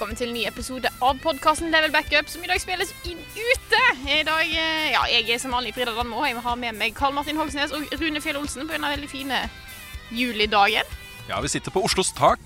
[0.00, 3.80] Velkommen til en ny episode av podkasten Level Backup, som i dag spilles inn ute.
[4.08, 6.94] I dag, eh, ja, Jeg er som vanlig Frida Danmo, og jeg har med meg
[6.94, 9.50] Karl Martin Hogsnes og Rune Fjell Olsen på denne veldig fine
[10.10, 10.88] julidagen.
[11.28, 12.40] Ja, vi sitter på Oslos tak.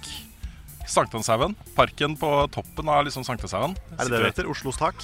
[0.89, 1.55] Sankthanshaugen.
[1.77, 3.79] Parken på toppen av liksom Sankthanshaugen.
[4.01, 4.51] Er det det det heter?
[4.51, 4.97] Oslos tak?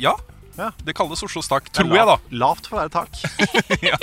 [0.00, 0.16] Ja.
[0.58, 0.70] Ja.
[0.84, 2.16] Det kalles Oslos tak, tror jeg, da.
[2.36, 3.14] lavt- for å være tak.
[3.86, 3.96] ja.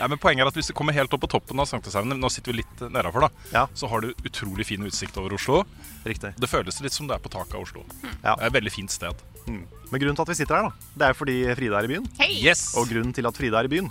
[0.00, 2.30] Nei, men Poenget er at hvis du kommer helt opp på toppen av Sankthanshaugen, nå
[2.32, 3.66] sitter vi litt nedafor, da, Ja.
[3.78, 5.62] så har du utrolig fin utsikt over Oslo.
[6.04, 6.34] Riktig.
[6.42, 7.84] Det føles litt som du er på taket av Oslo.
[8.24, 8.34] Ja.
[8.34, 9.22] Det er et veldig fint sted.
[9.46, 12.04] Men grunnen til at vi sitter her, da, det er fordi Frida er i byen.
[12.20, 12.34] Hey.
[12.44, 12.72] Yes!
[12.78, 13.88] Og grunnen til at Frida er i byen,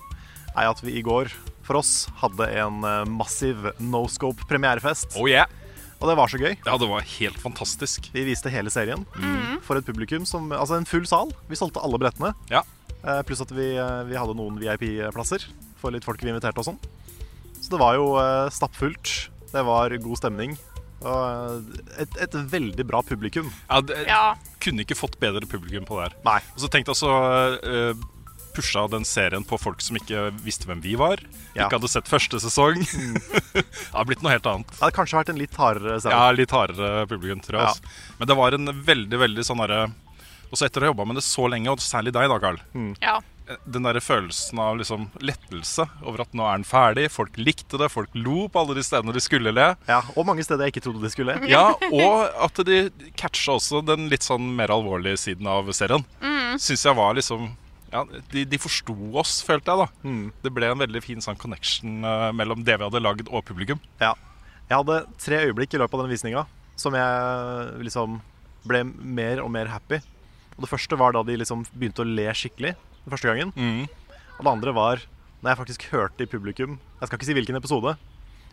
[0.55, 1.31] er at vi i går
[1.63, 5.15] for oss hadde en eh, massiv no scope premierefest.
[5.19, 5.45] Oh yeah!
[6.01, 6.55] Og det var så gøy.
[6.65, 8.09] Ja, det var helt fantastisk.
[8.13, 9.05] Vi viste hele serien
[9.65, 11.29] for et publikum som Altså en full sal.
[11.49, 12.33] Vi solgte alle billettene.
[12.49, 12.63] Ja.
[13.05, 15.45] Eh, Pluss at vi, eh, vi hadde noen VIP-plasser
[15.81, 16.81] for litt folk vi inviterte og sånn.
[17.61, 19.13] Så det var jo eh, stappfullt.
[19.53, 20.57] Det var god stemning.
[21.01, 23.51] Og eh, et, et veldig bra publikum.
[23.69, 24.23] Ja, det, Ja.
[24.61, 26.17] Kunne ikke fått bedre publikum på det her.
[26.25, 26.39] Nei.
[26.55, 27.13] Og så tenkte jeg altså
[27.65, 28.03] uh,
[28.55, 31.21] pusha den serien på folk som ikke visste hvem vi var.
[31.55, 31.65] Ja.
[31.65, 32.83] Ikke hadde sett første sesong.
[33.55, 34.69] det har blitt noe helt annet.
[34.75, 37.65] Det hadde kanskje vært en litt hardere Ja, litt hardere publikum, tror jeg.
[37.65, 37.73] Ja.
[37.73, 38.15] Altså.
[38.19, 39.83] Men det var en veldig, veldig sånn derre
[40.51, 42.61] Også etter å ha jobba med det så lenge, og særlig deg, da, Carl.
[43.01, 43.19] ja.
[43.67, 47.09] Den der følelsen av liksom lettelse over at nå er den ferdig.
[47.11, 49.65] Folk likte det, folk lo på alle de stedene de skulle le.
[49.89, 51.35] Ja, og mange steder jeg ikke trodde de skulle.
[51.51, 52.77] Ja, Og at de
[53.19, 56.05] catcha også den litt sånn mer alvorlige siden av serien.
[56.23, 56.61] Mm.
[56.63, 57.49] Syns jeg var liksom
[57.91, 59.85] ja, De, de forsto oss, følte jeg.
[59.85, 60.31] da Mm.
[60.43, 63.79] Det ble en veldig fin sånn connection eh, mellom det vi hadde lagd, og publikum.
[64.01, 64.13] Ja.
[64.69, 66.45] Jeg hadde tre øyeblikk i løpet av den visninga
[66.79, 68.21] som jeg liksom
[68.65, 69.99] ble mer og mer happy.
[70.55, 73.51] Og Det første var da de liksom begynte å le skikkelig den første gangen.
[73.55, 73.89] Mm.
[74.37, 75.03] Og det andre var
[75.41, 77.95] når jeg faktisk hørte i publikum Jeg skal ikke si hvilken episode,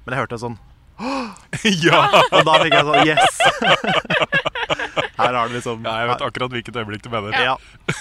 [0.04, 0.58] men jeg hørte en sånn
[1.84, 2.00] ja!
[2.32, 3.38] Og da fikk jeg sånn Yes!
[5.18, 5.94] Her har du liksom ja!
[6.02, 7.34] Jeg vet akkurat hvilket øyeblikk du mener.
[7.42, 7.56] Ja.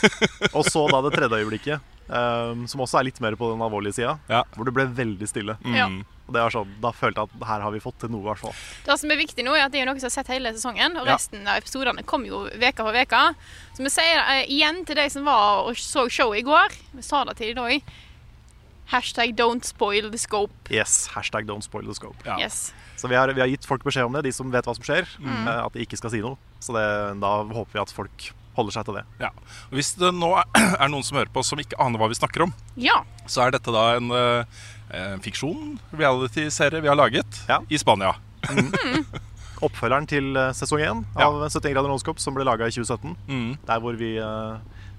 [0.58, 3.98] Og så da det tredje øyeblikket, um, som også er litt mer på den alvorlige
[4.00, 4.44] sida, Ja.
[4.56, 5.56] hvor det ble veldig stille.
[5.66, 6.04] Mm.
[6.28, 8.28] Og det var sånn, Da følte jeg at her har vi fått til noe, i
[8.30, 8.56] hvert fall.
[8.86, 10.98] Det som er viktig nå, er at det er noen som har sett hele sesongen,
[11.00, 11.16] og Ja.
[11.16, 13.24] resten av episodene kom jo veka for veka.
[13.78, 17.02] Så vi sier uh, igjen til de som var og så showet i går, vi
[17.06, 17.82] sa det til dem òg,
[18.94, 20.54] hashtag don't spoil the scope.
[20.70, 22.16] Yes, hashtag don't spoil the scope.
[22.26, 22.38] Ja.
[22.40, 22.74] Yes.
[22.98, 24.84] Så vi har, vi har gitt folk beskjed om det, de som vet hva som
[24.84, 25.06] skjer.
[25.22, 25.48] Mm.
[25.48, 26.38] eh, At de ikke skal si noe.
[26.60, 26.86] Så det,
[27.22, 29.04] da håper vi at folk holder seg til det.
[29.22, 29.30] Ja.
[29.70, 30.32] Og Hvis det nå
[30.82, 33.04] er, noen som hører på som ikke aner hva vi snakker om, Ja.
[33.30, 34.64] så er dette da en, eh,
[34.98, 37.60] en fiksjon, reality-serie vi har laget Ja.
[37.70, 38.16] i Spania.
[39.66, 41.28] Oppfølgeren til eh, sesong 1 Ja.
[41.30, 43.16] av 71 grader nonskop, som ble laga i 2017.
[43.30, 43.48] Mm.
[43.66, 44.16] Der hvor vi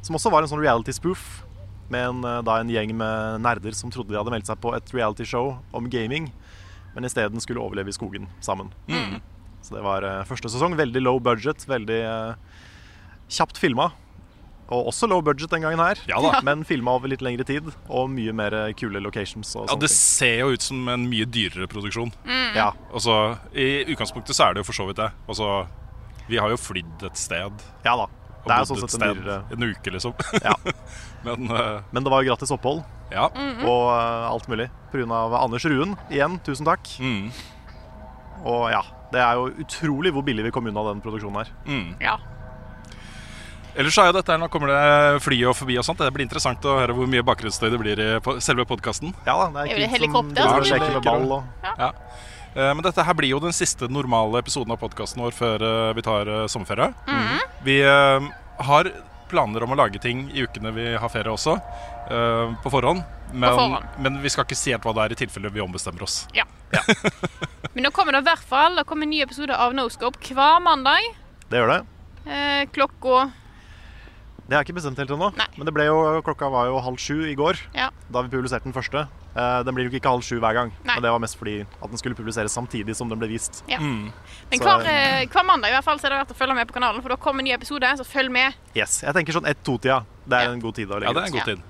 [0.03, 1.43] Som også var en sånn reality-spoof.
[1.91, 4.91] Med en, da en gjeng med nerder som trodde de hadde meldt seg på et
[4.93, 6.27] reality-show om gaming,
[6.99, 8.73] men isteden skulle overleve i skogen sammen.
[8.91, 9.21] Mm.
[9.63, 10.75] Så det var eh, første sesong.
[10.79, 12.59] Veldig low budget, veldig eh,
[13.39, 13.93] kjapt filma.
[14.69, 16.41] Og også low budget den gangen her, Ja da.
[16.49, 17.71] men filma over litt lengre tid.
[17.89, 19.55] Og mye mer eh, kule locations.
[19.57, 20.03] Og Ja, sånne Det ting.
[20.03, 22.11] ser jo ut som en mye dyrere produksjon.
[22.59, 23.15] Ja, Altså,
[23.55, 25.09] I utgangspunktet så er det jo for så vidt det.
[25.31, 25.53] Altså,
[26.29, 27.63] vi har jo flydd et sted.
[27.87, 28.09] ja da.
[28.49, 30.15] Og Det er sånn sett en dyrere en uke, liksom.
[30.47, 30.55] ja.
[31.27, 31.83] Men uh...
[31.93, 32.81] Men det var jo gratis opphold
[33.13, 33.27] ja.
[33.29, 34.69] og uh, alt mulig.
[34.93, 35.21] Pga.
[35.43, 35.95] Anders Ruen.
[36.13, 36.89] Igjen, tusen takk.
[37.03, 37.29] Mm.
[38.49, 41.55] Og ja, det er jo utrolig hvor billig vi kom unna den produksjonen her.
[41.69, 41.95] Mm.
[42.03, 42.19] ja.
[43.79, 46.01] Ellers så er jo dette her, Nå kommer det fly og forbi og sånt.
[46.03, 48.09] Det blir interessant å høre hvor mye bakgrunnsstøy det blir i
[48.43, 49.13] selve podkasten.
[49.29, 52.27] Ja det Er er kids som helikopter som, som som, som, som, som, som,
[52.59, 56.03] Men dette her blir jo den siste normale episoden av podkasten vår før eh, vi
[56.07, 56.91] tar eh, sommerferie.
[57.67, 58.29] Vi eh,
[58.69, 58.91] har
[59.29, 61.59] planer om å lage ting i ukene vi har ferie også,
[62.11, 63.05] eh, på forhånd.
[63.33, 63.89] Men, forhånd.
[64.01, 66.23] men vi skal ikke si helt hva det er i tilfelle vi ombestemmer oss.
[66.37, 66.49] ja.
[67.73, 70.59] Men nå kommer det i hvert fall Det kommer en ny episode av Noscope hver
[70.61, 71.05] mandag.
[71.49, 71.79] Det gjør det.
[72.29, 73.31] Eh, klokka
[74.49, 75.27] Det er ikke bestemt helt ennå.
[75.59, 77.91] Men det ble jo, klokka var jo halv sju i går Ja.
[78.11, 79.07] da vi publiserte den første.
[79.37, 80.73] Eh, den blir jo ikke halv sju hver gang.
[80.85, 80.95] Nei.
[80.95, 83.63] Men det var mest fordi at den skulle publiseres samtidig som den ble vist.
[83.69, 83.79] Ja.
[83.79, 84.11] Men
[84.51, 86.67] Så- hver, eh, hver mandag i hvert fall, så er det verdt å følge med
[86.67, 87.85] på kanalen, for da kommer en ny episode.
[87.99, 88.55] Så følg med.
[88.75, 90.05] Yes, Jeg tenker sånn ett-to-tida.
[90.27, 90.53] Det er Ja.
[90.53, 91.63] en god tid Da, Ja, det er en god tid.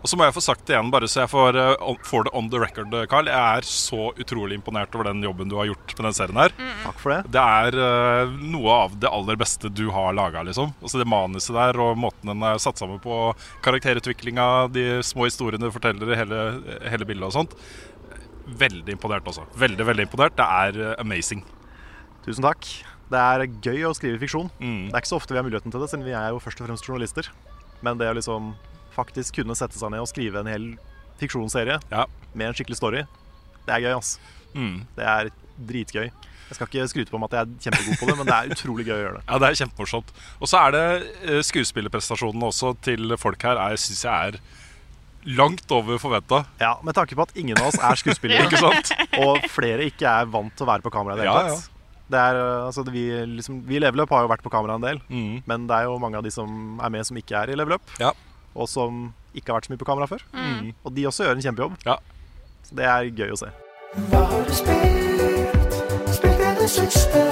[0.00, 2.32] Og så må jeg få sagt det igjen, bare så jeg får, eh, får det
[2.38, 3.28] on the record, eh, Carl.
[3.28, 6.54] Jeg er så utrolig imponert over den jobben du har gjort med den serien her.
[6.86, 7.20] Takk for det.
[7.36, 10.72] Det er uh, noe av det aller beste du har laga, liksom.
[10.80, 13.34] Altså det manuset der og måten den er satt sammen på,
[13.66, 16.40] karakterutviklinga, de små historiene du forteller i hele,
[16.88, 17.58] hele bildet og sånt.
[18.60, 19.44] Veldig imponert også.
[19.60, 20.38] Veldig, veldig imponert.
[20.40, 21.44] Det er amazing.
[22.24, 22.72] Tusen takk.
[23.10, 24.48] Det er gøy å skrive fiksjon.
[24.62, 24.88] Mm.
[24.88, 26.62] Det er ikke så ofte vi har muligheten til det, siden vi er jo først
[26.62, 27.28] og fremst journalister.
[27.84, 28.52] Men det å liksom
[29.00, 30.70] faktisk kunne sette seg ned og skrive en hel
[31.20, 32.06] fiksjonsserie Ja.
[32.34, 33.04] med en skikkelig story,
[33.66, 34.18] det er gøy, ass.
[34.54, 34.82] Mm.
[34.96, 35.30] Det er
[35.60, 36.08] dritgøy.
[36.50, 38.54] Jeg skal ikke skryte på meg at jeg er kjempegod på det, men det er
[38.56, 39.24] utrolig gøy å gjøre det.
[39.30, 40.08] Ja, det er kjempemorsomt.
[40.40, 40.86] Og så er det
[41.30, 44.40] eh, skuespillerprestasjonene også til folk her jeg syns jeg er
[45.36, 46.40] langt over forventa.
[46.58, 48.90] Ja, Med tanke på at ingen av oss er skuespillere, Ikke sant?
[49.20, 51.58] og flere ikke er vant til å være på kamera i det hele Ja, ja.
[51.60, 51.76] tatt.
[52.10, 53.04] Det er, uh, altså, vi,
[53.36, 55.44] liksom, vi i Level Up har jo vært på kamera en del, Mm.
[55.46, 57.76] men det er jo mange av de som er med, som ikke er i Level
[57.76, 58.10] Up, Ja.
[58.54, 60.24] Og som ikke har vært så mye på kamera før.
[60.34, 60.72] Mm.
[60.84, 61.76] Og de også gjør en kjempejobb.
[61.86, 61.98] Ja.
[62.66, 63.52] Så det er gøy å se.
[64.10, 65.78] Hva har du spilt?
[66.14, 67.29] Spilt i det siste?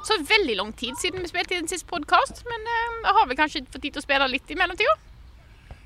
[0.00, 3.16] Gått så veldig lang tid siden vi spilte i den siste podkast, men eh, jeg
[3.16, 4.94] har vel kanskje fått tid til å spille litt i mellomtida.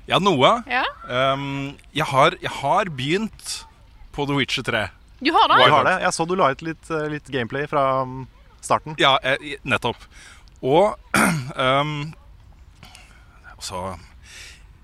[0.07, 0.51] Ja, noe.
[0.69, 0.85] Ja.
[1.09, 3.55] Um, jeg, har, jeg har begynt
[4.15, 4.85] på The Witcher 3.
[5.25, 5.57] Du har det?
[5.63, 5.95] Jeg, har det.
[6.05, 8.23] Jeg så du la ut litt, uh, litt gameplay fra um,
[8.63, 8.95] starten.
[9.01, 10.05] Ja, jeg, nettopp.
[10.63, 10.95] Og
[11.59, 11.97] um,
[13.55, 13.79] Altså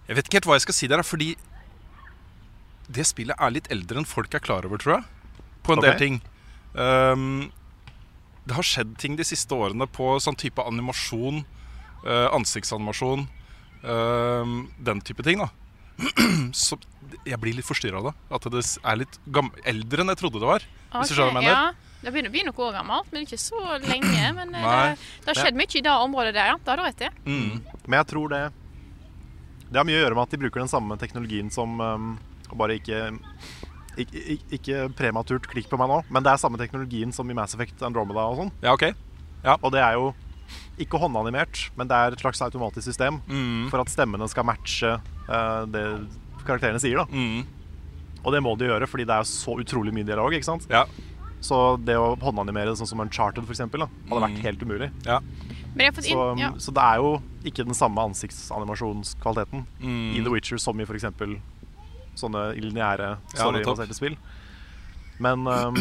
[0.07, 1.29] Jeg vet ikke helt hva jeg skal si der, fordi
[2.91, 5.45] det spillet er litt eldre enn folk er klar over, tror jeg.
[5.63, 5.91] På en okay.
[5.91, 6.21] del ting.
[6.73, 7.51] Um,
[8.45, 11.43] det har skjedd ting de siste årene på sånn type animasjon,
[12.05, 13.27] eh, ansiktsanimasjon,
[13.83, 15.51] um, den type ting, da.
[16.63, 16.79] Så
[17.27, 18.13] jeg blir litt forstyrra av det.
[18.33, 19.19] At det er litt
[19.69, 20.65] eldre enn jeg trodde det var.
[20.95, 21.57] Hvis du skjønner hva jeg mener?
[21.71, 21.87] Ja.
[22.01, 24.23] Det begynner å bli noe år gammelt, men ikke så lenge.
[24.39, 24.95] Men eh, Nei.
[24.95, 26.57] det, det har skjedd mye i det området der, ja.
[26.57, 27.11] Det har du rett i.
[27.27, 27.61] Mm.
[27.85, 28.41] Men jeg tror det
[29.69, 32.15] Det har mye å gjøre med at de bruker den samme teknologien som um,
[32.57, 33.11] Bare ikke
[33.97, 37.53] ikke, ikke, prematurt klikk på meg nå, men det er samme teknologien som i Mass
[37.55, 38.51] Effect Andromeda og sånn.
[38.63, 38.93] Ja, ok.
[39.63, 40.13] Og det er jo
[40.79, 43.69] ikke håndanimert, men det er et slags automatisk system Mm.
[43.69, 44.99] for at stemmene skal matche
[45.29, 46.07] uh, det
[46.45, 46.97] karakterene sier.
[46.97, 47.45] da Mm.
[48.23, 50.31] Og det må de gjøre, fordi det er så utrolig mye dialog.
[50.31, 50.67] ikke sant?
[50.69, 50.85] Ja.
[51.41, 54.41] Så det å håndanimere sånn som Uncharted for eksempel, da, hadde vært Mm.
[54.43, 54.91] helt umulig.
[55.05, 55.19] ja.
[55.73, 56.49] Men jeg har fått Så, ja.
[56.51, 57.95] så det er jo ikke den samme
[58.65, 60.15] ansiktsanimasjonskvaliteten Mm.
[60.15, 61.05] i The Witcher som i f.eks.
[62.21, 64.17] sånne lineære Ja, storybaserte spill.
[65.21, 65.77] Men, um,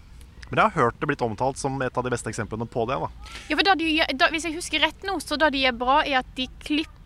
[0.48, 2.98] men jeg har hørt det blitt omtalt som et av de beste eksemplene på det.
[3.00, 3.08] da
[3.50, 6.02] ja, for da de, da, Hvis jeg husker rett nå, så det de gjør bra,
[6.04, 7.03] er at de klipper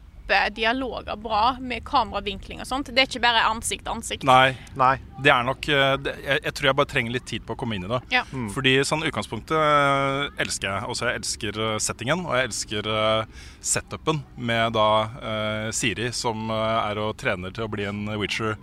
[0.55, 2.91] dialoger bra med kameravinkling og sånt.
[2.93, 4.27] Det er ikke bare ansikt til ansikt.
[4.29, 7.47] Nei, Nei, det er nok eh, det, jeg, jeg tror jeg bare trenger litt tid
[7.47, 8.01] på å komme inn i det.
[8.15, 8.25] Ja.
[8.55, 10.91] Fordi sånn utgangspunktet eh, elsker jeg.
[10.93, 14.91] Også jeg elsker eh, settingen, og jeg elsker eh, setupen med da
[15.23, 18.59] eh, Siri, som eh, er og trener til å bli en Witcher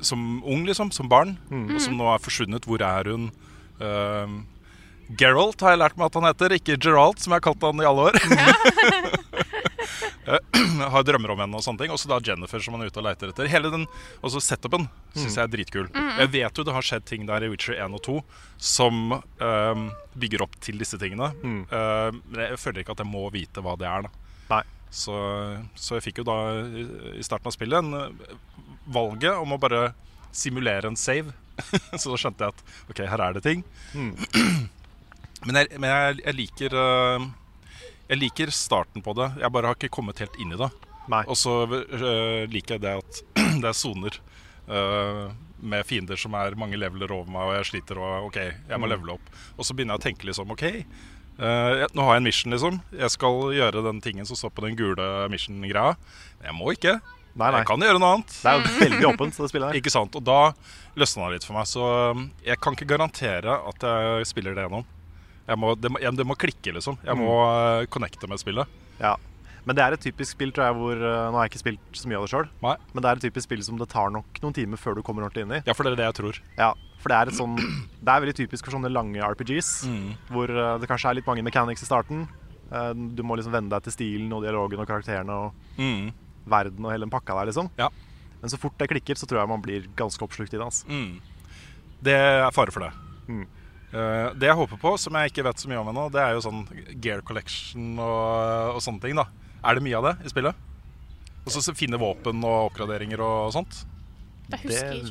[0.00, 0.92] som ung, liksom.
[0.94, 1.36] Som barn.
[1.50, 2.68] Og som nå er forsvunnet.
[2.68, 3.32] Hvor er hun?
[3.82, 4.38] Uh,
[5.18, 7.82] Geralt har jeg lært meg at han heter, ikke Geralt, som jeg har kalt han
[7.82, 8.18] i alle år.
[10.94, 11.92] Har drømmer om henne og sånne ting.
[11.94, 13.48] Og så da Jennifer, som han er ute og leter etter.
[13.50, 13.86] Hele den
[14.24, 15.88] også setupen syns jeg er dritkul.
[15.90, 18.16] Jeg vet jo det har skjedd ting der i Witcher 1 og 2
[18.70, 21.30] som um, bygger opp til disse tingene.
[21.42, 21.60] Mm.
[21.68, 24.06] men jeg føler ikke at jeg må vite hva det er.
[24.06, 24.12] da
[24.52, 24.62] nei.
[24.90, 25.16] så,
[25.78, 26.38] så jeg fikk jo da
[27.14, 28.38] i starten av spillet en, eh,
[28.88, 29.92] valget om å bare
[30.34, 31.34] simulere en save.
[32.00, 33.64] så da skjønte jeg at OK, her er det ting.
[35.46, 37.28] men jeg, men jeg, jeg liker eh,
[38.08, 39.30] Jeg liker starten på det.
[39.42, 40.70] Jeg bare har ikke kommet helt inn i det.
[41.28, 43.20] Og så eh, liker jeg det at
[43.62, 44.16] det er soner
[44.68, 48.78] eh, med fiender som er mange leveler over meg, og jeg sliter og OK, jeg
[48.78, 48.92] må Mm.
[48.94, 49.30] levele opp.
[49.58, 50.64] Og så begynner jeg å tenke liksom OK,
[51.40, 52.76] uh, nå har jeg en mission, liksom.
[52.94, 55.96] Jeg skal gjøre den tingen som står på den gule mission-greia.
[56.38, 56.94] Men jeg må ikke.
[57.38, 57.58] Nei, nei.
[57.64, 58.36] Jeg kan gjøre noe annet.
[58.42, 59.80] Det er jo veldig åpent, det spillet her.
[59.82, 60.14] Ikke sant?
[60.18, 60.38] Og da
[60.98, 61.66] løsna det litt for meg.
[61.70, 61.82] Så
[62.46, 64.86] jeg kan ikke garantere at jeg spiller det gjennom.
[65.48, 66.98] Jeg må, det, må, det må klikke, liksom.
[67.06, 68.68] Jeg må uh, connecte med spillet.
[69.00, 69.14] Ja.
[69.68, 71.96] Men det er et typisk spill tror jeg, hvor uh, Nå har jeg ikke spilt
[72.00, 74.38] så mye av det sjøl, men det er et typisk spill som det tar nok
[74.44, 75.62] noen timer før du kommer ordentlig inn i.
[75.66, 76.38] Ja, for det er det jeg tror.
[76.56, 76.70] Ja,
[77.02, 77.56] For det er, et sånn,
[78.04, 80.06] det er veldig typisk for sånne lange RPGs, Mm.
[80.32, 82.24] hvor eh, det kanskje er litt mange mechanics i starten.
[82.72, 86.10] Eh, du må liksom venne deg til stilen og dialogen og karakterene og Mm.
[86.48, 87.68] verden og hele den pakka der, liksom.
[87.78, 87.88] Ja.
[88.40, 90.64] Men så fort det klikker, så tror jeg man blir ganske oppslukt i det.
[90.64, 90.88] Altså.
[90.88, 91.20] Mm.
[92.02, 92.92] Det er fare for det.
[93.28, 93.46] Mm.
[93.88, 96.34] Eh, det jeg håper på, som jeg ikke vet så mye om ennå, det er
[96.36, 96.64] jo sånn
[97.00, 99.16] gear collection og, og sånne ting.
[99.16, 99.28] da
[99.64, 100.66] Er det mye av det i spillet?
[101.46, 103.84] Og så finne våpen og oppgraderinger og sånt?
[104.48, 104.58] Det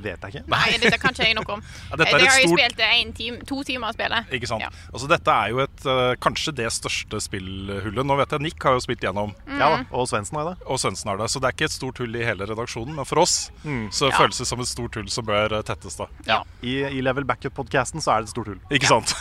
[0.01, 0.41] vet jeg ikke.
[0.50, 1.62] Nei, dette kan ikke jeg noe om.
[1.91, 4.32] Ja, dette er jeg har jo stort- spilt en time, to timer av spillet.
[4.34, 4.63] Ikke sant?
[4.65, 4.70] Ja.
[4.91, 8.01] Altså Dette er jo et, eh, kanskje det største spillhullet.
[8.10, 10.56] Nå vet jeg Nick har jo spilt gjennom, Ja da, Og Svendsen har det.
[10.65, 11.29] og Svendsen har det.
[11.29, 12.96] Så det er ikke et stort hull i hele redaksjonen.
[12.98, 13.51] Men for oss
[13.94, 14.17] så Ja.
[14.17, 15.96] føles det som et stort hull som bør eh, tettes.
[16.01, 16.41] da Ja.
[16.63, 18.60] I, i Level Backup-podkasten så er det et stort hull.
[18.72, 19.13] Ikke sant?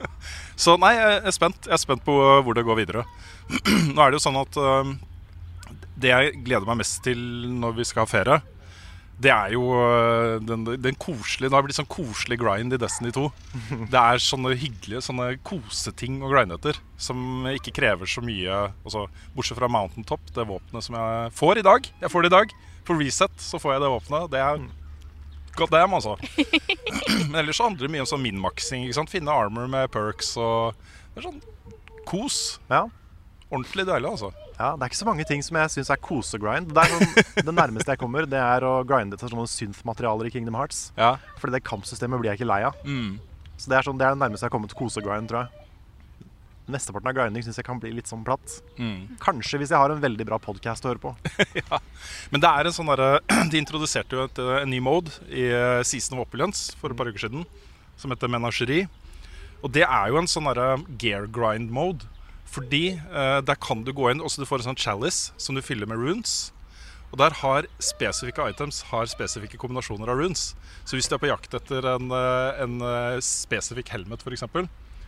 [0.56, 1.66] så nei, jeg er spent.
[1.66, 3.04] Jeg er spent på uh, hvor det går videre.
[3.94, 4.94] Nå er det jo sånn at um,
[5.96, 7.18] det jeg gleder meg mest til
[7.60, 8.38] når vi skal ha ferie,
[9.16, 13.12] det er jo uh, den, den koselige Det har blitt sånn koselig grind i Destiny
[13.16, 13.24] 2.
[13.92, 18.58] Det er sånne hyggelige sånne koseting å grinde etter som ikke krever så mye.
[18.84, 19.06] Altså,
[19.36, 21.88] bortsett fra Mountain Top, det våpenet som jeg får i dag.
[22.02, 22.56] Jeg får det i dag.
[22.86, 24.28] På reset så får jeg det våpenet.
[24.34, 24.60] Det er
[25.56, 26.18] God damn, altså.
[27.30, 28.84] Men ellers så handler det mye om sånn minmaksing.
[29.08, 30.76] Finne armor med perks og
[31.14, 31.40] Det er sånn
[32.06, 32.58] kos.
[32.68, 32.84] Ja.
[33.48, 34.34] Ordentlig deilig, altså.
[34.56, 36.72] Ja, Det er ikke så mange ting som jeg syns er kosegrind.
[36.72, 37.12] Det, sånn,
[37.48, 40.90] det nærmeste jeg kommer, det er å grinde til sånne synth-materialer i Kingdom Hearts.
[40.96, 41.16] Ja.
[41.40, 42.78] Fordi det kampsystemet blir jeg ikke lei av.
[42.88, 43.18] Mm.
[43.56, 45.62] Så det er, sånn, det er det nærmeste jeg har kommet kosegrind, tror jeg.
[46.72, 48.56] Mesteparten av grinding syns jeg kan bli litt sånn platt.
[48.80, 49.20] Mm.
[49.22, 51.12] Kanskje hvis jeg har en veldig bra podkast å høre på.
[52.32, 53.20] Men det er en sånn derre
[53.52, 56.98] De introduserte jo et, eh, en ny mode i eh, Season of Opulence for et
[56.98, 57.46] par uker siden,
[58.00, 58.82] som heter Menageri.
[59.62, 62.08] Og det er jo en sånn derre gear grind mode.
[62.46, 65.64] Fordi eh, der kan du gå inn også Du får en sånn chalice som du
[65.64, 66.52] fyller med runes.
[67.12, 70.50] Og der har spesifikke items har spesifikke kombinasjoner av runes.
[70.84, 74.46] Så hvis du er på jakt etter en, eh, en eh, spesifikk helmet, f.eks.,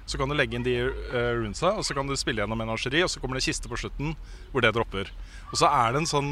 [0.08, 3.02] så kan du legge inn de uh, runesa, og så kan du spille gjennom menageri,
[3.04, 4.14] og så kommer det en kiste på slutten
[4.54, 5.10] hvor det dropper.
[5.50, 6.30] Og så er det en sånn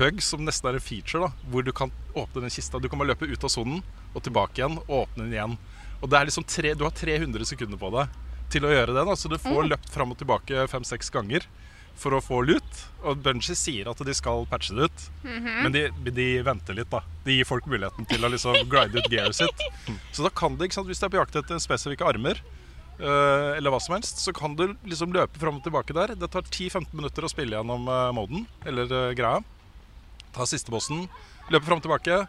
[0.00, 2.80] bug som nesten er en feature, da, hvor du kan åpne den kista.
[2.80, 3.82] Du kan bare løpe ut av sonen
[4.14, 5.58] og tilbake igjen og åpne den igjen.
[6.00, 8.16] Og det er liksom tre, Du har 300 sekunder på deg
[8.52, 9.04] til å gjøre det.
[9.06, 11.46] da, Så du får løpt fram og tilbake fem-seks ganger
[12.00, 12.82] for å få lut.
[13.04, 15.04] Og Bungie sier at de skal patche det ut,
[15.64, 16.90] men de, de venter litt.
[16.92, 19.64] da De gir folk muligheten til å liksom grinde ut gearet sitt.
[20.12, 22.40] Så da kan det, ikke sant, hvis du er på jakt etter spesifikke armer,
[22.98, 26.14] eh, eller hva som helst, så kan du liksom løpe fram og tilbake der.
[26.18, 29.42] Det tar 10-15 minutter å spille gjennom uh, moden, eller uh, greia.
[30.36, 31.06] Ta siste bossen,
[31.50, 32.22] løpe fram og tilbake,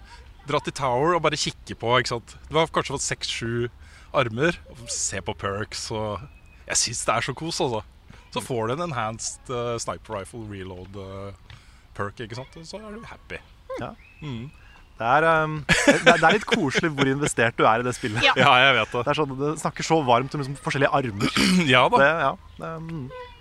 [0.50, 2.00] dra til Tower og bare kikke på.
[2.02, 3.70] Du har kanskje fått seks-sju
[4.14, 4.58] armer.
[4.72, 6.22] og Se på perks og
[6.68, 7.82] Jeg syns det er så kos, altså.
[8.32, 11.58] Så får du en enhanced uh, sniper rifle reload uh,
[11.98, 12.56] perk, ikke sant?
[12.56, 13.42] og så er du happy.
[15.02, 17.96] Det er, um, det, er, det er litt koselig hvor investert du er i det
[17.98, 18.22] spillet.
[18.22, 18.36] Ja.
[18.38, 19.02] Ja, jeg vet det.
[19.02, 21.34] Det er sånn, det snakker så varmt om liksom forskjellige armer.
[21.74, 22.02] Ja da.
[22.04, 23.32] Det, ja, det, mm.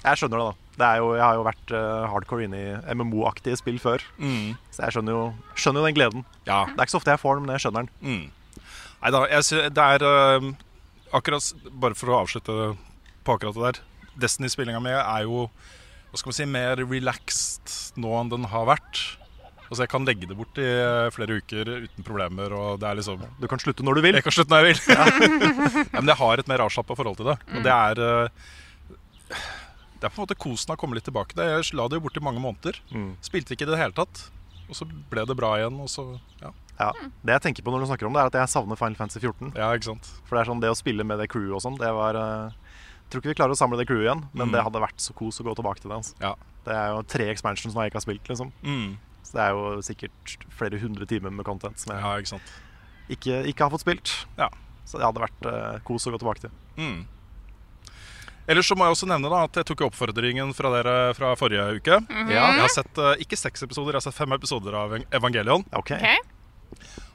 [0.00, 0.68] Jeg skjønner det, da.
[0.80, 4.04] Det er jo, jeg har jo vært uh, hardcore inne i MMO-aktige spill før.
[4.16, 4.54] Mm.
[4.72, 6.24] Så jeg skjønner jo, skjønner jo den gleden.
[6.48, 6.62] Ja.
[6.70, 7.92] Det er ikke så ofte jeg får den, men jeg skjønner den.
[8.00, 8.70] Mm.
[9.00, 10.50] Nei da, det er uh,
[11.16, 12.56] akkurat Bare for å avslutte
[13.24, 13.80] på akkurat det der.
[14.26, 15.48] Destiny-spillinga mi er jo
[16.10, 19.02] hva skal man si, mer relaxed nå enn den har vært.
[19.70, 22.50] Altså Jeg kan legge det bort i eh, flere uker uten problemer.
[22.50, 24.18] Og det er liksom Du kan slutte når du vil.
[24.18, 24.80] Jeg kan slutte når jeg vil.
[24.96, 25.04] ja,
[26.00, 27.36] men jeg har et mer avslappa forhold til det.
[27.54, 28.48] Og det er eh,
[30.00, 31.38] Det er på en måte kosen har kommet litt tilbake.
[31.38, 31.46] Det.
[31.46, 32.82] Jeg la det jo bort i mange måneder.
[32.90, 33.12] Mm.
[33.22, 34.24] Spilte ikke i det hele tatt.
[34.66, 36.08] Og så ble det bra igjen, og så
[36.42, 36.50] Ja,
[36.80, 36.88] Ja.
[37.26, 39.20] Det jeg tenker på når du snakker om det, er at jeg savner Final Fantasy
[39.20, 39.52] 14.
[39.60, 40.08] ja ikke sant.
[40.24, 42.56] For det er sånn, det å spille med det crewet og sånn, det var uh,
[43.10, 44.52] tror ikke vi klarer å samle det crewet igjen, men Mm.
[44.56, 45.98] det hadde vært så kos å gå tilbake til det.
[46.00, 46.14] Altså.
[46.24, 46.34] Ja.
[46.64, 48.52] Det er jo tre expansions som jeg ikke har spilt, liksom.
[48.64, 48.96] Mm.
[49.26, 52.52] Så det er jo sikkert flere hundre timer med content som jeg Ja, ikke sant.
[53.10, 54.12] ikke, ikke har fått spilt.
[54.38, 54.48] Ja.
[54.86, 56.50] Så det hadde vært uh, kos å gå tilbake til.
[56.80, 57.04] Mm.
[58.50, 61.68] Ellers så må jeg også nevne da at jeg tok oppfordringen fra dere fra forrige
[61.78, 61.98] uke.
[62.32, 62.48] Ja.
[62.56, 65.62] Jeg har sett eh, ikke seks episoder, jeg har sett fem episoder av Evangelion.
[65.76, 65.92] Ok.
[65.94, 66.32] Ok?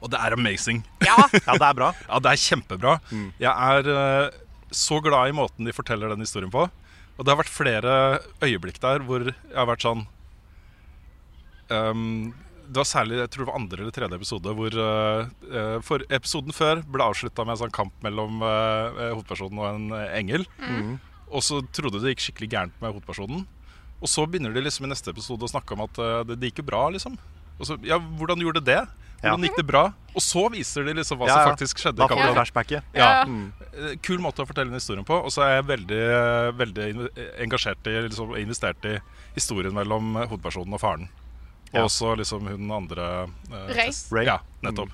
[0.03, 0.83] Og det er amazing.
[1.05, 1.17] Ja.
[1.47, 1.91] Ja, det er bra.
[2.07, 2.95] Ja, det er kjempebra.
[3.41, 4.39] Jeg er eh,
[4.75, 6.67] så glad i måten de forteller den historien på.
[7.15, 7.93] Og det har vært flere
[8.43, 10.01] øyeblikk der hvor jeg har vært sånn
[11.71, 12.33] um,
[12.67, 16.55] Det var særlig jeg tror det var andre eller tredje episode hvor eh, For episoden
[16.55, 20.47] før ble avslutta med en sånn kamp mellom eh, hovedpersonen og en engel.
[20.59, 20.97] engel.
[21.31, 23.45] Og så trodde det gikk skikkelig gærent med hovedpersonen.
[24.03, 26.51] Og så begynner de liksom i neste episode å snakke om at uh, det, det
[26.51, 27.15] gikk jo bra, liksom.
[27.55, 29.04] Og så, ja, hvordan gjorde det det?
[29.25, 29.83] Hvordan gikk det bra?
[30.15, 31.99] Og så viser de liksom hva Ja, som faktisk skjedde.
[31.99, 32.83] Da får du flashbacket.
[32.95, 33.09] Ja.
[33.27, 33.49] Mm.
[33.73, 35.17] Eh, Kul måte å fortelle en historie på.
[35.27, 35.99] Og så er jeg veldig,
[36.61, 36.85] veldig
[37.43, 38.95] engasjert i liksom, investert i
[39.35, 41.09] historien mellom eh, hovedpersonen og faren.
[41.73, 41.83] Og Ja.
[41.89, 43.09] også liksom hun andre
[43.51, 43.91] eh, Ray.
[44.15, 44.25] Ray.
[44.29, 44.93] Ja, nettopp.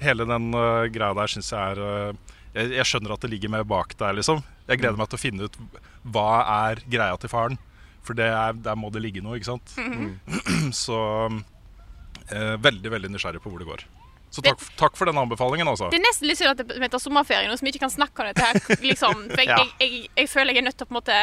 [0.00, 3.50] hele den uh, greia der syns jeg er uh, jeg, jeg skjønner at det ligger
[3.52, 4.42] mer bak der, liksom.
[4.68, 5.56] Jeg gleder meg til å finne ut
[6.04, 6.28] hva
[6.68, 7.58] er greia til faren.
[8.02, 9.74] For det er, der må det ligge noe, ikke sant.
[10.74, 10.96] Så
[12.32, 13.84] eh, veldig, veldig nysgjerrig på hvor det går.
[14.30, 15.88] Så takk, takk for den anbefalingen, altså.
[15.90, 18.22] Det er nesten litt synd at det heter sommerferie nå, som vi ikke kan snakke
[18.22, 18.60] om dette her.
[18.90, 19.24] Liksom.
[19.32, 19.56] For jeg, Ja.
[19.58, 21.16] jeg, jeg, jeg føler jeg er nødt til å på en måte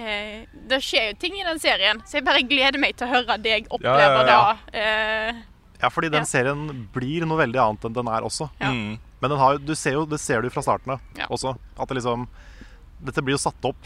[0.00, 3.12] eh, Det skjer jo ting i den serien, så jeg bare gleder meg til å
[3.18, 4.38] høre deg opplever Ja, ja, ja.
[4.72, 4.78] da.
[4.80, 5.42] Eh,
[5.82, 6.30] Ja, fordi den Ja.
[6.30, 8.48] serien blir noe veldig annet enn den er også.
[8.62, 8.70] Ja.
[8.72, 8.96] Mm.
[9.20, 11.26] Men den har, du ser jo, det ser du fra starten av Ja.
[11.28, 11.56] også.
[11.78, 12.28] At det liksom
[13.02, 13.82] Dette blir jo satt opp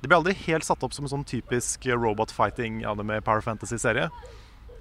[0.00, 4.08] Det blir aldri helt satt opp som en sånn typisk robot fighting anime power fantasy-serie.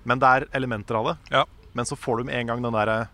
[0.08, 1.16] Men det er elementer av det.
[1.34, 1.46] Ja.
[1.78, 3.08] Men så får du med en gang den derre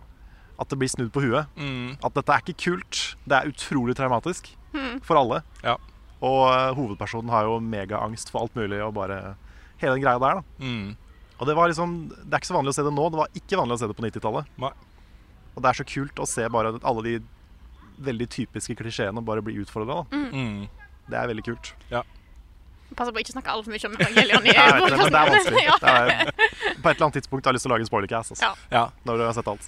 [0.57, 1.49] At det blir snudd på huet.
[1.59, 1.97] Mm.
[1.99, 3.01] At dette er ikke kult.
[3.27, 4.53] Det er utrolig traumatisk
[5.03, 5.41] for alle.
[5.63, 5.75] Ja.
[6.23, 9.35] Og eh, hovedpersonen har jo megaangst for alt mulig og bare
[9.81, 10.63] Hele den greia der, da.
[10.63, 10.93] Mm.
[11.35, 13.07] Og det var liksom Det er ikke så vanlig å se det nå.
[13.11, 14.51] Det var ikke vanlig å se det på 90-tallet.
[14.63, 14.71] Nei.
[15.55, 17.15] Og det er så kult å se bare alle de
[18.05, 20.01] veldig typiske klisjeene bare bli utfordra.
[20.11, 20.65] Mm.
[21.07, 21.73] Det er veldig kult.
[22.95, 24.45] Passer på å ikke snakke altfor mye om Evangelion.
[24.47, 25.65] i Jeg vet det, men det er vanskelig.
[25.85, 26.31] Det er,
[26.81, 28.53] på et eller annet tidspunkt har jeg lyst til å lage en spoilercast altså, Ja.
[28.71, 28.85] Ja.
[29.07, 29.67] når du har sett alt.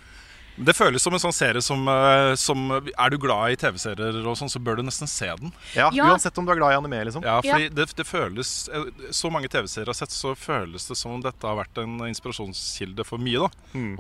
[0.58, 4.36] Det føles som en sånn serie som, eh, som Er du glad i TV-serier og
[4.40, 5.52] sånn, så bør du nesten se den.
[5.76, 6.08] Ja, Ja.
[6.10, 7.22] Uansett om du er glad i anime, liksom.
[7.24, 10.98] Ja, fordi Det, det føles eh, Så mange TV-serier jeg har sett, så føles det
[10.98, 13.38] som om dette har vært en inspirasjonskilde for mye.
[13.46, 13.50] da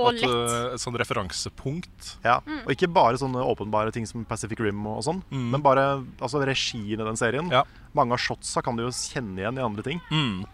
[0.01, 0.23] Og At, lett.
[0.23, 2.15] eh, Et sånn referansepunkt.
[2.25, 2.39] Ja.
[2.65, 5.51] Og ikke bare sånne åpenbare ting som Pacific Rim og sånn, Mm.
[5.51, 7.49] men bare altså, regien i den serien.
[7.51, 7.63] Ja.
[7.93, 10.01] Mange av shotsa kan du jo kjenne igjen i andre ting.
[10.11, 10.45] Mm.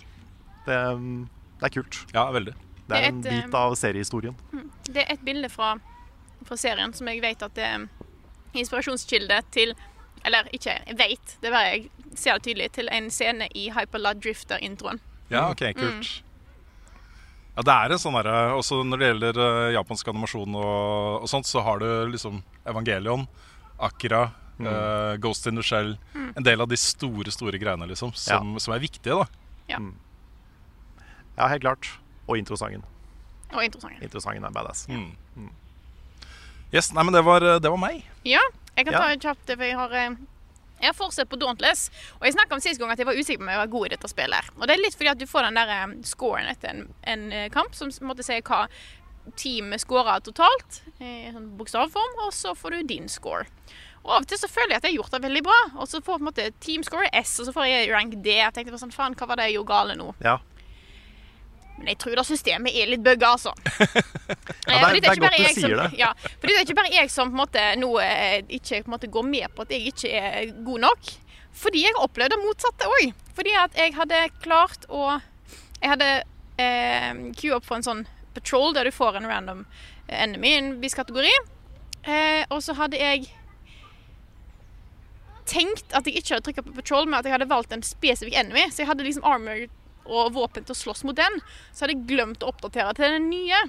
[0.66, 1.30] Det, um,
[1.60, 2.06] det er kult.
[2.14, 2.54] Ja, veldig.
[2.88, 4.36] Det er Det er et, en bit av seriehistorien.
[4.84, 5.80] Det er et bilde fra,
[6.48, 7.88] fra serien som jeg vet at det er
[8.54, 9.74] inspirasjonskilde til
[10.24, 13.70] Eller ikke jeg vet, det er bare jeg ser det tydelig, til en scene i
[13.74, 15.02] Hyperlad Drifter-introen.
[15.30, 16.22] Ja, ok, kult.
[17.56, 21.28] Ja, det er en sånn derre Også når det gjelder eh, japansk animasjon og, og
[21.30, 23.28] sånt, så har du liksom Evangelion,
[23.78, 24.24] Akira,
[24.62, 25.96] eh, Ghost in the Shell
[26.38, 29.28] En del av de store, store greiene, liksom, som, som er viktige, da.
[31.38, 31.90] Ja, helt klart.
[32.30, 32.84] Og introsangen.
[33.54, 34.02] Og introsangen.
[34.06, 34.86] Introsangen er badass.
[34.90, 35.50] Mm.
[36.74, 38.04] Yes, nei, men det var, det var meg.
[38.26, 38.42] Ja,
[38.74, 40.16] jeg kan ta en kjapt, for jeg har eh,
[40.84, 41.86] jeg har fortsatt på Dauntless,
[42.18, 43.86] og jeg snakket om sist gang at jeg var usikker på om jeg var god
[43.88, 44.50] i dette spillet.
[44.58, 47.24] Og det er litt fordi at du får den der eh, scoren etter en, en
[47.32, 48.66] eh, kamp, som måtte si hva
[49.40, 53.48] teamet scorer totalt, i sånn bokstavform, og så får du din score.
[54.04, 55.88] Og av og til så føler jeg at jeg har gjort det veldig bra, og
[55.88, 58.34] så får på en måte teamscore S, og så får jeg rank D.
[58.42, 60.10] Jeg tenkte sånn, faen, hva var det jeg gjorde gale nå?
[60.26, 60.42] Ja.
[61.78, 63.54] Men jeg tror da systemet er litt bugga, altså.
[64.64, 65.88] Ja, Eh, det er- det er godt du sier det.
[66.00, 69.10] Ja, for det er ikke bare jeg som på en måte nå eh, ikke måte
[69.12, 71.12] går med på at jeg ikke er god nok.
[71.54, 73.12] Fordi jeg har opplevd det motsatte òg.
[73.36, 75.20] Fordi at jeg hadde klart å
[75.84, 76.08] Jeg hadde
[76.64, 79.66] eh, queue opp for en sånn patrol der du får en random
[80.08, 81.34] enemy i en viss kategori.
[82.08, 83.28] Eh, og så hadde jeg
[85.50, 88.36] tenkt at jeg ikke hadde trykka på patrol, men at jeg hadde valgt en spesifikk
[88.40, 88.64] enemy.
[88.72, 89.66] Så jeg hadde liksom armor
[90.06, 91.40] og våpen til å slåss mot den.
[91.72, 93.60] Så hadde jeg glemt å oppdatere til den nye.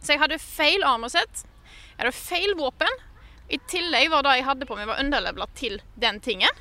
[0.00, 1.46] Så jeg hadde feil armorsett,
[2.00, 3.00] Jeg hadde feil våpen.
[3.52, 6.60] I tillegg var det jeg hadde på meg, var underlevela til den tingen.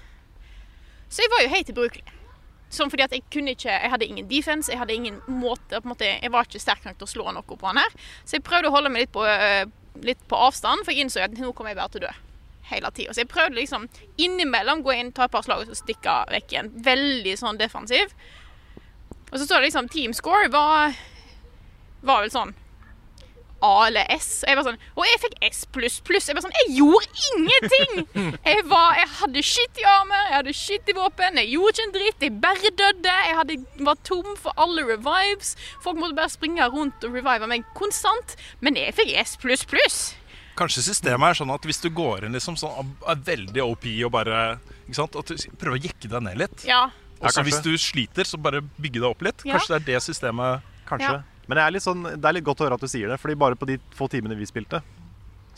[1.08, 2.15] Så jeg var jo helt ubrukelig.
[2.70, 5.88] Sånn fordi at jeg kunne ikke Jeg hadde ingen defense, jeg hadde ingen måte på
[5.88, 7.96] en måte, Jeg var ikke sterk nok til å slå noe på han her.
[8.26, 9.65] Så jeg prøvde å holde meg litt på, øh,
[10.06, 12.13] litt på avstand, for jeg innså at nå kommer jeg bare til å dø.
[12.70, 13.13] Hele tida.
[13.13, 13.88] Så jeg prøvde liksom
[14.22, 16.70] innimellom gå inn, ta et par slag og så stikke vekk igjen.
[16.86, 18.13] Veldig sånn defensiv.
[19.30, 20.98] Og så står det liksom Team score var,
[22.02, 22.56] var vel sånn
[23.62, 24.44] A eller S.
[24.44, 26.30] Og Jeg var sånn, og jeg fikk S pluss pluss.
[26.30, 28.06] Jeg var sånn, jeg gjorde ingenting!
[28.50, 31.84] Jeg, var, jeg hadde skitt i armer, jeg hadde skitt i våpen, jeg gjorde ikke
[31.86, 32.24] en dritt.
[32.24, 33.15] Jeg bare døde.
[33.28, 35.52] Jeg hadde, var tom for alle revives.
[35.84, 38.36] Folk måtte bare springe rundt og revive meg konstant.
[38.63, 40.00] Men jeg fikk S pluss pluss.
[40.60, 44.12] Kanskje systemet er sånn at hvis du går inn liksom sånn er veldig OP og
[44.15, 44.39] bare
[44.88, 45.20] ikke sant?
[45.20, 46.65] At du prøver å jekke deg ned litt.
[46.68, 46.88] Ja.
[47.20, 49.44] Og så hvis du sliter, så bare bygge deg opp litt.
[49.44, 49.58] Ja.
[49.58, 51.20] Kanskje det er det systemet Kanskje.
[51.20, 51.46] Ja.
[51.50, 53.20] Men det er litt sånn, det er litt godt å høre at du sier det,
[53.22, 54.82] Fordi bare på de få timene vi spilte,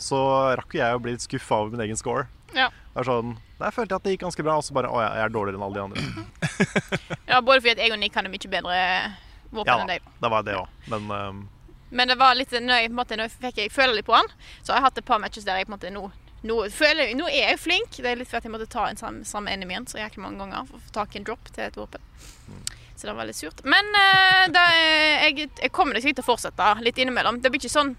[0.00, 0.18] så
[0.58, 2.26] rakk jo jeg å bli litt skuffa over min egen score.
[2.56, 2.68] Ja.
[2.92, 5.00] Det er sånn, Der følte jeg at det gikk ganske bra, og så bare Å,
[5.00, 6.56] jeg er dårligere enn alle de andre.
[7.30, 8.78] ja, både fordi at jeg og Nick hadde mye bedre
[9.52, 10.04] våpen Ja enn deg.
[10.04, 10.80] Ja, det var det òg.
[10.92, 11.42] Men um...
[11.92, 14.08] Men det var litt når jeg, på en måte, når jeg fikk jeg føle litt
[14.08, 14.28] på han,
[14.64, 16.06] så har jeg hatt et par matches der jeg på en måte nå
[16.42, 17.98] nå, føler, nå er jeg flink.
[18.02, 20.66] Det er litt fordi jeg måtte ta en samme, samme enemyen så jæklig mange ganger
[20.68, 22.02] for å få tak i en drop til et våpen.
[22.96, 23.62] Så det var litt surt.
[23.66, 27.40] Men uh, det, er- jeg, jeg kommer nok til å fortsette litt innimellom.
[27.42, 27.94] Det blir ikke sånn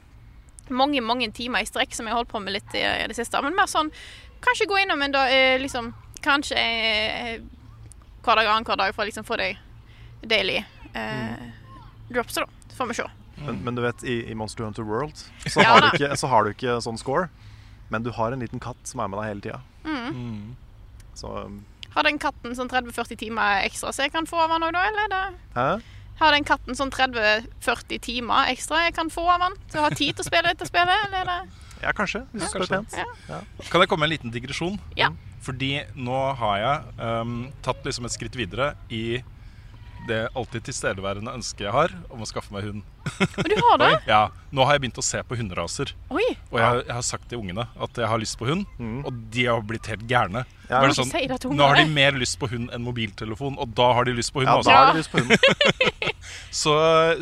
[0.72, 3.18] mange mange timer i strekk som jeg har holdt på med litt i, i det
[3.18, 3.42] siste.
[3.44, 3.90] Men mer sånn
[4.44, 5.92] kanskje gå innom en dag uh, liksom,
[6.24, 7.34] Kanskje uh,
[8.24, 9.58] hver dag annenhver dag for å liksom få deg
[10.24, 10.62] daily
[10.96, 11.42] eh,
[12.08, 12.46] drops, da.
[12.70, 13.08] Så får vi se.
[13.44, 15.20] Men, men du vet, i, i Monster Hunter World
[15.52, 17.26] så, har du ikke, så har du ikke sånn score.
[17.90, 19.60] Men du har en liten katt som er med deg hele tida.
[19.84, 20.56] Mm.
[21.18, 21.60] Så um,
[21.94, 24.86] Har den katten sånn 30-40 timer ekstra så jeg kan få av han òg, da?
[24.90, 25.26] Eller er det
[25.58, 25.68] Hæ?
[26.22, 29.98] Har den katten sånn 30-40 timer ekstra jeg kan få av han Så jeg har
[29.98, 31.06] tid til å spille dette spillet?
[31.10, 32.24] Eller er det Ja, kanskje.
[32.32, 33.06] Hvis du spør kanskje.
[33.28, 33.42] Ja.
[33.68, 34.80] Kan jeg komme med en liten digresjon?
[34.96, 35.12] Ja.
[35.44, 37.34] Fordi nå har jeg um,
[37.66, 39.20] tatt liksom et skritt videre i
[40.08, 42.82] det alltid tilstedeværende ønsket jeg har om å skaffe meg hund.
[43.40, 43.92] Og du har det?
[44.10, 44.22] Ja,
[44.54, 45.94] Nå har jeg begynt å se på hunderaser.
[46.14, 46.26] Oi.
[46.52, 48.68] Og jeg, jeg har sagt til ungene at jeg har lyst på hund,
[49.04, 50.44] og de har blitt helt gærne.
[50.70, 50.82] Ja.
[50.90, 54.34] Til nå har de mer lyst på hund enn mobiltelefon, og da har de lyst
[54.34, 54.52] på hund.
[54.52, 54.72] Ja, også.
[54.72, 55.38] da har de lyst på hund.
[56.54, 56.74] Så,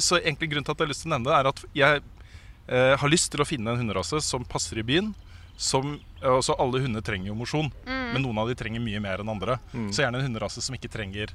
[0.04, 2.02] så egentlig grunnen til at jeg har lyst til å nevne det, er at jeg
[2.68, 5.14] eh, har lyst til å finne en hunderase som passer i byen.
[5.62, 9.32] Som, eh, alle hunder trenger jo mosjon, men noen av de trenger mye mer enn
[9.32, 9.58] andre.
[9.94, 11.34] Så gjerne en hunderase som ikke trenger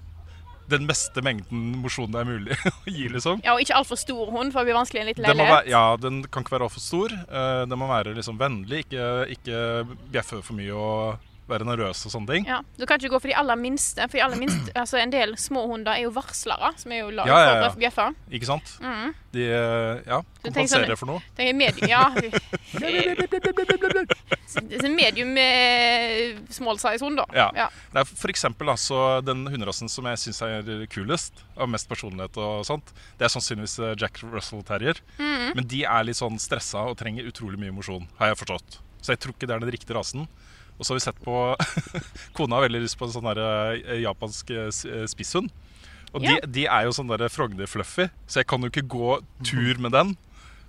[0.70, 3.42] den meste mengden mosjon det er mulig å gi, liksom.
[3.46, 5.52] Ja, og ikke altfor stor hund, for det blir vanskelig i en liten leilighet.
[5.52, 7.14] være, ja, den kan ikke være altfor stor.
[7.14, 9.62] Eh, den må være liksom vennlig, ikke, ikke
[10.14, 12.46] bjeffe for mye og være nervøs og sånne ting.
[12.50, 14.02] Ja, Du kan ikke gå for de aller minste.
[14.10, 17.10] For de aller minste, altså En del små hunder er jo varslere, som er jo
[17.14, 17.68] laget Ja, ja, ja.
[17.70, 18.16] for bjeffer.
[18.34, 18.72] Ikke sant?
[19.36, 21.22] De eh, ja, kompenserer sånn- kompenserer for noe.
[21.36, 22.04] Tenker medium Ja.
[24.66, 25.34] Det er medium
[26.52, 27.26] small size hund, da.
[27.36, 27.48] Ja.
[27.56, 27.66] Ja.
[27.94, 32.64] Nei, for eksempel altså, den hunderasen som jeg syns er kulest, av mest personlighet og
[32.68, 34.98] sånt, det er sannsynligvis eh, Jack Russell Terrier.
[35.20, 35.52] Mm.
[35.58, 38.80] Men de er litt sånn stressa og trenger utrolig mye mosjon, har jeg forstått.
[39.04, 40.26] Så jeg tror ikke det er den riktige rasen.
[40.76, 41.34] Og så har vi sett på
[42.36, 43.40] Kona har veldig lyst på en sånn der,
[43.80, 45.50] eh, japansk eh, eh, spisshund.
[46.14, 46.36] Og Ja.
[46.40, 49.80] de, de er jo sånn der Frogner Fluffy, så jeg kan jo ikke gå tur
[49.82, 50.14] med den.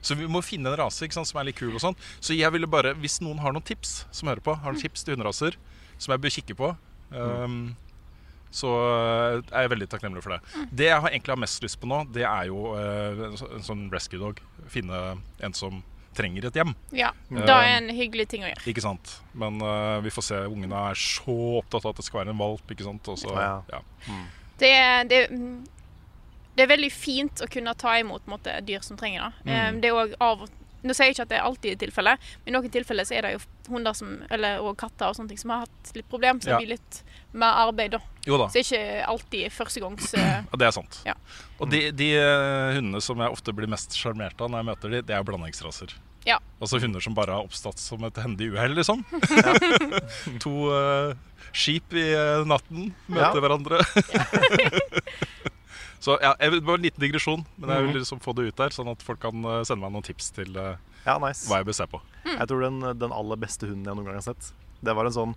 [0.01, 1.73] Så vi må finne en rase ikke sant, som er litt kul.
[1.73, 4.71] og sånn Så jeg ville bare, hvis noen har noen tips som hører på, har
[4.73, 5.57] noen tips til hunderaser
[5.97, 6.69] som jeg bør kikke på,
[7.11, 7.75] um,
[8.53, 8.69] så
[9.49, 10.67] er jeg veldig takknemlig for det.
[10.71, 13.25] Det jeg egentlig har mest lyst på nå, det er jo uh,
[13.57, 14.39] en sånn rescue dog.
[14.71, 15.81] Finne en som
[16.17, 16.73] trenger et hjem.
[16.97, 17.11] ja.
[17.29, 18.65] Da er en hyggelig ting å gjøre.
[18.73, 19.15] Ikke sant?
[19.37, 20.41] Men uh, vi får se.
[20.49, 22.73] Ungene er så opptatt av at det skal være en valp.
[22.75, 23.07] ikke sant?
[23.13, 23.49] Også, ja.
[23.71, 23.81] Ja.
[24.07, 24.19] ja.
[24.57, 25.57] Det, er- det, mm,
[26.57, 29.51] det er veldig fint å kunne ta imot måte, dyr som trenger det.
[29.53, 29.81] Mm.
[29.83, 30.55] Det er også av og
[30.87, 33.15] nå sier jeg ikke at det er alltid er tilfellet, men i noen tilfeller så
[33.17, 33.39] er det jo
[33.73, 36.59] hunder som, eller, og katter og sånne ting som har hatt litt problem, så Ja.
[36.61, 36.99] blir litt
[37.33, 37.99] mer arbeid da.
[38.29, 38.45] Jo da.
[38.47, 40.13] Så det er ikke alltid førstegangs...
[40.15, 40.99] uh, Ja, det er sant.
[41.09, 41.15] Ja.
[41.59, 44.93] Og de, de eh, hundene som jeg ofte blir mest sjarmert av når jeg møter
[44.95, 45.97] de, det er blandingsraser.
[46.27, 46.37] Ja.
[46.59, 49.05] Altså hunder som bare har oppstått som et hendig uhell, liksom.
[50.43, 51.13] to uh,
[51.55, 53.43] skip i uh, natten møter Ja.
[53.45, 53.79] hverandre.
[55.99, 57.87] Så ja, jeg, Det var en liten digresjon, men jeg Mhm.
[57.93, 60.29] vil liksom få det ut der, sånn at folk kan eh, sende meg noen tips
[60.31, 61.47] til Ja, nice.
[61.49, 62.01] hva jeg bør se på.
[62.25, 64.51] Jeg tror den, den aller beste hunden jeg noen gang har sett,
[64.83, 65.33] det var en sånn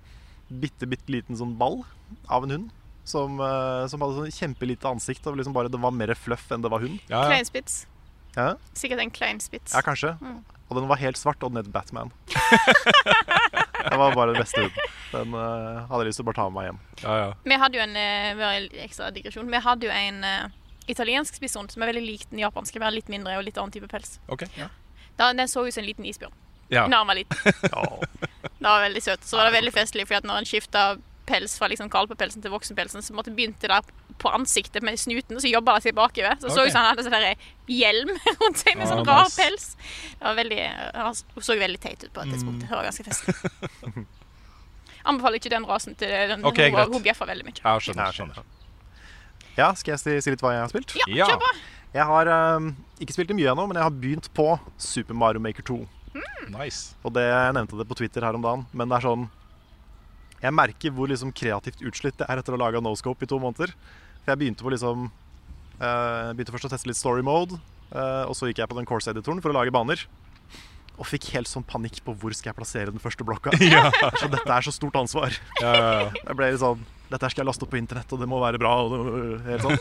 [0.51, 1.85] bitte, bitte liten sånn ball
[2.29, 2.71] av en hund.
[3.05, 3.39] Som,
[3.89, 6.81] som hadde sånn kjempelite ansikt, og liksom bare det var mer fluff enn det var
[6.85, 7.01] hund.
[7.09, 7.41] Ja, ja.
[7.43, 7.65] Klein.
[8.37, 9.73] Ja, Sikkert en kleinspitz.
[9.75, 10.13] ja kanskje.
[10.21, 10.45] Mm.
[10.71, 12.13] Og den var helt svart, og den het Batman.
[13.91, 14.97] det var bare den beste hunden.
[15.11, 16.81] Den uh, hadde jeg lyst til å bare ta med meg hjem.
[17.03, 17.31] ja, ja.
[17.43, 19.51] Vi hadde jo en uh, ekstra digresjon.
[19.51, 20.53] Vi hadde jo en uh,
[20.91, 23.91] italiensk spisshund som er veldig lik den japanske, bare litt mindre og litt annen type
[23.91, 24.21] pels.
[24.31, 24.47] Ok.
[24.55, 24.71] Ja.
[25.19, 26.39] Da, den så ut som en liten isbjørn
[26.71, 26.87] ja.
[26.87, 27.37] Når han var liten.
[28.61, 29.25] Det var veldig søt.
[29.25, 30.83] Så var det veldig festlig, fordi at når en skifta
[31.31, 33.87] pels fra liksom kalvepelsen til voksenpelsen, så måtte begynte der
[34.21, 36.37] på ansiktet med snuten, og så jobba det seg bakover.
[36.43, 36.57] Så okay.
[36.57, 38.11] så ut som han hadde sånn hjelm
[38.43, 39.39] rundt seg med Ah, sånn rar nice.
[39.41, 39.67] pels.
[40.19, 40.63] Det var veldig,
[40.99, 42.67] han så veldig teit ut på et tidspunkt.
[42.67, 44.05] Det var ganske festlig.
[45.11, 46.45] Anbefaler ikke den rasen til den.
[46.45, 47.61] Okay, hun, var- hun bjeffer veldig mye.
[47.63, 48.11] Ja, skjønner.
[48.11, 48.43] Ja, skjønner.
[49.57, 50.93] Ja, skal jeg si, litt hva jeg har spilt?
[51.01, 51.31] Ja, Ja.
[51.33, 51.55] kjør på.
[51.91, 52.29] Jeg har
[52.61, 52.69] um,
[53.03, 54.47] ikke spilt det mye ennå, men jeg har begynt på
[54.79, 55.81] Super Mario Maker 2.
[56.53, 56.95] Nice.
[57.03, 59.27] Og det, jeg nevnte det på Twitter her om dagen, men det er sånn
[60.41, 63.39] Jeg merker hvor liksom kreativt utslitt det er etter å ha laga Noscope i to
[63.43, 63.75] måneder.
[64.23, 67.59] For jeg begynte på liksom uh, Begynte først å teste litt story mode,
[67.93, 70.07] uh, og så gikk jeg på den course-editoren for å lage baner.
[71.01, 73.55] Og fikk helt sånn panikk på hvor skal jeg plassere den første blokka.
[74.21, 75.33] Så dette er så stort ansvar.
[75.63, 76.11] Ja, ja, ja.
[76.27, 78.61] Jeg ble litt sånn Dette skal jeg laste opp på internett, og det må være
[78.61, 78.75] bra.
[78.85, 79.81] Og det, helt sånn.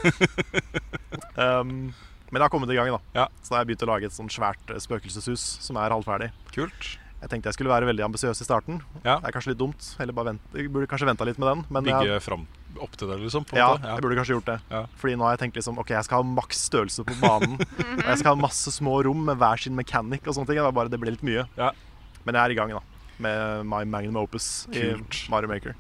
[1.36, 1.74] um,
[2.32, 3.02] men jeg har kommet i gang, da.
[3.20, 3.28] Ja.
[3.44, 6.32] Så da har jeg begynt å lage et sånn svært spøkelseshus som er halvferdig.
[6.56, 6.96] Kult.
[7.20, 8.78] Jeg tenkte jeg skulle være veldig ambisiøs i starten.
[9.04, 9.18] Ja.
[9.20, 9.88] Det er kanskje litt dumt.
[10.00, 11.64] Eller bare vent, jeg burde kanskje venta litt med den.
[11.68, 12.46] Men jeg, Bygge fram
[12.80, 13.48] opp til det, liksom.
[13.50, 13.90] På ja, måte.
[13.92, 14.56] jeg burde kanskje gjort det.
[14.72, 14.84] Ja.
[15.02, 17.58] Fordi nå har jeg tenkt liksom Ok, jeg skal ha maks størrelse på banen.
[17.98, 20.62] og jeg skal ha masse små rom med hver sin mechanic og sånne ting.
[20.62, 21.44] Det, bare, det ble litt mye.
[21.60, 21.74] Ja.
[22.24, 23.04] Men jeg er i gang, da.
[23.20, 25.20] Med My Magnum Opus Kult.
[25.28, 25.76] i Mario Maker.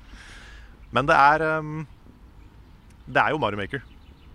[0.91, 1.85] Men det er um,
[3.07, 3.85] Det er jo Mario Maker.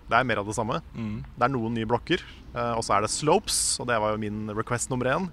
[0.05, 0.81] Det er mer av det samme.
[0.97, 1.19] Mm.
[1.37, 2.25] Det er noen nye blokker.
[2.55, 5.29] Uh, og så er det slopes, og det var jo min request nummer én.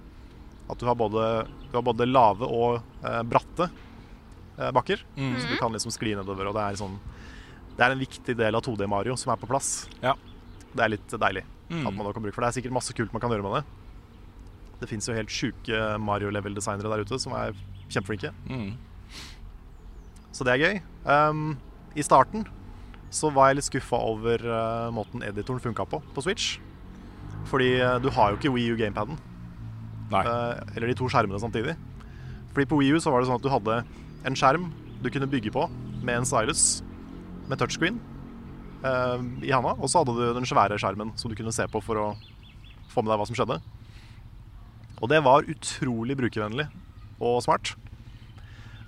[0.71, 5.03] At du har både, du har både lave og eh, bratte eh, bakker.
[5.17, 5.35] Mm.
[5.39, 6.49] Så du kan liksom skli nedover.
[6.49, 6.95] Og det er, sånn,
[7.75, 9.89] det er en viktig del av 2D Mario som er på plass.
[10.03, 10.15] Ja.
[10.73, 11.45] Det er litt deilig.
[11.69, 11.85] Mm.
[11.87, 13.59] At man da kan bruke, for det er sikkert masse kult man kan gjøre med
[13.59, 13.63] det.
[14.83, 17.55] Det fins jo helt sjuke Mario-level-designere der ute som er
[17.93, 18.33] kjempeflinke.
[18.49, 18.73] Mm.
[20.33, 20.79] Så det er gøy.
[21.05, 21.55] Um,
[21.95, 22.47] I starten
[23.13, 26.55] så var jeg litt skuffa over uh, måten editoren funka på på Switch.
[27.51, 29.19] Fordi uh, du har jo ikke Wii U gamepaden.
[29.19, 29.19] Nei.
[29.19, 29.32] Uh,
[30.11, 31.75] eller de to skjermene samtidig.
[32.53, 33.77] Fordi på Wii U så var det sånn at du hadde
[34.27, 34.69] en skjerm
[35.03, 35.65] du kunne bygge på
[36.03, 36.81] med en stylus
[37.49, 37.97] med touchscreen
[38.85, 39.73] uh, i handa.
[39.79, 42.07] Og så hadde du den svære skjermen som du kunne se på for å
[42.93, 43.59] få med deg hva som skjedde.
[45.01, 46.69] Og det var utrolig brukervennlig
[47.23, 47.73] og smart.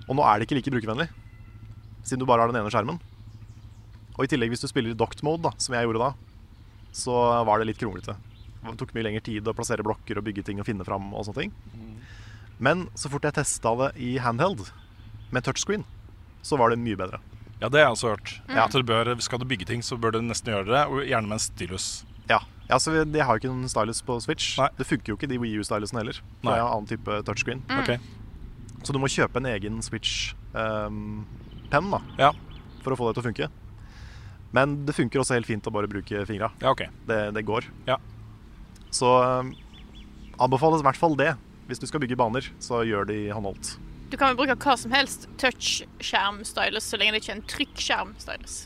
[0.06, 1.10] Og nå er det ikke like brukervennlig,
[2.06, 3.02] siden du bare har den ene skjermen.
[4.16, 6.12] Og i tillegg, hvis du spiller i docked mode, da, som jeg gjorde da,
[6.96, 7.16] så
[7.48, 8.16] var det litt kronglete.
[8.72, 11.26] Det tok mye lengre tid å plassere blokker og bygge ting og finne fram og
[11.28, 11.54] sånne ting.
[12.58, 14.64] Men så fort jeg testa det i handheld
[15.36, 15.84] med touchscreen,
[16.46, 17.20] så var det mye bedre.
[17.62, 18.34] Ja, det har jeg også hørt.
[18.48, 18.58] Mm.
[18.64, 21.28] At du bør, skal du bygge ting, så bør du nesten gjøre det, og gjerne
[21.32, 21.88] med en stylus.
[22.30, 24.58] Ja, ja så Jeg har jo ikke noen stylus på Switch.
[24.60, 24.70] Nei.
[24.78, 26.20] Det funker jo ikke de Wii U-stylusene heller.
[26.42, 26.58] For Nei.
[26.60, 27.62] jeg har annen type touchscreen.
[27.80, 27.96] Ok.
[28.86, 31.26] Så du må kjøpe en egen Switch-penn
[31.72, 32.32] da Ja.
[32.84, 33.50] for å få det til å funke.
[34.56, 36.52] Men det funker også helt fint å bare bruke fingra.
[36.62, 36.88] Ja, okay.
[37.08, 37.66] Det, det går.
[37.88, 37.98] Ja.
[38.96, 39.52] Så um,
[40.40, 41.34] anbefales i hvert fall det.
[41.70, 43.76] Hvis du skal bygge baner, så gjør de håndholdt.
[44.12, 48.58] Du kan vel bruke hva som helst touch-skjerm-stylus så lenge det ikke er en trykk-skjerm-stylus.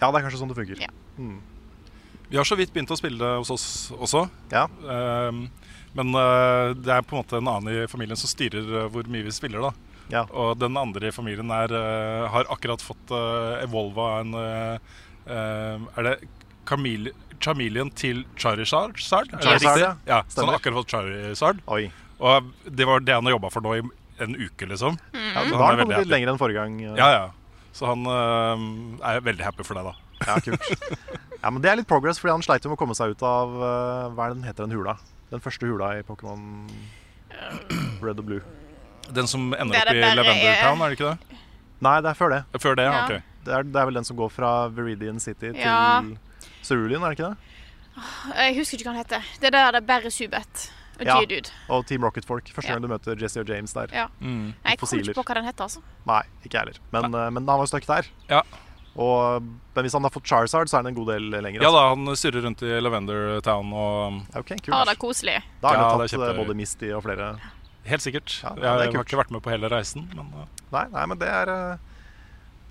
[0.00, 0.82] Ja, det er kanskje sånn det funker.
[0.82, 0.90] Ja.
[1.16, 1.38] Mm.
[2.32, 4.24] Vi har så vidt begynt å spille hos oss også.
[4.50, 4.64] Ja.
[4.88, 5.44] Ehm,
[5.92, 9.08] men eh, det er på en måte en annen i familien som styrer eh, hvor
[9.12, 9.68] mye vi spiller.
[9.68, 9.72] da
[10.12, 10.22] Ja.
[10.32, 14.34] Og den andre i familien er, eh, har akkurat fått uh, evolva en
[15.22, 16.16] Er det
[16.66, 18.96] Chamele Chameleon til Charizard?
[18.98, 19.92] Charizard, ja.
[20.08, 20.22] ja.
[20.28, 21.62] Så han har akkurat fått Charizard.
[21.66, 21.84] Oi.
[22.22, 23.82] Og det var det han har jobba for nå i
[24.22, 24.98] en uke, liksom.
[25.16, 26.78] Ja, da har det kommet litt lenger enn forrige gang.
[26.98, 27.24] Ja, ja.
[27.72, 28.64] Så han eh,
[29.08, 29.94] er veldig happy for det, da.
[30.22, 30.68] Ja, kult.
[31.42, 33.54] ja, men det er litt progress, fordi han sleit med å komme seg ut av
[33.58, 34.94] uh, Hva er det den heter, den hula?
[35.32, 36.68] Den første hula i Pokémon
[38.04, 38.42] Red og Blue.
[39.10, 41.40] Den som ender er opp i det Lavender er- Town, er det ikke det?
[41.82, 42.42] Nei, det er før det.
[42.62, 43.00] Før det, ja.
[43.02, 43.30] Ok.
[43.42, 45.98] Det er, det er vel den som går fra Viridian City til Ja.
[46.62, 47.36] Cerulean, er det ikke det?
[48.38, 49.26] Jeg husker ikke hva han heter.
[49.42, 50.62] Det der det er bare Subet
[51.00, 51.16] og Ja.
[51.18, 51.50] Geodude.
[51.72, 52.44] Og Team Rocket Folk.
[52.54, 52.74] Første Ja.
[52.76, 53.88] gang du møter Jesse og James der.
[53.92, 54.06] Ja.
[54.20, 54.52] Mm.
[54.52, 55.80] Nei, jeg kom ikke på hva den heter, altså.
[56.06, 56.78] Nei, ikke jeg heller.
[56.92, 58.06] Men, uh, men han var stuck der.
[58.30, 58.42] Ja.
[58.94, 59.42] Og,
[59.74, 61.62] men hvis han har fått Charizard, så er han en god del lenger.
[61.62, 61.80] ja altså.
[61.80, 64.74] da, han surrer rundt i Lavender Town og okay, cool.
[64.76, 65.38] Ha det koselig.
[65.62, 67.40] Da har Ja, han det er tatt uh, både Misty og flere
[67.84, 68.42] Helt sikkert.
[68.44, 71.18] Ja, er jeg har ikke vært med på hele reisen, men uh, Nei, nei men
[71.18, 71.76] det er uh,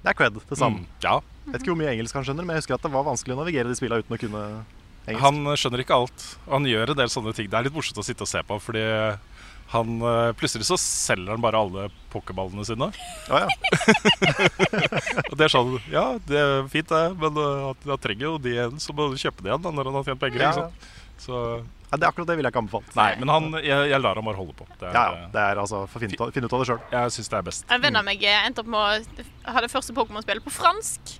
[0.03, 0.85] Det er cred det samme.
[0.85, 1.19] mm, ja.
[1.47, 3.39] Vet ikke hvor mye engelsk han skjønner, men jeg husker at det var vanskelig å
[3.41, 4.43] navigere de spillene uten å kunne
[5.07, 5.23] engelsk.
[5.25, 7.49] Han skjønner ikke alt, han gjør en del sånne ting.
[7.49, 8.83] Det er litt morsomt å sitte og se på, fordi
[9.71, 12.89] han uh, plutselig så selger han bare alle pokerballene sine.
[13.31, 13.51] Ja, ja.
[15.31, 18.51] Og det er sånn Ja, det er fint, det, men han- han trenger jo de
[18.57, 20.43] igjen, så må du kjøpe de igjen da, når han har tjent penger.
[20.43, 20.67] Ja.
[21.21, 21.37] Så
[21.91, 22.91] Ja, det er akkurat det ville jeg ikke anbefalt.
[22.95, 24.65] Nei, men han, jeg, jeg lar ham bare holde på.
[24.79, 26.67] Det er, Ja, ja, det er altså for å finne, ut av- ut av det
[26.69, 26.79] sjøl.
[26.93, 27.65] Jeg syns det er best.
[27.75, 31.15] En venn av meg eh, endte opp med å ha det første Pokémon-spillet på fransk.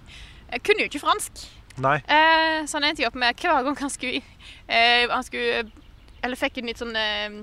[0.54, 1.44] Jeg kunne jo ikke fransk,
[1.84, 1.98] Nei.
[2.08, 4.22] eh, så han endte opp med hver gang han skulle,
[4.68, 5.66] eh, han skulle
[6.24, 7.36] Eller fikk en litt sånn eh,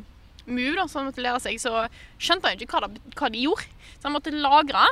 [0.47, 1.85] move da, som han måtte lære seg, så
[2.17, 3.65] skjønte han jo ikke hva, det, hva de gjorde.
[3.99, 4.85] Så han måtte lagre,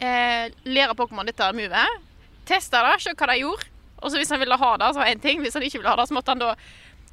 [0.00, 2.00] eh, lære Pokémon dette movet,
[2.48, 3.68] teste det, se hva de gjorde.
[4.02, 5.42] Og så hvis han ville ha det, så var det én ting.
[5.44, 6.54] Hvis han ikke ville ha det, så måtte han da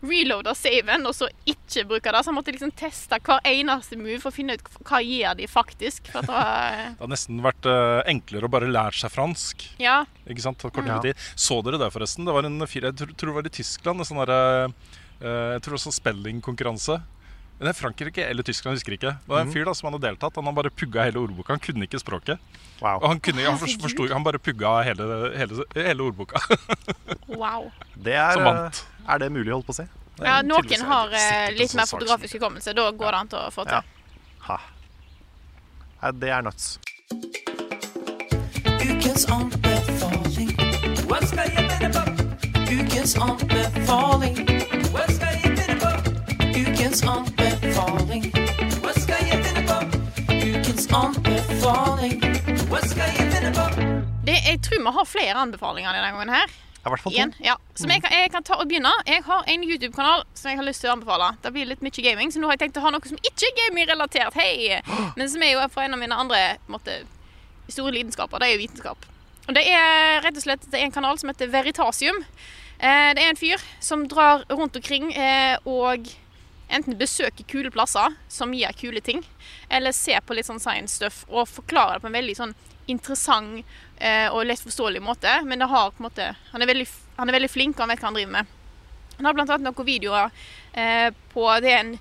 [0.03, 2.21] reloade saven og så ikke bruke det.
[2.23, 5.47] Så han måtte liksom teste hver eneste move for å finne ut hva gjør de
[5.49, 6.11] faktisk.
[6.11, 9.67] For at det var, Det har nesten vært uh, enklere å bare lære seg fransk.
[9.81, 10.03] ja.
[10.27, 10.61] Ikke sant?
[10.75, 10.99] Ja.
[11.01, 11.15] tid.
[11.39, 12.25] Så dere det, forresten?
[12.27, 14.73] Det var en fyr, jeg tror, tror det var i Tyskland, en sånn der,
[15.21, 17.01] eh, Jeg tror også spelling-konkurranse.
[17.57, 19.11] Det er Frankrike eller Tyskland, jeg husker ikke.
[19.23, 19.53] Det var en Mhm.
[19.55, 20.35] fyr da som hadde deltatt.
[20.35, 21.55] Han hadde bare pugga hele ordboka.
[21.55, 22.37] Han kunne ikke språket.
[22.81, 22.99] Wow.
[23.01, 26.37] Og han, kunne, han, forst- forstod, han bare pugga hele, hele, hele ordboka.
[27.27, 27.71] Wow.
[27.95, 28.85] Det er, Som vant.
[29.07, 29.87] Er det mulig, holdt på å si?
[30.23, 32.73] Ja, noen har eh, litt mer sånn fotografisk hukommelse.
[32.73, 33.81] Da går det an til å få Ja.
[33.81, 33.89] til.
[34.47, 34.57] Ha.
[36.01, 36.79] Ja, det er nuts.
[38.87, 40.51] Ukens anbefaling.
[42.67, 44.35] Ukens anbefaling.
[46.57, 48.31] Ukens anbefaling.
[50.41, 52.21] Ukens anbefaling.
[54.27, 56.47] Det, jeg tror vi har flere anbefalinger denne gangen her.
[56.87, 57.43] I hvert fall to.
[57.43, 57.57] Ja.
[57.77, 58.91] Som jeg kan, jeg kan ta og begynne.
[59.07, 61.33] Jeg har en YouTube-kanal som jeg har lyst til å anbefale.
[61.43, 63.49] Det blir litt mye gaming, så nå har jeg tenkt å ha noe som ikke
[63.51, 64.37] er gaming-relatert.
[64.39, 64.81] Hei!
[65.19, 67.01] Men som er jo fra en av mine andre måte,
[67.67, 68.41] store lidenskaper.
[68.41, 69.09] Det er jo vitenskap.
[69.47, 72.23] Og det er rett og slett det er en kanal som heter Veritasium.
[72.77, 76.09] Eh, det er en fyr som drar rundt omkring eh, og
[76.67, 79.23] enten besøker kule plasser som gir kule ting,
[79.71, 82.55] eller ser på litt sånn science stuff og forklarer det på en veldig sånn
[82.91, 83.63] interessant
[83.97, 85.31] eh, og lett forståelig måte.
[85.45, 88.11] Men det har måte Han er veldig, han er veldig flink, og han vet hva
[88.11, 88.53] han driver med.
[89.17, 90.29] Han har annet noen videoer
[90.77, 91.97] eh, på Det er en,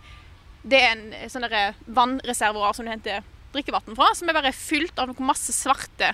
[0.66, 4.98] det er en sånn der vannreservoar som du henter drikkevann fra, som er bare fylt
[5.00, 6.12] av masse svarte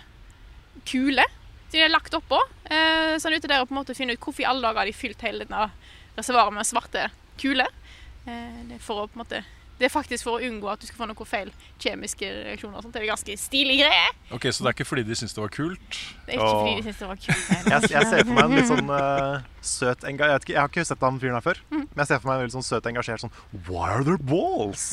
[0.88, 1.38] kuler.
[1.72, 2.38] som de er lagt oppå.
[2.68, 4.62] Eh, så han er ute der og på en måte finner ut hvorfor i alle
[4.64, 5.70] dager har de fylt hele denne
[6.18, 7.08] reservoaret med svarte
[7.40, 7.72] kuler.
[8.28, 9.42] Eh, for å på en måte
[9.82, 11.48] det er faktisk for å unngå at du skal få noen feil
[11.82, 12.76] kjemiske reaksjoner.
[12.78, 12.94] og sånt.
[12.94, 14.04] Det er ganske stilig greie.
[14.30, 15.96] Ok, Så det er ikke fordi de syns det var kult?
[16.26, 17.48] Det er ikke fordi de syns det var kult.
[17.72, 20.60] Jeg, jeg ser for meg en litt sånn uh, søt enga jeg, vet ikke, jeg
[20.62, 21.82] har ikke sett han fyren her før, Mm.
[21.90, 23.34] men jeg ser for meg en veldig sånn søt engasjert sånn
[23.68, 24.84] Why are there balls?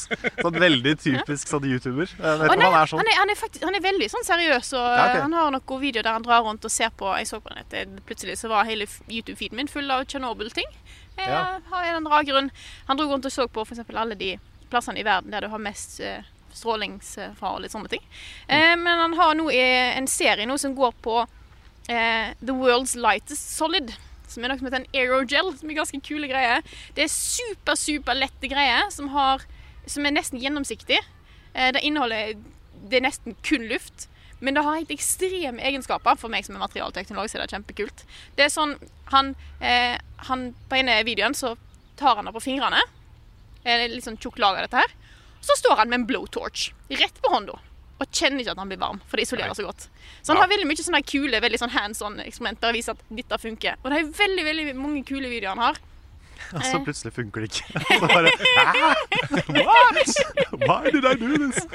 [0.42, 2.10] Sånn veldig typisk sånn YouTuber.
[2.18, 3.02] Jeg vet ikke om han er sånn.
[3.04, 5.16] han, er, han, er faktisk, han er veldig sånn seriøs, og Ja, ok.
[5.16, 7.54] eh, han har noen videoer der han drar rundt og ser på Jeg så på
[7.56, 10.70] nettet, plutselig så var hele YouTube-feeden min full av Chernobyl-ting.
[11.20, 11.60] Jeg Ja.
[11.72, 12.52] har en eller annen rar grunn.
[12.88, 13.82] Han dro rundt og så på f.eks.
[13.94, 14.38] alle de
[14.72, 18.06] plassene i verden der du har mest eh, strålingsfare og litt sånne ting.
[18.48, 21.22] Eh, men han har nå en serie nå som går på
[21.90, 23.94] eh, The World's Lightest Solid.
[24.30, 26.62] Som er noe som heter en aerogel, som er ganske kule greier.
[26.98, 29.46] Det er super, super lette greier som, har,
[29.90, 31.02] som er nesten gjennomsiktig.
[31.54, 32.38] Eh, det inneholder
[32.90, 34.08] Det er nesten kun luft.
[34.40, 36.16] Men det har helt ekstreme egenskaper.
[36.16, 38.06] For meg som er materialteknolog, så er det kjempekult.
[38.38, 38.78] Det er sånn
[39.12, 39.98] han, eh,
[40.30, 41.58] han På ene videoen så
[42.00, 42.80] tar han det på fingrene.
[43.66, 44.94] Eh, litt sånn tjukk lag av dette her.
[45.42, 47.58] Så står han med en blowtorch rett på hånda.
[48.00, 49.90] Og kjenner ikke at han blir varm, for det isolerer så godt.
[50.22, 50.42] Så han Ja.
[50.46, 53.76] har veldig mye sånne kule veldig sånn hands on-eksperimenter og viser at dette funker.
[53.84, 55.80] Og det er veldig veldig mange kule videoer han har.
[56.56, 57.68] Og så plutselig funker det ikke.
[58.00, 58.96] Så bare "Hæ?
[59.68, 59.98] What?
[60.64, 61.68] Why did I do this?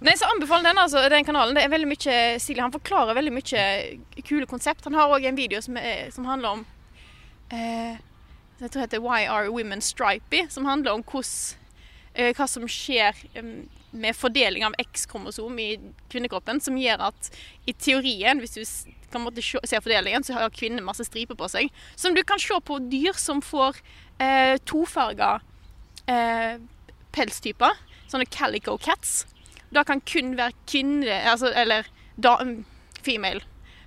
[0.00, 1.54] Nei, så anbefaler den, altså, den kanalen.
[1.58, 2.62] Det er veldig mye stilig.
[2.62, 3.62] Han forklarer veldig mye
[4.28, 4.84] kule konsept.
[4.86, 6.62] Han har òg en video som, er, som handler om
[7.50, 7.98] eh,
[8.58, 10.48] Jeg tror det heter Why Are Women Stripy?
[10.50, 11.56] Som handler om hos,
[12.14, 13.14] eh, hva som skjer
[13.90, 15.68] med fordeling av X-kromosom i
[16.10, 17.30] kvinnekroppen, som gjør at
[17.66, 18.64] i teorien, hvis du
[19.12, 21.70] kan måtte se, fordelingen, så har kvinner masse striper på seg.
[21.96, 23.78] Som du kan se på dyr som får
[24.18, 25.38] eh, tofarga
[26.10, 26.58] eh,
[27.14, 27.78] pelstyper.
[28.10, 29.22] Sånne calico cats.
[29.70, 32.64] Da kan kun være kvinne, altså, eller da, um,
[33.04, 33.44] female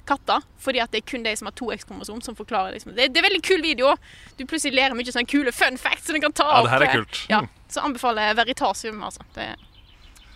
[0.09, 0.43] katter.
[0.61, 2.93] Fordi at det er kun de som har to X-kromosom som forklarer liksom.
[2.97, 3.95] det, det er veldig kul video.
[4.37, 6.69] Du plutselig lærer mye sånne kule fun facts som du kan ta Ja, opp.
[6.69, 7.19] det her er kult.
[7.31, 9.25] Ja, så anbefaler jeg Veritasium, altså.
[9.35, 9.67] Det er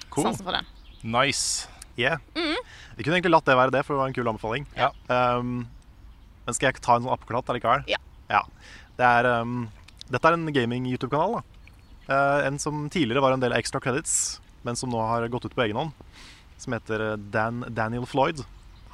[0.09, 0.29] Cool.
[0.29, 0.67] sansen for den.
[1.03, 1.67] Nice.
[1.97, 2.17] Yeah.
[2.35, 4.65] Vi kunne egentlig latt det være det, for det var en kul anbefaling.
[4.75, 4.89] Ja.
[5.07, 5.67] Um,
[6.45, 7.85] men skal jeg ta en sånn appeklatt allikevel?
[7.91, 7.99] Ja.
[8.95, 9.67] Det er, um,
[10.11, 11.37] dette er en gaming-YouTube-kanal.
[11.39, 11.43] da.
[12.05, 15.55] Eh, en som tidligere var en del Extra Credits, men som nå har gått ut
[15.57, 15.91] på egen hånd.
[16.61, 18.43] Som heter eh, Dan, Daniel Floyd.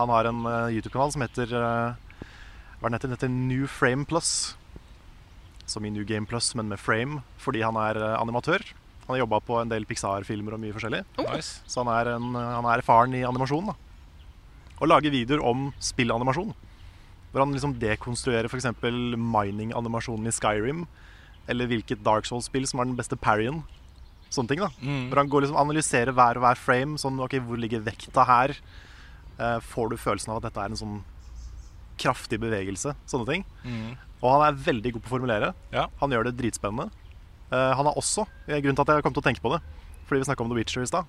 [0.01, 2.25] Han har en eh, YouTube-kanal som heter eh,
[2.79, 3.07] Hva er den heter?
[3.11, 4.55] Den heter New Frame Plus.
[5.69, 8.65] Som i New Game Plus, men med frame, fordi han er eh, animatør.
[9.05, 11.03] Han har jobba på en del Pixar-filmer og mye forskjellig.
[11.21, 11.61] nice.
[11.69, 13.71] Så han er, en, han er erfaren i animasjon.
[13.71, 13.77] da.
[14.81, 16.53] Og lager videoer om spillanimasjon.
[17.31, 18.67] Hvor han liksom dekonstruerer f.eks.
[18.81, 20.85] mining-animasjonen i Skyrim.
[21.49, 23.61] Eller hvilket Dark Souls-spill som er den beste parryen.
[24.31, 24.69] Sånne ting da.
[25.11, 26.99] Hvor han går liksom analyserer hver og hver frame.
[27.01, 28.55] Sånn, ok, Hvor ligger vekta her?
[29.41, 30.97] Eh, får du følelsen av at dette er en sånn
[32.01, 32.93] kraftig bevegelse?
[33.09, 33.45] Sånne ting.
[34.21, 35.53] Og han er veldig god på å formulere.
[35.73, 35.87] Ja.
[36.01, 36.91] Han gjør det dritspennende.
[37.51, 39.61] Eh, han har også, eh, grunnen til at jeg kom til å tenke på det,
[40.07, 41.05] fordi vi snakka om The Witcher i stad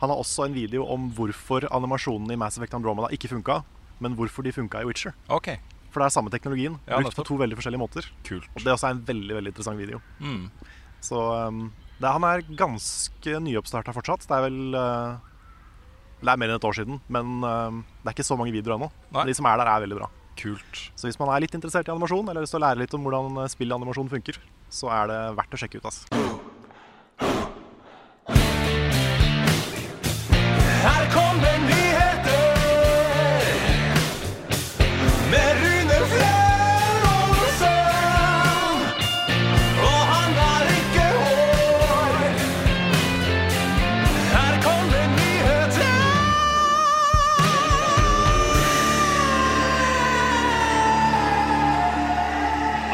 [0.00, 3.64] Han har også en video om hvorfor animasjonene i Mass Effect Andromeda ikke funka,
[4.00, 5.14] men hvorfor de funka i Witcher.
[5.30, 5.60] Okay.
[5.92, 8.08] For det er samme teknologien, Ja, brukt på to veldig forskjellige måter.
[8.24, 8.48] Kult.
[8.56, 10.00] Og det også er en veldig veldig interessant video.
[10.18, 10.50] Mm.
[11.00, 14.26] Så um, det, han er ganske nyoppstarta fortsatt.
[14.26, 15.20] Det er vel uh,
[16.22, 18.76] Det er mer enn et år siden, men um, det er ikke så mange videoer
[18.76, 18.88] ennå.
[19.10, 20.08] Men De som er der, er veldig bra.
[20.38, 20.84] Kult.
[20.94, 22.94] Så hvis man er litt interessert i animasjon, eller har lyst til å lære litt
[22.94, 24.38] om hvordan uh, spillanimasjon funker,
[24.72, 25.90] så er det verdt å sjekke ut.
[25.90, 26.22] Altså.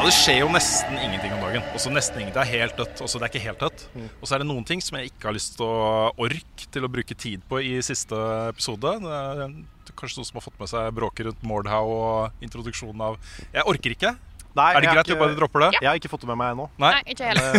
[0.09, 1.65] Det skjer jo nesten ingenting om dagen.
[1.77, 2.33] Også nesten ingenting.
[2.33, 3.01] Det er helt dødt.
[3.05, 3.83] Også det er ikke helt dødt.
[4.17, 6.87] Og så er det noen ting som jeg ikke har lyst til å orke til
[6.87, 8.95] å bruke tid på i siste episode.
[9.03, 13.19] Det er kanskje noen som har fått med seg bråket rundt Mordhau og introduksjonen av
[13.53, 14.15] Jeg orker ikke.
[14.57, 15.71] Nei, Er det greit at du ikke- bare dropper det?
[15.77, 16.69] Jeg har ikke fått det med meg ennå.
[16.81, 16.91] Nei.
[16.97, 17.53] Nei, ikke heller.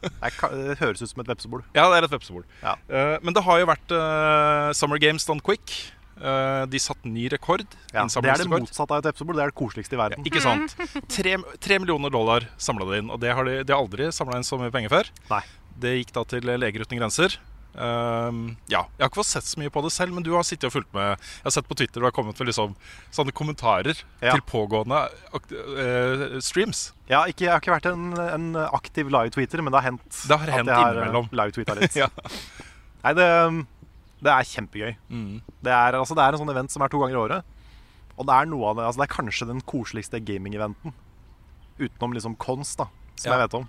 [0.00, 1.68] Det, det høres ut som et vepsebol.
[1.76, 2.48] Ja, det er et vepsebol.
[2.64, 2.78] Ja.
[2.88, 5.92] Eh, men det har jo vært uh, Summer Games Done Quick.
[6.20, 7.64] Eh, de satte ny rekord.
[7.94, 9.38] Ja, det er det motsatte av et vepsebol.
[9.38, 10.26] Det er det koseligste i verden.
[10.28, 10.74] Ikke sant?
[11.08, 13.12] Tre, tre millioner dollar samla de inn.
[13.14, 15.08] Og det har de, de har aldri samla inn så mye penger før.
[15.32, 15.40] Nei.
[15.80, 17.38] Det gikk da til Leger uten grenser.
[17.70, 20.42] Um, ja, Jeg har ikke fått sett så mye på det selv, men du har
[20.44, 21.12] sittet og fulgt med.
[21.38, 22.74] Jeg har sett på Twitter du har kommet med liksom,
[23.14, 24.34] sånne kommentarer Ja.
[24.34, 25.04] til pågående
[25.38, 26.90] eh, streams.
[27.08, 30.50] Ja, ikke, jeg har ikke vært en, en aktiv live-tweeter, men det har hendt at
[30.50, 31.96] jeg har eh, live-tweeta litt.
[32.02, 32.10] Ja.
[33.06, 33.28] Nei, det,
[34.20, 34.94] det er kjempegøy.
[35.08, 35.40] Mm.
[35.64, 37.56] Det, er, altså, det er en sånn event som er to ganger i året.
[38.20, 40.92] Og det er det altså, Det er kanskje den koseligste gaming-eventen.
[41.80, 43.38] Utenom liksom Cons, da, som Ja.
[43.38, 43.68] jeg vet om.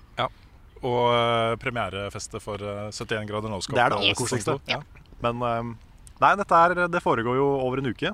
[0.81, 3.77] Og uh, premierefestet for uh, 71 grader no-scope.
[3.77, 4.57] Det er det aller koseligste.
[4.67, 4.81] Ja.
[5.21, 5.71] Men uh,
[6.19, 8.11] nei, dette er, det foregår jo over en uke.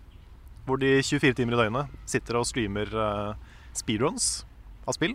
[0.67, 3.35] Hvor de 24 timer i døgnet sitter og streamer eh,
[3.71, 4.41] speedruns
[4.83, 5.13] av spill.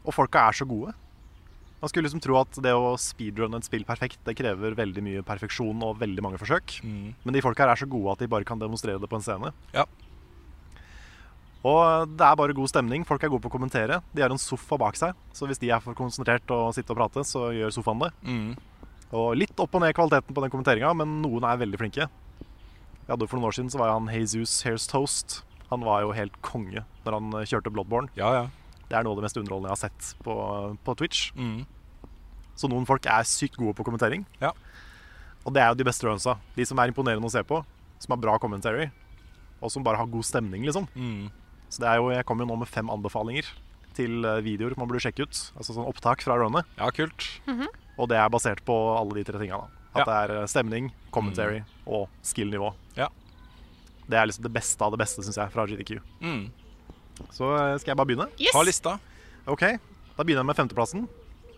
[0.00, 0.94] Og folka er så gode.
[1.82, 5.24] Man skulle liksom tro at det å speedrunne et spill perfekt Det krever veldig mye
[5.26, 6.78] perfeksjon og veldig mange forsøk.
[6.82, 7.12] Mm.
[7.24, 9.26] Men de folka her er så gode at de bare kan demonstrere det på en
[9.26, 9.52] scene.
[9.76, 9.84] Ja.
[11.66, 13.04] Og det er bare god stemning.
[13.08, 14.00] Folk er gode på å kommentere.
[14.14, 17.00] De har en sofa bak seg, så hvis de er for konsentrert og sitter og
[17.00, 18.12] prater, så gjør sofaen det.
[18.22, 18.52] Mm.
[19.16, 22.06] Og litt opp og ned kvaliteten på den kommenteringa, men noen er veldig flinke.
[22.06, 25.40] Jeg hadde For noen år siden så var han Jesus Hairs Toast.
[25.70, 28.10] Han var jo helt konge når han eh, kjørte Bloodborne.
[28.18, 28.46] ja, ja.
[28.88, 30.34] Det er noe av det mest underholdende jeg har sett på,
[30.86, 31.30] på Twitch.
[31.34, 31.64] Mm.
[32.56, 34.24] Så noen folk er sykt gode på kommentering.
[34.40, 34.52] Ja.
[35.44, 36.36] Og det er jo de beste runsa.
[36.56, 37.60] De som er imponerende å se på,
[38.02, 38.88] som har bra commentary,
[39.60, 40.86] og som bare har god stemning, liksom.
[40.94, 41.28] Mm.
[41.68, 43.48] Så det er jo, jeg kommer jo nå med fem anbefalinger
[43.96, 45.38] til eh, videoer man burde sjekke ut.
[45.56, 46.66] Altså sånn opptak fra runnet.
[46.78, 47.26] ja, kult.
[47.96, 49.62] Og det er basert på alle de tre tinga.
[49.96, 50.04] At Ja.
[50.04, 52.74] det er eh, stemning, commentary og skill-nivå.
[52.98, 53.08] Ja.
[54.06, 55.96] Det er liksom det beste av det beste, syns jeg, fra GDQ.
[56.20, 56.44] Mm.
[57.34, 58.28] Så eh, skal jeg bare begynne?
[58.40, 58.52] Yes.
[58.54, 58.96] Ta lista.
[59.46, 59.64] Ok,
[60.16, 61.06] Da begynner jeg med femteplassen.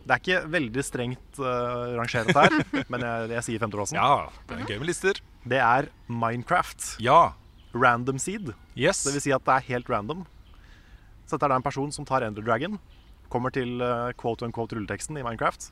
[0.09, 2.55] Det er ikke veldig strengt uh, rangeret her,
[2.93, 3.99] men jeg, jeg sier femteplassen.
[3.99, 5.21] Ja, det er gøy med lister.
[5.49, 6.95] Det er Minecraft.
[7.05, 7.35] Ja.
[7.77, 8.55] Random seed.
[8.73, 9.03] Yes.
[9.05, 10.25] Det vil si at det er helt random.
[11.29, 12.79] Så dette er da en person som tar Ender Dragon,
[13.29, 15.69] kommer til uh, quote unquote rulleteksten i Minecraft,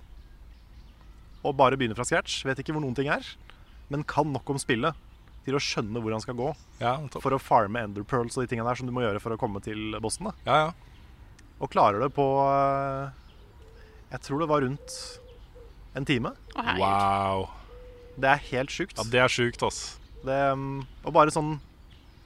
[1.47, 2.43] og bare begynner fra scratch.
[2.45, 3.25] Vet ikke hvor noen ting er,
[3.89, 4.99] men kan nok om spillet
[5.47, 6.49] til å skjønne hvor han skal gå
[6.81, 9.39] Ja, for å farme enderpearls og de tingene der som du må gjøre for å
[9.41, 10.29] komme til bossen.
[10.29, 10.35] da.
[10.49, 10.97] Ja, ja.
[11.63, 13.09] Og klarer det på uh,
[14.11, 14.97] Jeg tror det var rundt
[15.97, 16.35] en time.
[16.59, 16.73] Oh.
[16.83, 17.47] Wow.
[18.21, 18.99] Det er helt sjukt.
[18.99, 19.97] Ja, det er sjukt, ass.
[20.27, 21.57] Det, um, og bare sånn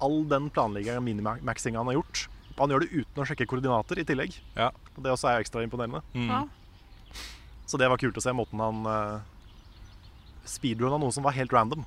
[0.01, 2.25] All den planleggingen og minimaxinga han har gjort.
[2.57, 4.39] Han gjør det uten å sjekke koordinater i tillegg.
[4.57, 4.71] Ja.
[4.97, 6.01] Og det også er ekstra imponerende.
[6.17, 6.31] Mm.
[6.33, 6.41] Ja.
[7.69, 9.21] Så det var kult å se måten han uh,
[10.49, 11.85] speedrunna noe som var helt random.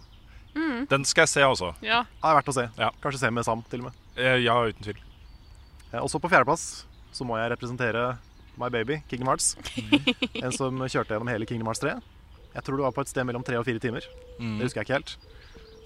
[0.90, 1.74] Den skal jeg se også.
[1.86, 2.04] Ja.
[2.06, 2.68] Det er verdt å se.
[2.78, 2.90] Ja.
[3.04, 4.00] Kanskje se med Sam, til og med.
[4.18, 5.00] Eh, Ja, uten tvil.
[5.94, 8.18] Og også på fjerdeplass så må jeg representere
[8.58, 9.54] My Baby, Kingdom Hearts.
[10.44, 11.96] en som kjørte gjennom hele Kingdom Hearts 3.
[12.54, 14.06] Jeg tror det var på et sted mellom tre og fire timer.
[14.38, 14.58] Mm.
[14.60, 15.16] Det husker jeg ikke helt.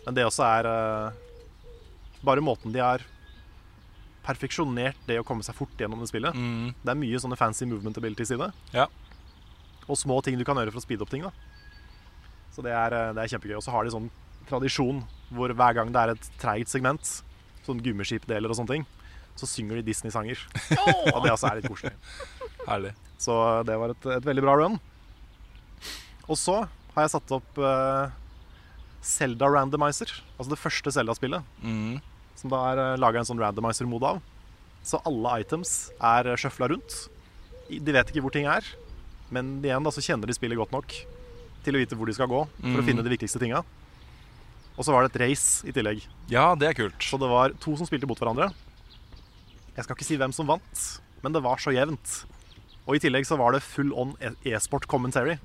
[0.05, 1.15] Men det også er uh,
[2.28, 3.03] bare måten de har
[4.28, 6.36] perfeksjonert det å komme seg fort gjennom det spillet.
[6.36, 6.74] Mm.
[6.84, 8.49] Det er mye sånne fancy movement abilities i det.
[8.76, 8.88] Ja.
[9.88, 11.24] Og små ting du kan gjøre for å speede opp ting.
[11.24, 11.32] da
[12.51, 13.55] Så det er, eh, det er kjempegøy.
[13.55, 14.09] Og så har de sånn
[14.49, 15.03] tradisjon
[15.35, 17.09] hvor hver gang det er et treigt segment,
[17.67, 18.85] sånn gummiskipdeler og sånne ting,
[19.37, 20.39] så synger de Disney-sanger.
[21.13, 21.91] Og det også er litt koselig.
[22.67, 22.93] Herlig.
[23.21, 23.35] Så
[23.67, 24.79] det var et, et veldig bra run.
[26.27, 26.61] Og så
[26.95, 28.07] har jeg satt opp uh,
[29.05, 31.45] Zelda Randomizer, altså det første Zelda-spillet.
[31.63, 31.99] Mm.
[32.39, 34.23] Som da er uh, laga en sånn randomizer-mode av.
[34.87, 36.97] Så alle items er uh, sjøfla rundt.
[37.69, 38.63] De vet ikke hvor ting er,
[39.33, 40.93] men igjen da så kjenner de spillet godt nok
[41.65, 42.87] til å vite hvor de skal gå for å Mhm.
[42.87, 43.59] finne de viktigste tinga.
[44.78, 46.03] Og så var det et race i tillegg.
[46.30, 47.01] Ja, det er kult.
[47.01, 48.51] Så det var to som spilte mot hverandre.
[49.78, 50.84] Jeg skal ikke si hvem som vant,
[51.23, 52.19] men det var så jevnt.
[52.88, 55.38] Og i tillegg så var det full on e- e-sport commentary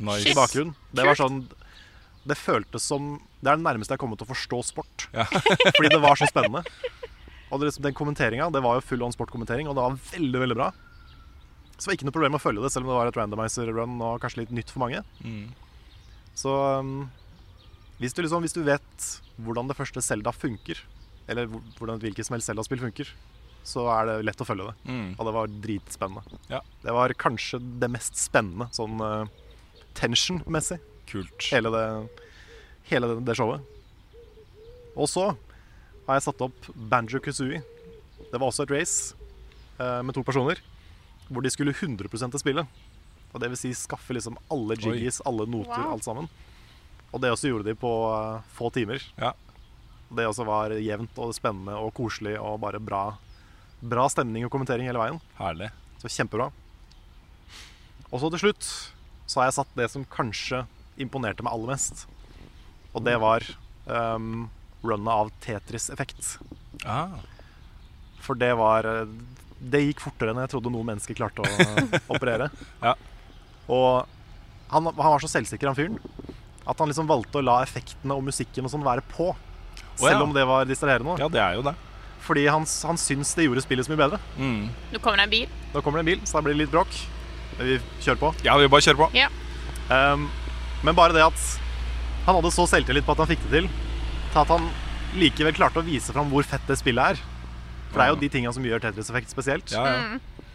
[0.00, 0.26] Nice.
[0.28, 0.74] i bakgrunnen.
[0.96, 1.42] Det var sånn
[2.26, 5.06] Det føltes som Det er det nærmeste jeg har kommet til å forstå sport.
[5.14, 5.24] Ja.
[5.76, 6.64] Fordi det var så spennende.
[7.50, 10.40] Og det, liksom, den kommenteringa, det var jo full on sportkommentering, og det var veldig,
[10.44, 10.68] veldig bra.
[11.76, 13.96] Så det var ikke noe problem å følge det, selv om det var et randomizer-run
[14.04, 15.00] og kanskje litt nytt for mange.
[15.24, 15.48] Mm.
[16.36, 16.52] Så
[16.84, 17.08] um,
[18.00, 19.08] hvis, du liksom, hvis du vet
[19.40, 20.80] hvordan det første Zelda funker,
[21.30, 23.10] eller hvordan et hvilket som helst Zelda-spill funker,
[23.66, 24.90] så er det lett å følge det.
[24.90, 25.10] Mm.
[25.18, 26.40] Og det var dritspennende.
[26.50, 26.62] Ja.
[26.82, 29.28] Det var kanskje det mest spennende sånn uh,
[29.98, 30.80] tension-messig,
[31.10, 31.44] Kult.
[31.50, 31.84] hele, det,
[32.90, 33.60] hele det, det showet.
[34.96, 35.28] Og så
[36.06, 37.60] har jeg satt opp Banjo Kazooie.
[38.30, 39.14] Det var også et race
[39.78, 40.60] uh, med to personer,
[41.28, 42.80] hvor de skulle 100 til spillet.
[43.30, 45.92] Og det vil si skaffe liksom alle jiggies, alle noter, Wow.
[45.94, 46.30] alt sammen.
[47.10, 49.02] Og det også gjorde de på eh, få timer.
[49.18, 49.32] Ja.
[50.10, 53.04] Det også var jevnt og spennende og koselig og bare bra,
[53.80, 55.20] bra stemning og kommentering hele veien.
[55.38, 55.70] Herlig.
[56.02, 56.50] Så kjempebra.
[58.10, 58.70] Og så til slutt
[59.30, 60.64] så har jeg satt det som kanskje
[61.00, 62.06] imponerte meg aller mest.
[62.90, 63.44] Og det var
[63.86, 64.48] um,
[64.82, 66.32] runnet av Tetris-effekt.
[66.82, 67.20] Ah.
[68.20, 69.12] For det var eh,
[69.60, 71.76] Det gikk fortere enn jeg trodde noen mennesker klarte å
[72.16, 72.48] operere.
[72.82, 72.94] Ja.
[73.70, 74.08] Og
[74.70, 76.19] han, han var så selvsikker, han fyren.
[76.68, 79.30] At han liksom valgte å la effektene og musikken og sånn være på.
[80.00, 80.24] Selv ja.
[80.24, 81.16] om det var distraherende.
[81.20, 81.74] Ja, det er jo det.
[82.24, 84.20] Fordi han, han syns det gjorde spillet så mye bedre.
[84.36, 85.56] Nå kommer det en bil.
[85.72, 87.00] Nå kommer det en bil, så da blir det litt bråk.
[87.56, 88.32] Men Vi kjører på.
[88.46, 89.08] Ja, vi bare kjører på.
[89.16, 89.30] Ja.
[89.90, 90.28] Um,
[90.86, 91.46] men bare det at
[92.26, 93.70] han hadde så selvtillit på at han fikk det til,
[94.30, 94.68] til at han
[95.18, 97.24] likevel klarte å vise fram hvor fett det spillet er.
[97.90, 99.72] For det er jo de tinga som gjør Tetris Effect spesielt.
[99.74, 100.52] Ja, ja.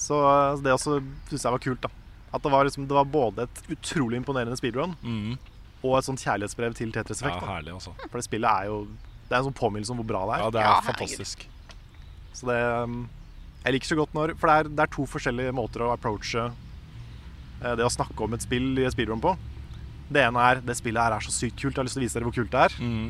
[0.00, 1.84] Så uh, det også syns jeg var kult.
[1.84, 2.05] da
[2.36, 5.36] At det var, liksom, det var både et utrolig imponerende speedrun mm.
[5.82, 7.42] og et sånt kjærlighetsbrev til Tetris ja Effect.
[7.42, 7.54] da.
[7.54, 7.94] herlig, også.
[8.06, 8.82] For det spillet er jo
[9.26, 10.44] Det er en sånn påminnelse om hvor bra det er.
[10.44, 10.90] Ja, det er Ja, herregud.
[10.92, 11.46] fantastisk.
[12.36, 13.00] Så det um,
[13.64, 16.44] Jeg liker så godt når For det er, det er to forskjellige måter å approache
[16.46, 19.34] eh, det å snakke om et spill i et speedrun på.
[20.12, 22.06] Det ene er det spillet her er så sykt kult, jeg har lyst til å
[22.06, 22.76] vise dere hvor kult det er.
[22.78, 23.08] Mm.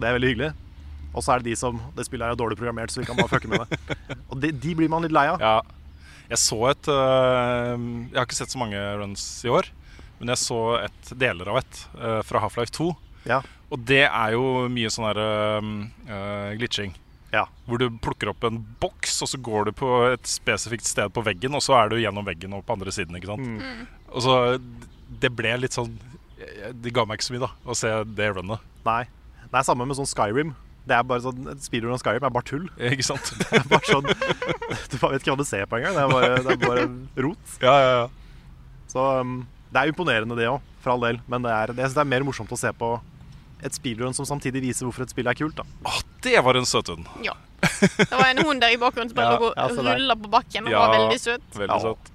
[0.00, 0.52] Det er veldig hyggelig.
[1.10, 3.18] Og så er det de som Det spillet her er dårlig programmert, så vi kan
[3.18, 3.98] bare fucke med det.
[4.30, 5.42] Og de, de blir man litt lei av.
[5.42, 5.58] Ja.
[6.30, 9.70] Jeg så et øh, Jeg har ikke sett så mange runs i år,
[10.20, 12.90] men jeg så et deler av et øh, fra Half-Life 2.
[13.28, 13.40] Ja.
[13.70, 16.94] Og det er jo mye sånn her uh, glitching.
[17.30, 17.44] Ja.
[17.66, 21.22] Hvor du plukker opp en boks, og så går du på et spesifikt sted på
[21.22, 23.14] veggen, og så er du gjennom veggen og på andre siden.
[23.18, 23.46] ikke sant?
[23.46, 23.84] Mm.
[24.10, 24.34] Og så
[25.20, 25.92] Det ble litt sånn
[26.82, 28.66] Det ga meg ikke så mye, da, å se det runnet.
[28.86, 29.04] Nei.
[29.44, 30.54] Det er samme med sånn Skyrim.
[30.90, 32.64] Det er bare sånn, et Speedrun av Skyrim er bare tull.
[32.92, 33.30] Ikke sant?
[33.40, 35.94] Det er bare sånn, du bare vet ikke hva du ser på engang.
[35.94, 36.88] Det er bare, det er bare
[37.28, 37.54] rot.
[37.62, 38.08] ja, ja, ja.
[38.90, 39.36] Så um,
[39.70, 41.20] det er imponerende, det òg, for all del.
[41.30, 42.88] Men det er, det, det er mer morsomt å se på
[43.62, 45.54] et speedrun som samtidig viser hvorfor et spill er kult.
[45.60, 47.06] da Åh, det var en søt hund.
[47.22, 47.36] Ja.
[47.60, 50.66] Det var en hund der i bakgrunnen som bare Ja, lå ja, rulla på bakken
[50.66, 50.80] og Ja.
[50.86, 51.44] var veldig søt.
[51.54, 51.92] Veldig Ja.
[51.92, 52.10] søt.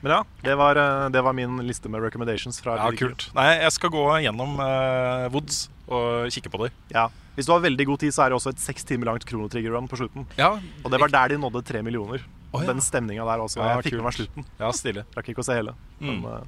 [0.00, 2.58] Men ja, det var, uh, det var min liste med recommendations.
[2.64, 3.28] fra Ja, kult.
[3.36, 6.72] Nei, jeg skal gå gjennom uh, Woods og kikke på dem.
[6.94, 7.10] Ja.
[7.40, 9.88] Hvis du har veldig god tid, så er det også et seks timer langt kronotrigger-run
[9.88, 10.26] på slutten.
[10.36, 10.52] Ja,
[10.84, 12.20] Og det var der de nådde tre millioner.
[12.52, 12.68] Oh, ja.
[12.68, 13.62] Den stemninga der også.
[13.62, 14.44] Ja, jeg fikk med meg slutten.
[14.58, 15.72] ja stille Rakk ikke å se hele.
[16.02, 16.46] Men Mm.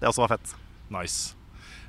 [0.00, 0.54] det også var fett.
[0.92, 1.34] Nice.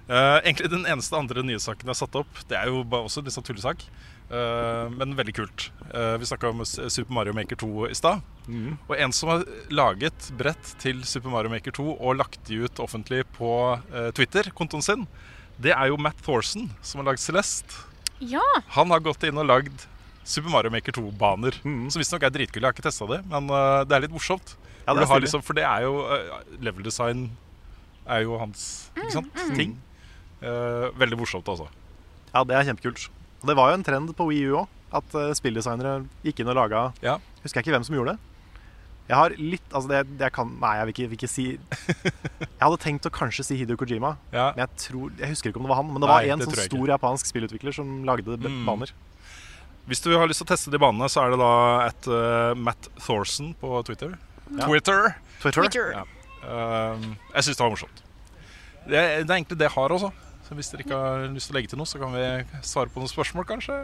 [0.08, 3.20] Uh, egentlig den eneste andre nyhetssaken jeg har satt opp, det er jo bare også
[3.26, 3.84] litt sånn tullesak.
[4.32, 5.66] Uh, men veldig kult.
[5.94, 8.22] Uh, vi snakka om Super Mario Maker 2 i stad.
[8.48, 8.78] Mm.
[8.88, 12.80] Og en som har laget brett til Super Mario Maker 2 og lagt de ut
[12.80, 13.50] offentlig på
[13.92, 15.04] eh, Twitter, kontoen sin,
[15.60, 17.84] det er jo Matt Thorson, som har lagd Celeste.
[18.20, 18.44] Ja.
[18.78, 19.88] Han har gått inn og lagd
[20.28, 21.56] Super Mario Maker 2-baner.
[21.64, 21.88] Mm.
[21.94, 22.64] Som visstnok er dritkule.
[22.66, 24.56] Jeg har ikke testa det, men uh, det er litt morsomt.
[24.88, 27.28] Ja, det er liksom, for det er jo uh, Level design
[28.08, 29.76] er jo hans ikke sant, ting.
[30.40, 31.68] Uh, veldig morsomt, altså.
[32.32, 33.08] Ja, det er kjempekult.
[33.42, 36.52] Og det var jo en trend på Wii U òg, at uh, spilldesignere gikk inn
[36.52, 37.18] og laga Ja.
[37.44, 38.27] Husker jeg ikke hvem som gjorde det.
[39.08, 41.46] Jeg har litt Altså, det, det jeg kan Nei, jeg vil ikke, vil ikke si
[42.42, 44.50] Jeg hadde tenkt å kanskje si Hideo Kojima, Ja.
[44.56, 45.92] men jeg tror Jeg husker ikke om det var han.
[45.94, 48.66] Men det Nei, var en det sånn stor japansk spillutvikler som lagde Mm.
[48.68, 48.92] baner.
[49.88, 51.52] Hvis du har lyst til å teste de banene, så er det da
[51.88, 54.18] et uh, Matt Thorson på Twitter.
[54.60, 55.14] Twitter.
[55.40, 55.62] Twitter.
[55.64, 55.92] Twitter.
[55.96, 56.04] Ja.
[56.44, 57.00] Uh,
[57.38, 58.04] jeg syns det var morsomt.
[58.88, 60.12] Det er, det er egentlig det jeg har også.
[60.48, 62.26] Så hvis dere ikke har lyst til å legge til noe, så kan vi
[62.68, 63.80] svare på noen spørsmål, kanskje.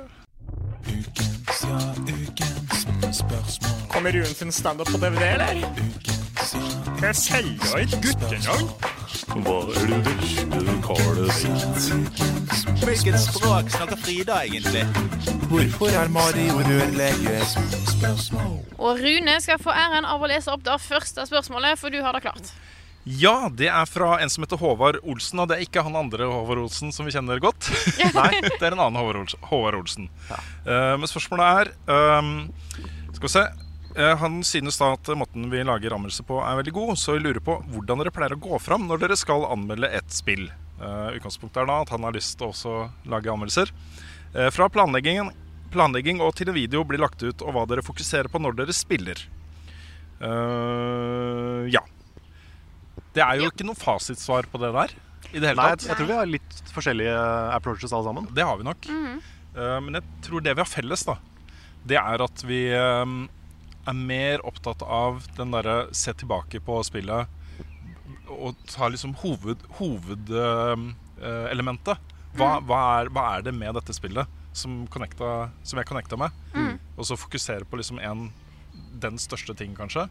[3.89, 5.53] Kommer Rune sin standup på DVD, eller?
[7.01, 8.69] Jeg selger et guttenavn.
[9.43, 11.89] Hva er det verste Carlet vet?
[12.83, 14.85] Hvilket språk snakker Frida egentlig?
[15.51, 17.39] Hvorfor er Mario rørlege?
[18.77, 22.15] Og Rune skal få æren av å lese opp det første spørsmålet, for du har
[22.15, 22.53] det klart.
[23.03, 26.27] Ja, det er fra en som heter Håvard Olsen, og det er ikke han andre
[26.29, 27.67] Håvard Olsen som vi kjenner godt.
[28.15, 28.99] Nei, det er en annen
[29.43, 30.07] Håvard Olsen.
[30.29, 30.39] Ja.
[30.63, 32.31] Eh, men spørsmålet er um,
[33.11, 33.43] Skal vi se.
[33.97, 37.25] Uh, han synes da at måten vi lager anmeldelse på er veldig god, så jeg
[37.25, 40.47] lurer på hvordan dere pleier å gå fram når dere skal anmelde et spill.
[40.79, 42.77] Uh, utgangspunktet er da at han har lyst til å også
[43.11, 43.73] lage anmeldelser.
[44.49, 45.27] Fra planleggingen,
[45.69, 48.73] planlegging og til en video blir lagt ut, og hva dere fokuserer på når dere
[48.73, 49.19] spiller.
[51.69, 51.83] Ja.
[53.13, 54.89] Det er jo ikke noe fasitsvar på det der.
[55.33, 55.89] I det hele Nei, jeg, tatt.
[55.89, 57.17] jeg tror vi har litt forskjellige
[57.55, 58.25] approaches alle sammen.
[58.33, 58.81] Det har vi nok.
[58.89, 61.15] Eh, men jeg tror det vi har felles, da,
[61.85, 63.05] det er at vi eh,
[63.83, 67.23] er mer opptatt av den derre se tilbake på spillet
[68.33, 71.97] og ta liksom hovedelementet.
[72.33, 74.25] hva, hva, er, hva er det med dette spillet
[74.57, 76.29] som, connecta, som jeg connecta med?
[76.97, 78.31] Og så fokusere på liksom en,
[79.03, 80.03] den største ting, kanskje.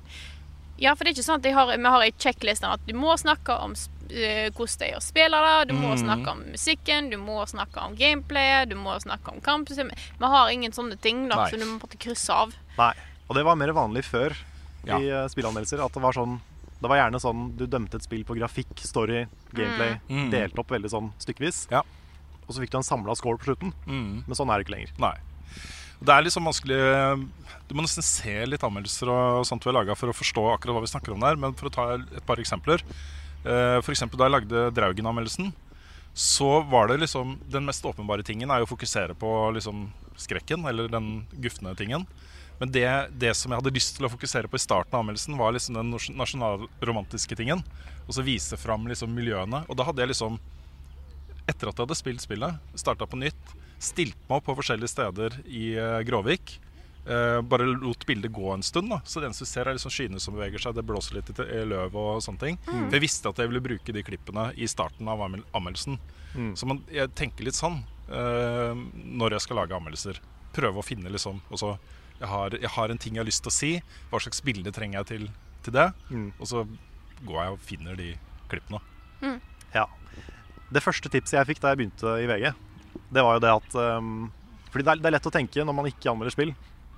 [0.82, 2.92] Ja, for det er ikke sånn at jeg har, vi har ei checklisten at du
[2.98, 3.74] må snakke om
[4.10, 6.00] eh, hvordan det er å spille det, du må Mm.
[6.02, 9.94] snakke om musikken, du må snakke om gameplayet, du må snakke om kampsystemet.
[10.18, 12.52] Vi har ingen sånne ting da, som så du må måtte krysse av.
[12.78, 12.92] Nei.
[13.30, 14.34] Og det var mer vanlig før
[14.84, 14.98] Ja.
[14.98, 15.78] i uh, spillanmeldelser.
[15.84, 16.40] At det var sånn
[16.82, 20.00] Det var gjerne sånn du dømte et spill på grafikk, story, gameplay.
[20.10, 20.30] Mm.
[20.32, 21.68] Delt opp veldig sånn stykkevis.
[21.70, 21.84] Ja.
[22.48, 23.70] Og så fikk du en samla score på slutten.
[23.86, 24.24] Mm.
[24.26, 24.90] Men sånn er det ikke lenger.
[24.98, 25.14] Nei.
[26.02, 26.78] Det er liksom vanskelig
[27.68, 30.76] Du må nesten se litt anmeldelser og sånt vi har laga for å forstå akkurat
[30.76, 31.38] hva vi snakker om der.
[31.40, 32.82] Men for å ta et par eksempler,
[33.42, 33.84] F.eks.
[33.86, 35.48] For eksempel da jeg lagde Draugen-anmeldelsen,
[36.14, 39.88] så var det liksom Den mest åpenbare tingen er jo å fokusere på liksom
[40.20, 42.04] skrekken, eller den gufne tingen.
[42.60, 42.86] Men det,
[43.18, 45.78] det som jeg hadde lyst til å fokusere på i starten av anmeldelsen, var liksom
[45.78, 47.64] den nasjonalromantiske tingen.
[48.06, 49.64] Og så vise fram liksom miljøene.
[49.66, 50.36] Og da hadde jeg liksom
[51.48, 55.40] etter at jeg hadde spilt spillet, starta på nytt, stilt meg opp på forskjellige steder
[55.46, 56.58] i eh, Gråvik.
[57.06, 58.90] eh, bare lot bildet gå en stund.
[58.90, 60.76] da Så det eneste du ser, er liksom skyene som beveger seg.
[60.76, 62.58] Det blåser litt i løv og sånne ting.
[62.66, 62.84] Mm.
[62.86, 65.98] For jeg visste at jeg ville bruke de klippene i starten av anmeldelsen.
[66.36, 66.52] Mm.
[66.56, 68.84] Så man, jeg tenker litt sånn eh,
[69.22, 70.22] når jeg skal lage anmeldelser.
[70.54, 71.74] Prøve å finne liksom også,
[72.20, 73.72] jeg, har, jeg har en ting jeg har lyst til å si.
[74.12, 75.30] Hva slags bilde trenger jeg til,
[75.66, 75.88] til det?
[76.12, 76.28] Mm.
[76.38, 76.66] Og så
[77.26, 78.12] går jeg og finner de
[78.52, 78.82] klippene.
[79.74, 79.86] Ja.
[80.72, 82.52] Det første tipset jeg fikk da jeg begynte i VG,
[83.12, 84.30] det var jo det at um,
[84.72, 86.52] Fordi det er, det er lett å tenke når man ikke anmelder spill,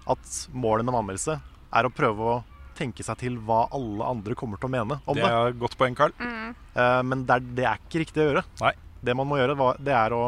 [0.07, 1.37] at målet med en anmeldelse
[1.75, 2.35] er å prøve å
[2.79, 5.31] tenke seg til hva alle andre kommer til å mene om Det det.
[5.31, 6.13] er godt poeng, Carl.
[6.21, 8.43] Eh, men det er, det er ikke riktig å gjøre.
[8.61, 8.73] Nei.
[9.05, 10.23] Det man må gjøre, det er å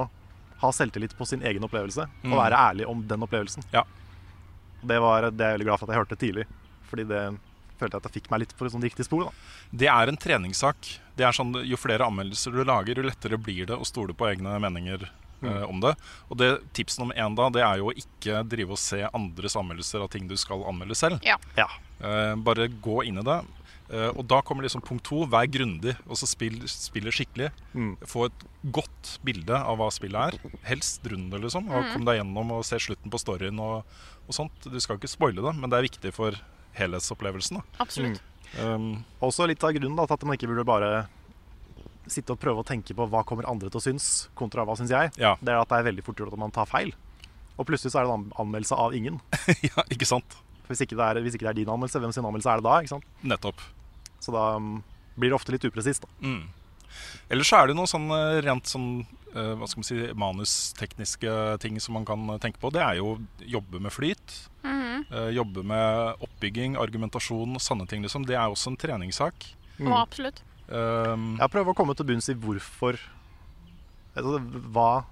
[0.63, 2.33] ha selvtillit på sin egen opplevelse Mm.
[2.33, 3.67] og være ærlig om den opplevelsen.
[3.75, 3.83] Ja.
[4.87, 6.47] Det, var, det er jeg veldig glad for at jeg hørte tidlig,
[6.91, 7.21] fordi det
[7.81, 9.27] følte jeg at jeg fikk meg litt på sånn riktig spor.
[9.27, 9.31] Da.
[9.83, 10.91] Det er en treningssak.
[11.19, 14.29] Det er sånn, Jo flere anmeldelser du lager, jo lettere blir det å stole på
[14.31, 15.09] egne meninger
[15.43, 15.95] eh, om det.
[16.31, 19.57] Og det Tips nummer én da, det er jo å ikke drive og se andres
[19.57, 21.21] anmeldelser av ting du skal anmelde selv.
[21.27, 21.37] Ja.
[21.57, 21.69] Ja.
[22.01, 23.39] Eh, bare gå inn i det.
[23.89, 25.25] Eh, og da kommer liksom punkt to.
[25.31, 27.53] Vær grundig, og så spill, spille skikkelig.
[27.75, 27.93] Mm.
[28.05, 30.57] Få et godt bilde av hva spillet er.
[30.67, 31.69] Helst rund det, liksom.
[31.71, 31.93] Og Mm.
[31.93, 33.85] kom deg gjennom og se slutten på storyen og,
[34.27, 34.53] og sånt.
[34.67, 36.35] Du skal ikke spoile det, men det er viktig for
[36.75, 37.61] helhetsopplevelsen.
[37.61, 37.63] da.
[37.81, 38.21] Absolutt.
[38.61, 40.91] Um, Også litt av grunnen da, til at man ikke burde bare
[42.13, 44.93] sitte og prøve å tenke på hva kommer andre til å synes, kontra hva syns
[44.95, 45.13] jeg.
[45.21, 45.35] Ja.
[45.41, 46.93] Det er at det er veldig fort gjort at man tar feil.
[47.57, 49.21] Og plutselig så er det en anmeldelse av ingen.
[49.69, 50.37] ja, ikke sant?
[50.69, 52.67] Hvis ikke, det er, hvis ikke det er din anmeldelse, hvem sin anmeldelse er det
[52.67, 52.77] da?
[52.83, 53.11] ikke sant?
[53.23, 53.63] Nettopp.
[54.21, 54.81] Så da um,
[55.17, 56.07] blir det ofte litt upresist.
[56.07, 56.11] da.
[56.27, 56.43] Mm.
[57.31, 58.89] Ellers så er det noen sånn eh, rent sånn
[59.35, 61.33] eh, hva skal man si, manustekniske
[61.63, 62.71] ting som man kan eh, tenke på.
[62.75, 64.37] Det er jo jobbe med flyt.
[64.67, 65.07] Mhm.
[65.11, 68.03] eh, Jobbe med oppbygging, argumentasjon og sånne ting.
[68.07, 68.27] liksom.
[68.29, 69.49] Det er også en treningssak.
[69.79, 69.91] Mm.
[69.91, 70.43] Og absolutt.
[70.69, 72.99] Um, Jeg prøver å komme til bunns i hvorfor
[74.17, 74.41] altså,
[74.75, 75.05] Hva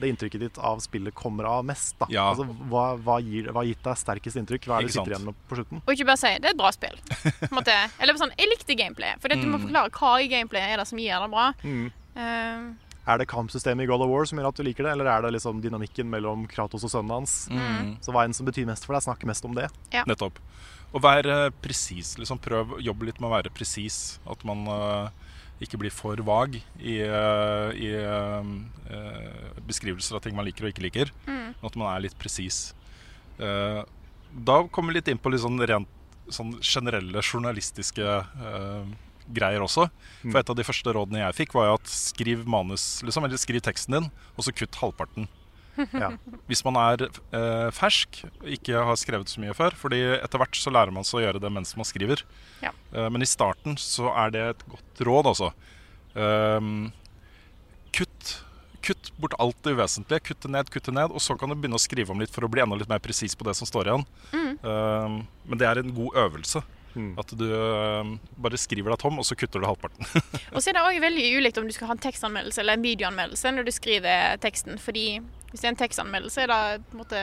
[0.00, 1.96] det inntrykket ditt av spillet kommer av mest.
[2.00, 2.06] da.
[2.08, 2.22] Ja.
[2.30, 4.64] Altså, hva, hva gir hva har gitt deg sterkest inntrykk?
[4.70, 5.12] Hva er det du sitter sant.
[5.12, 5.82] igjen med på slutten?
[5.84, 7.00] Og ikke bare si 'det er et bra spill'.
[7.50, 7.74] På måte.
[8.00, 9.18] Eller sånn 'jeg likte gameplay'.
[9.20, 9.66] For du må Mm.
[9.68, 11.52] forklare hva i gameplay er det som gir det bra.
[11.62, 11.92] Mm.
[12.16, 12.74] Uh,
[13.12, 15.20] Er det kampsystemet i God of War som gjør at du liker det, eller er
[15.22, 17.48] det liksom dynamikken mellom Kratos og sønnen hans?
[17.50, 17.98] Mm.
[18.00, 19.68] Så hva enn som betyr mest for deg, snakk mest om det.
[20.06, 20.38] Nettopp.
[20.90, 21.26] Og vær
[21.62, 22.16] presis.
[22.18, 24.18] Liksom, prøv å jobbe litt med å være presis.
[24.26, 25.12] At man uh,
[25.60, 28.46] ikke blir for vag i, uh, i uh,
[28.88, 31.12] eh, beskrivelser av ting man liker og ikke liker.
[31.28, 31.52] Mm.
[31.60, 32.70] At man er litt presis.
[33.40, 33.80] Eh,
[34.30, 35.96] da kommer vi litt inn på litt sånn rent
[36.30, 38.04] sånn generelle journalistiske
[39.34, 39.88] greier også.
[40.22, 40.28] Mm.
[40.30, 43.40] For et av de første rådene jeg fikk, var jo at skriv manus, liksom, eller
[43.40, 45.26] skriv teksten din, og så kutt halvparten.
[46.02, 46.10] Ja.
[46.50, 48.22] Hvis man er eh, fersk,
[48.56, 49.76] ikke har skrevet så mye før.
[49.78, 52.24] Fordi etter hvert så lærer man seg å gjøre det mens man skriver.
[52.64, 52.74] Ja.
[52.94, 55.52] Eh, men i starten så er det et godt råd, altså.
[56.14, 56.70] Eh,
[57.96, 58.34] kutt,
[58.86, 60.24] kutt bort alt det uvesentlige.
[60.30, 61.14] Kutt det ned, kutt det ned.
[61.14, 63.02] Og så kan du begynne å skrive om litt for å bli enda litt mer
[63.02, 64.06] presis på det som står igjen.
[64.34, 64.52] Mm.
[64.72, 65.16] Ehm,
[65.48, 66.62] men det er en god øvelse.
[66.94, 67.12] Mm.
[67.22, 70.06] At du ehm, bare skriver deg tom, og så kutter du halvparten.
[70.54, 72.86] Og så er det også veldig ulikt om du skal ha en tekstanmeldelse eller en
[72.86, 74.80] videoanmeldelse når du skriver teksten.
[74.82, 75.04] Fordi
[75.50, 77.22] hvis det er en tekstanmeldelse, er det på en måte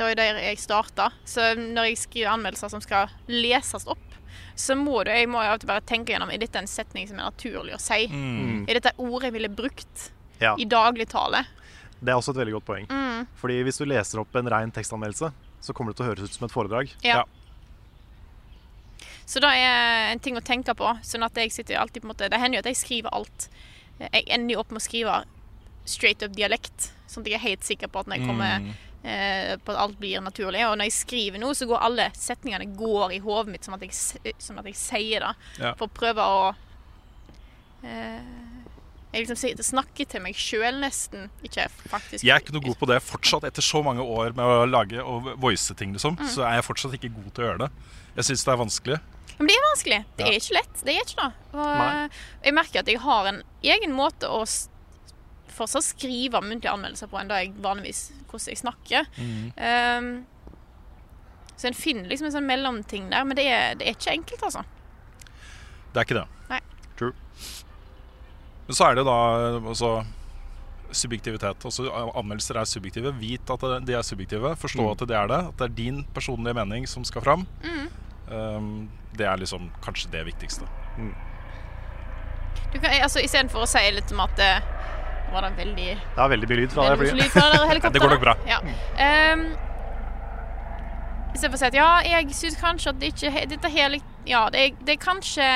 [0.00, 1.10] det der jeg starta.
[1.28, 4.08] Så når jeg skriver anmeldelser som skal leses opp,
[4.56, 7.28] så må du, jeg må alltid bare tenke gjennom Er dette en setning som er
[7.28, 8.06] naturlig å si.
[8.08, 8.64] Mm.
[8.68, 10.10] Er dette ordet jeg ville brukt
[10.40, 10.54] Ja.
[10.58, 11.44] i dagligtale?
[12.02, 12.86] Det er også et veldig godt poeng.
[12.90, 13.26] Mm.
[13.38, 16.34] Fordi hvis du leser opp en ren tekstanmeldelse, så kommer det til å høres ut
[16.34, 16.90] som et foredrag.
[17.04, 17.22] Ja.
[17.22, 17.24] Ja.
[19.24, 20.88] Så det er en ting å tenke på.
[21.06, 23.48] Sånn at jeg sitter alltid på en måte Det hender jo at jeg skriver alt.
[24.02, 25.20] Jeg ender jo opp med å skrive
[25.84, 28.72] straight up dialekt, sånn at jeg er helt sikker på at når jeg kommer Mm.
[29.04, 30.62] eh, På at alt blir naturlig.
[30.70, 33.80] Og når jeg skriver noe, så går alle setningene går i hodet mitt som at
[33.80, 35.34] jeg, som at jeg sier det.
[35.58, 35.74] Ja.
[35.74, 36.54] For å prøve å
[37.84, 38.20] eh,
[39.12, 41.26] Jeg liksom snakker til meg sjøl nesten.
[41.44, 42.24] Ikke faktisk.
[42.24, 43.44] Jeg er ikke noe god på det fortsatt.
[43.44, 46.28] Etter så mange år med å lage og voice ting, liksom, Mm.
[46.32, 47.70] så er jeg fortsatt ikke god til å gjøre det.
[48.16, 49.00] Jeg syns det er vanskelig.
[49.38, 50.04] Men det er vanskelig.
[50.16, 50.26] Det Ja.
[50.32, 50.84] er ikke lett.
[50.84, 51.32] Det er ikke det.
[51.52, 52.08] Og Nei.
[52.44, 54.46] jeg merker at jeg har en egen måte å
[55.56, 59.08] fortsatt skrive muntlige anmeldelser på enn det jeg vanligvis hvordan jeg snakker.
[59.18, 59.52] Mm.
[59.56, 60.12] Um,
[61.56, 64.42] så en finner liksom en sånn mellomting der, men det er, det er ikke enkelt,
[64.48, 64.64] altså.
[65.92, 66.26] Det er ikke det.
[66.50, 66.60] Nei.
[66.98, 67.12] True.
[68.66, 69.18] Men så er det jo da
[69.60, 69.90] altså,
[70.92, 71.64] subjektivitet.
[71.68, 73.12] Altså, anmeldelser er subjektive.
[73.20, 74.56] Vit at det- de er subjektive.
[74.56, 74.90] Forstå Mm.
[74.92, 75.40] at det er det.
[75.48, 77.46] At det er din personlige mening som skal fram.
[77.62, 77.88] Mm.
[78.32, 80.64] Um, det er liksom kanskje det viktigste.
[82.72, 85.01] Du kan, altså, Istedenfor å si litt om at det Nå
[85.34, 87.30] var det veldig Det var veldig mye lyd fra det flyet.
[87.34, 88.34] fra det går nok bra.
[88.48, 88.58] Ja.
[88.62, 89.44] Um,
[91.32, 93.94] Istedenfor å si at ja, jeg syns kanskje at det ikke Dette her
[94.28, 95.46] Ja, det det er kanskje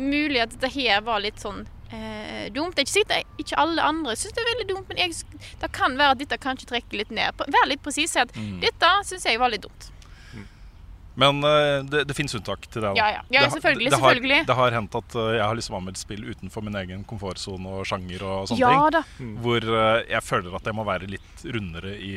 [0.00, 1.62] mulig at dette her var litt sånn
[1.94, 2.74] eh, dumt.
[2.74, 5.14] Det er ikke sikkert ikke alle andre syns det er veldig dumt, men jeg,
[5.62, 7.38] det kan være at dette kanskje trekker litt ned.
[7.46, 8.10] Vær litt presis.
[8.16, 8.58] Si at Mm.
[8.66, 9.88] dette syns jeg var litt dumt.
[11.18, 12.90] Men eh, det, det fins unntak til det.
[12.90, 12.94] da.
[12.96, 13.22] Ja, ja.
[13.30, 14.46] Ja, Det har- selvfølgelig, det, har, selvfølgelig.
[14.46, 17.84] det har hendt at eh, jeg har liksom anmeldt spill utenfor min egen komfortsone og
[17.90, 18.90] sjanger og sånne Ja ting.
[18.94, 19.02] da.
[19.18, 19.34] Mm.
[19.42, 22.14] Hvor eh, jeg føler at jeg må være litt rundere i,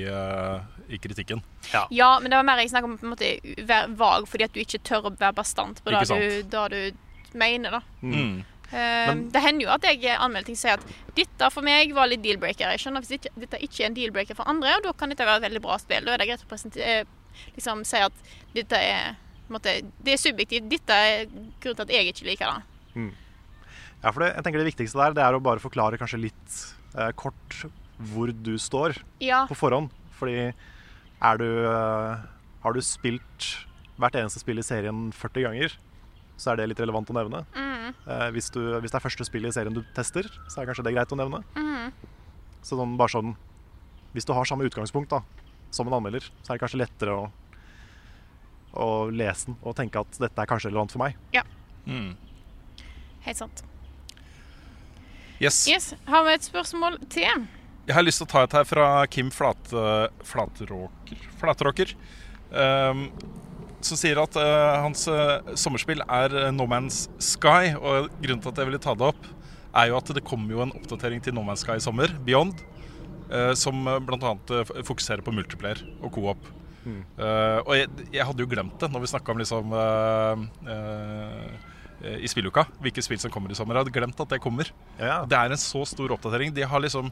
[0.94, 1.42] i kritikken.
[1.90, 3.34] Ja, men det var mer jeg snakket om på en måte
[3.68, 6.08] være vag fordi at du ikke tør å være bastant på det
[6.54, 7.72] du, du mener.
[7.80, 7.82] da.
[8.02, 8.44] Mm.
[8.74, 10.86] Eh, Men- det hender jo at jeg anmelder ting og sier at
[11.18, 12.72] dette for meg var litt deal-breaker.
[12.74, 15.26] Jeg skjønner hvis ikke, dette ikke er en deal-breaker for andre, og da kan dette
[15.28, 16.06] være et veldig bra spill.
[16.06, 17.04] Da er det greit å presentere,
[17.56, 18.14] liksom, si at
[18.56, 19.16] dette er
[19.54, 20.70] måte, Det er subjektivt.
[20.72, 22.64] Dette er grunnen til at jeg ikke liker det.
[22.96, 23.12] Mm.
[24.04, 26.56] Ja, for det, jeg tenker det viktigste der, det er å bare forklare kanskje litt
[26.98, 27.60] eh, kort
[28.14, 29.46] hvor du står Ja.
[29.48, 29.92] på forhånd.
[30.18, 30.52] Fordi
[31.24, 32.24] er du eh,
[32.64, 33.50] Har du spilt
[34.00, 35.74] hvert eneste spill i serien 40 ganger,
[36.40, 37.44] så er det litt relevant å nevne.
[37.54, 37.94] Mm.
[38.08, 40.84] Eh, hvis, du, hvis det er første spill i serien du tester, så er kanskje
[40.88, 41.44] det greit å nevne.
[41.56, 41.92] Mm.
[42.64, 43.34] Så sånn, bare sånn
[44.16, 45.22] Hvis du har samme utgangspunkt da,
[45.76, 47.28] som en anmelder, så er det kanskje lettere å,
[48.80, 51.20] å lese den og tenke at dette er kanskje relevant for meg.
[51.36, 51.46] Ja.
[51.86, 52.14] Mm.
[53.26, 53.64] Helt sant.
[55.42, 55.66] Yes.
[55.68, 57.48] Yes, Har vi et spørsmål til?
[57.84, 59.88] Jeg har lyst til å ta et her fra Kim Flate,
[60.24, 61.96] Flateråker, Flateråker
[62.54, 63.08] um,
[63.84, 67.74] som sier at uh, hans uh, sommerspill er eh, No Man's Sky.
[67.76, 69.28] Og grunnen til at jeg ville ta det opp,
[69.76, 72.64] er jo at det kommer jo en oppdatering til No Man's Sky i sommer, Beyond,
[73.58, 74.34] som uh, bl.a.
[74.86, 76.52] fokuserer på multiplayer og co-op.
[76.84, 77.04] Mm.
[77.18, 82.18] Eh, og jeg, jeg hadde jo glemt det når vi snakka om liksom eh, eh,
[82.20, 83.78] i spilluka, hvilke spill som kommer i sommer.
[83.78, 84.68] Jeg hadde glemt at det kommer.
[85.00, 86.52] Det er en så stor oppdatering.
[86.56, 87.12] De har liksom,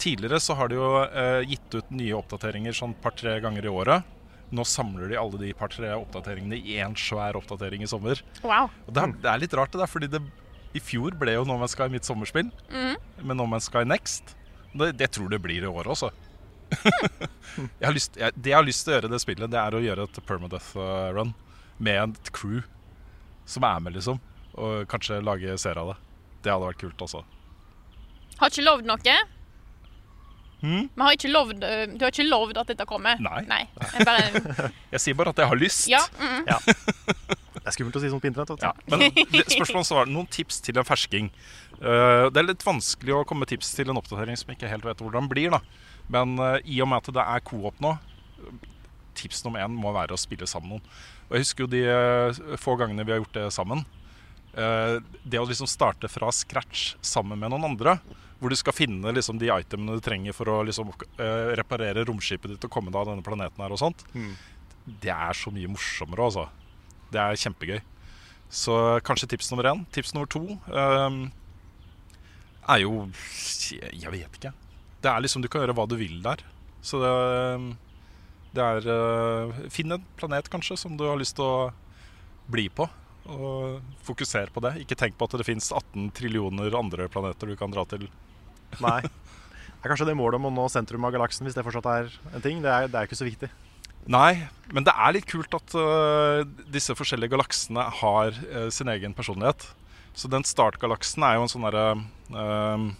[0.00, 4.16] tidligere så har de jo eh, gitt ut nye oppdateringer sånn par-tre ganger i året.
[4.50, 8.24] Nå samler de alle de par-tre oppdateringene i én svær oppdatering i sommer.
[8.42, 8.72] Wow.
[8.88, 10.24] Og det, er, det er litt rart, det der, fordi det,
[10.74, 12.48] i fjor ble jo No Man's Sky mitt sommerspill.
[12.72, 12.96] Mhm.
[13.20, 14.32] Med No Man's Sky Next.
[14.72, 16.10] Det, det tror det blir i år også.
[17.80, 19.58] jeg har lyst, jeg, det jeg har lyst til å gjøre i det spillet, det
[19.58, 21.34] er å gjøre et permadeath-run
[21.82, 22.60] med et crew
[23.50, 24.20] som er med, liksom.
[24.60, 25.98] Og kanskje lage serie av det.
[26.44, 27.24] Det hadde vært kult, altså.
[28.40, 29.18] Har ikke lovd noe?
[30.60, 30.88] Hmm?
[30.92, 33.20] Men har ikke lovd, eh, du har ikke lovd at dette kommer?
[33.24, 33.62] Nei.
[33.94, 35.86] Jeg bare, Jeg sier bare at jeg har lyst.
[35.88, 36.50] ja, mm.
[36.50, 36.58] Ja.
[37.60, 38.62] Det er skummelt å si sånt på internett.
[38.62, 38.70] Ja.
[38.88, 39.10] Men
[39.44, 41.26] spørsmålet var noen tips til en fersking.
[41.80, 44.84] Eh, det er litt vanskelig å komme med tips til en oppdatering som ikke helt
[44.84, 45.54] vet hvordan blir.
[45.54, 45.60] da
[46.12, 47.94] Men eh, i og med at det er co-op nå,
[49.16, 50.98] tips nummer én må være å spille sammen med noen.
[51.30, 53.84] Og jeg husker jo de eh, få gangene vi har gjort det sammen.
[54.50, 57.92] Det å liksom starte fra scratch sammen med noen andre,
[58.40, 60.88] hvor du skal finne liksom de itemene du trenger for å liksom
[61.54, 64.32] reparere romskipet ditt og komme deg av denne planeten her og sånt, Mm.
[65.04, 66.48] det er så mye morsommere, altså.
[67.14, 67.78] Det er kjempegøy.
[68.50, 68.74] Så
[69.06, 69.86] kanskje tips nummer én.
[69.94, 71.30] Tips nummer to ehm,
[72.68, 73.06] er jo
[73.70, 74.52] jeg, vet ikke.
[75.00, 76.42] Det er liksom Du kan gjøre hva du vil der.
[76.84, 77.12] Så det,
[78.56, 81.70] det er eh, Finn en planet, kanskje, som du har lyst til å
[82.50, 82.88] bli på.
[83.30, 84.78] Og fokuser på det.
[84.82, 88.08] Ikke tenk på at det fins 18 trillioner andre planeter du kan dra til.
[88.82, 89.00] Nei.
[89.80, 92.08] Det er kanskje det målet om å nå sentrum av galaksen, hvis det fortsatt er
[92.34, 92.58] en ting.
[92.60, 93.48] Det er, det er ikke så viktig.
[94.10, 96.42] Nei, men det er litt kult at uh,
[96.72, 99.70] disse forskjellige galaksene har uh, sin egen personlighet.
[100.14, 101.86] Så den startgalaksen er jo en sånn derre
[102.34, 102.90] øh,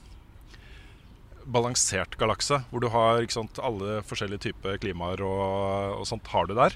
[1.50, 6.44] balansert galakse, hvor du har ikke sant, alle forskjellige typer klimaer og, og sånt har
[6.48, 6.72] du der.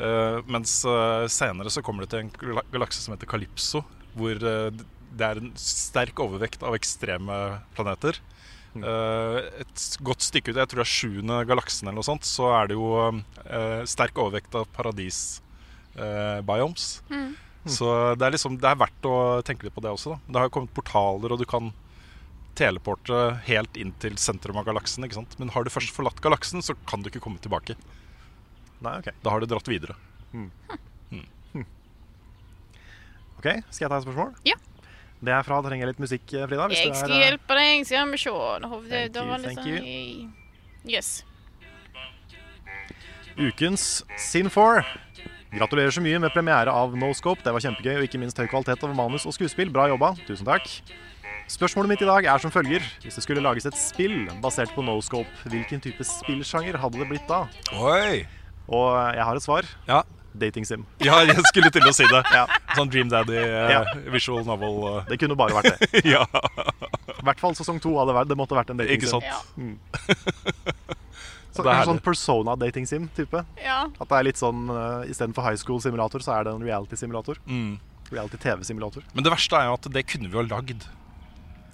[0.00, 2.32] Eh, mens øh, senere så kommer du til en
[2.72, 3.80] galakse som heter Calypso,
[4.16, 4.70] hvor øh,
[5.10, 7.36] det er en sterk overvekt av ekstreme
[7.76, 8.14] planeter.
[8.70, 12.44] Eh, et godt stykke ut, jeg tror det er sjuende galaksen eller noe sånt, så
[12.60, 16.84] er det jo eh, sterk overvekt av paradis-biomes.
[17.10, 17.32] Mm.
[17.68, 20.14] Så det er liksom Det er verdt å tenke litt på det også.
[20.14, 20.20] Da.
[20.32, 21.72] Det har jo kommet portaler, og du kan
[22.56, 25.04] teleporte helt inn til sentrum av galaksen.
[25.04, 25.36] ikke sant?
[25.38, 27.76] Men har du først forlatt galaksen, så kan du ikke komme tilbake.
[28.80, 29.12] Nei, ok.
[29.22, 29.96] Da har du dratt videre.
[33.40, 34.34] Ok, Skal jeg ta et spørsmål?
[34.44, 34.56] Ja.
[35.20, 36.66] Det er fra Trenger jeg litt musikk, Frida?
[36.68, 38.30] hvis Jeg skal er, eh, hjelpe deg, skal vi se.
[39.00, 40.30] Thank you, thank you.
[40.84, 41.24] Yes.
[43.36, 44.84] Ukens Sin4.
[45.50, 47.42] Gratulerer så mye med premiere av Noscope.
[47.42, 49.70] Det var kjempegøy, og ikke minst høy kvalitet over manus og skuespill.
[49.74, 50.12] Bra jobba.
[50.28, 50.68] Tusen takk.
[51.50, 52.84] Spørsmålet mitt i dag er som følger.
[53.02, 57.26] Hvis det skulle lages et spill basert på Noscope, hvilken type spillsjanger hadde det blitt
[57.26, 57.40] da?
[57.74, 58.22] Oi!
[58.70, 59.66] Og jeg har et svar.
[59.90, 60.04] Ja.
[60.38, 60.84] dating sim.
[61.02, 62.20] Ja, jeg skulle til å si det.
[62.30, 62.44] Ja.
[62.78, 63.80] Sånn Dream Daddy, eh, Ja.
[64.14, 64.78] visual novel.
[65.00, 65.08] eh.
[65.10, 66.04] Det kunne bare vært det.
[66.14, 66.22] ja.
[67.18, 69.18] I hvert fall sesong to hadde vært, det måtte vært en dating Ikke sim.
[69.18, 69.26] sant?
[69.26, 70.94] Ja.
[71.60, 73.44] Så, Det er sånn persona-dating sim-type.
[73.62, 73.82] Ja.
[74.00, 77.38] At det er litt sånn uh, Istedenfor high school-simulator, så er det en reality-simulator.
[77.46, 77.76] Mm.
[78.10, 79.04] Reality-TV-simulator.
[79.14, 80.86] Men det verste er jo at det kunne vi jo lagd.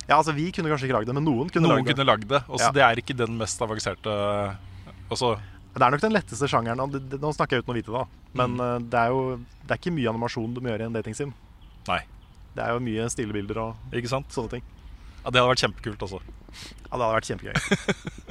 [0.07, 1.95] Ja, altså Vi kunne kanskje ikke lagd det, men noen kunne Noen lagd det.
[1.97, 2.43] kunne lagd det.
[2.47, 2.73] Også Ja.
[2.77, 4.13] Det er ikke den mest avanserte
[5.11, 5.33] også.
[5.77, 6.81] Det er nok den letteste sjangeren.
[6.81, 8.07] og det, det, nå snakker jeg uten å vite det, da.
[8.37, 8.61] Men Mm.
[8.61, 9.21] uh, det er jo
[9.67, 11.33] det er ikke mye animasjon du må gjøre i en dating-sim.
[11.89, 12.01] Nei.
[12.55, 14.29] Det er jo mye stillebilder og Ikke sant?
[14.33, 14.63] sånne ting.
[15.25, 16.21] Ja, Det hadde vært kjempekult altså.
[16.23, 17.55] Ja, det hadde vært kjempegøy.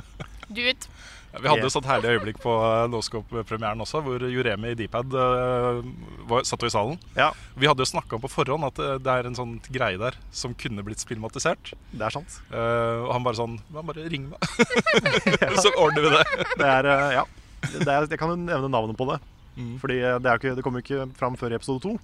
[0.50, 0.88] Du it.
[1.36, 1.74] Ja, vi hadde jo Yeah.
[1.74, 6.72] sånt herlig øyeblikk på uh, Noscope-premieren også, hvor Juremi i Dpad uh, satt jo i
[6.72, 7.00] salen.
[7.18, 10.00] Ja, Vi hadde jo snakka om på forhånd at uh, det er en sånn greie
[10.00, 11.74] der som kunne blitt filmatisert.
[11.92, 12.38] det er sant.
[12.54, 14.40] Uh, og han bare sånn han Bare ring meg,
[15.66, 16.24] så ordner vi det.
[16.56, 17.26] Det er, uh, ja.
[17.66, 19.20] Det er, jeg kan jo nevne navnet på det.
[19.58, 19.76] Mm.
[19.84, 21.98] Fordi det, er ikke, det kommer jo ikke fram før i episode to.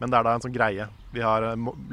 [0.00, 1.44] Men det er da en sånn greie vi har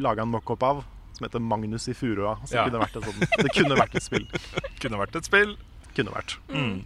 [0.04, 0.82] laga en mockup av,
[1.24, 2.38] som heter Magnus i Furua.
[2.46, 2.66] Så Ja.
[2.66, 4.28] det, kunne vært et sånt, det kunne vært et spill.
[4.84, 5.56] Kunne vært et spill.
[5.96, 6.38] Kunne vært.
[6.52, 6.84] Mm.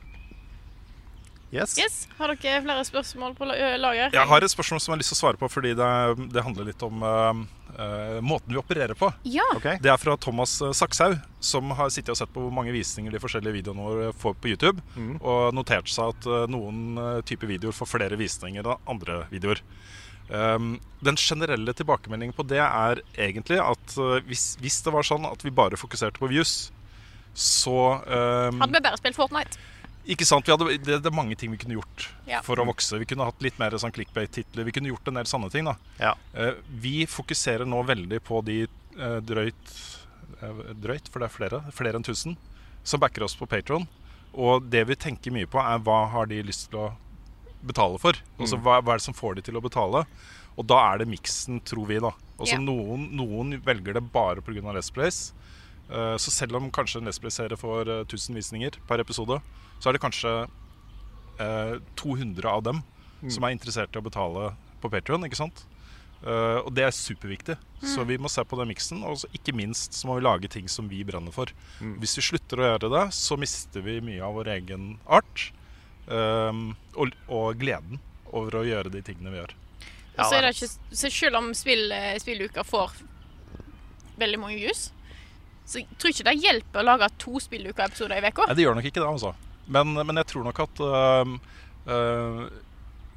[1.49, 1.77] Yes.
[1.79, 2.07] Yes.
[2.17, 4.11] Har dere flere spørsmål på la- lager?
[4.11, 5.91] Jeg har et spørsmål som jeg har lyst til å svare på, fordi det,
[6.33, 7.39] det handler litt om uh,
[7.79, 9.09] uh, måten vi opererer på.
[9.23, 9.45] Ja.
[9.55, 9.79] Okay.
[9.81, 13.15] Det er fra Thomas uh, Sakshaug, som har sittet og sett på hvor mange visninger
[13.15, 15.21] de forskjellige videoene våre får på YouTube, mm.
[15.23, 19.63] og notert seg at uh, noen type videoer får flere visninger enn andre videoer.
[20.27, 25.23] Um, den generelle tilbakemeldingen på det er egentlig at uh, hvis, hvis det var sånn
[25.29, 26.55] at vi bare fokuserte på views,
[27.37, 29.59] så um, Hadde vi bare spilt Fortnite?
[30.07, 32.39] Ikke sant, vi hadde, det, det er mange ting vi kunne gjort Ja.
[32.43, 32.95] for å vokse.
[32.99, 34.63] Vi kunne hatt litt mer sånn clickbait-titler.
[34.67, 35.67] Vi kunne gjort en del sanne ting.
[35.67, 35.75] da.
[35.99, 36.13] Ja.
[36.31, 38.61] Uh, vi fokuserer nå veldig på de
[38.97, 39.73] uh, drøyt
[40.41, 42.37] uh, Drøyt, for det er flere, flere enn 1000,
[42.87, 43.87] som backer oss på Patron.
[44.37, 46.89] Og det vi tenker mye på, er hva har de lyst til å
[47.65, 48.17] betale for?
[48.39, 50.05] Altså hva, hva er det som får de til å betale?
[50.57, 52.11] Og da er det miksen, tror vi, da.
[52.37, 52.61] Altså Ja.
[52.61, 54.61] noen, noen velger det bare pga.
[54.73, 55.33] Let's Place.
[55.89, 59.41] Uh, Så selv om kanskje en Let's Place-serie får uh, 1000 visninger per episode,
[59.79, 60.47] så er det kanskje
[61.39, 62.83] uh, 200 av dem
[63.31, 64.51] som er interessert i å betale
[64.81, 65.65] på Patreon, ikke sant?
[66.25, 67.55] Eh, og det er superviktig.
[67.81, 69.03] Så vi må se på den miksen.
[69.05, 71.49] Og ikke minst så må vi lage ting som vi brenner for.
[72.01, 75.51] Hvis vi slutter å gjøre det, så mister vi mye av vår egen art.
[76.07, 76.59] Eh,
[76.95, 78.01] og, og gleden
[78.35, 79.55] over å gjøre de tingene vi gjør.
[80.17, 82.95] Og så er det ikke, så selv om spill, eh, spilluka får
[84.17, 84.87] veldig mange views,
[85.67, 88.47] så jeg tror ikke det hjelper å lage to spilluka-episoder i uka.
[88.55, 89.33] Det gjør nok ikke det, altså.
[89.67, 91.33] Men, men jeg tror nok at øh,
[91.91, 92.43] uh,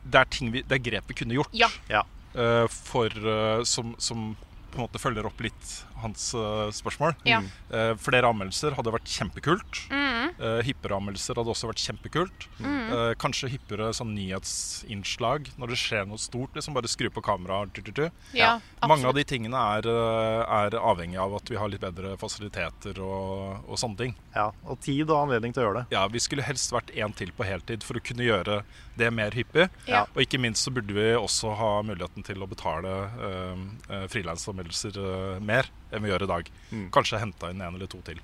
[0.03, 1.69] det, er ting vi, det er grep vi kunne gjort Ja.
[1.87, 2.03] Ja.
[2.35, 3.15] øh, for,
[3.63, 4.33] som, som
[4.71, 5.71] på en måte følger opp litt
[6.05, 7.15] hans øh, spørsmål.
[7.29, 7.41] Ja.
[7.71, 9.85] Eh, flere anmeldelser hadde vært kjempekult.
[9.91, 10.31] Mm.
[10.41, 12.47] Eh, hyppigere anmeldelser hadde også vært kjempekult.
[12.61, 16.55] Eh, kanskje hippere sånn nyhetsinnslag når det skjer noe stort.
[16.57, 17.73] Liksom bare skru på kameraet.
[17.75, 18.07] tu, tu, tu.
[18.37, 22.17] Ja, Mange av de tingene er, eh, er avhengig av at vi har litt bedre
[22.21, 24.15] fasiliteter og, og sånne ting.
[24.35, 25.97] Ja, og tid og anledning til å gjøre det.
[25.97, 28.63] Ja, Vi skulle helst vært én til på heltid for å kunne gjøre
[29.01, 29.69] det mer hyppig.
[29.89, 30.05] Ja.
[30.15, 32.91] Og ikke minst så burde vi også ha muligheten til å betale
[33.21, 36.51] uh, frilansanmeldelser uh, mer enn vi gjør i dag.
[36.73, 36.91] Mm.
[36.95, 38.21] Kanskje henta inn en eller to til.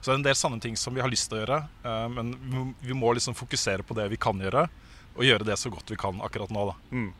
[0.00, 1.58] Så det er en del sanne ting som vi har lyst til å gjøre.
[1.84, 4.68] eh, men vi må- liksom fokusere på det vi kan gjøre,
[5.16, 6.66] og gjøre det så godt vi kan akkurat nå.
[6.72, 7.12] da.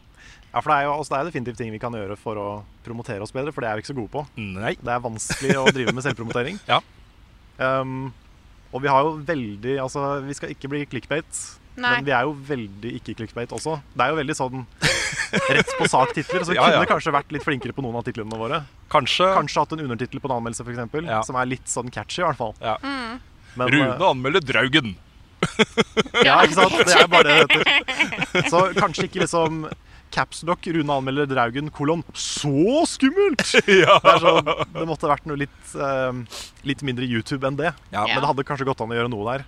[0.52, 2.64] Ja, for det er jo altså, det er definitivt ting vi kan gjøre for å
[2.82, 4.26] promotere oss bedre, for det er vi ikke så gode på.
[4.36, 4.74] Nei.
[4.74, 6.58] Det er vanskelig å drive med selvpromotering.
[6.68, 6.80] Ja.
[7.60, 8.12] Um,
[8.72, 11.96] og vi har jo veldig Altså, vi skal ikke bli clickbait, Nei.
[11.96, 13.78] men vi er jo veldig ikke clickbait også.
[13.94, 14.64] Det er jo veldig sånn
[15.56, 16.78] rett på sak-titler, så vi Ja, ja.
[16.80, 18.62] kunne kanskje vært litt flinkere på noen av titlene våre.
[18.92, 21.20] Kanskje, Kanskje hatt en undertittel på en anmeldelse, f.eks., Ja.
[21.26, 22.56] som er litt sånn catchy, i hvert fall.
[22.60, 22.76] Ja.
[23.56, 24.96] Men, Rune eh, anmelder Draugen.
[26.26, 26.74] Ja, ikke sant?
[26.84, 28.50] Det er bare det det heter.
[28.52, 29.64] Så kanskje ikke liksom
[30.12, 33.44] Capslock, Rune anmelder Draugen, kolon Så skummelt!
[33.82, 33.96] ja.
[34.02, 36.12] Det, er sånn, det måtte vært noe litt, uh,
[36.66, 37.72] litt mindre YouTube enn det.
[37.94, 39.46] Ja, Men det hadde kanskje gått an å gjøre noe der.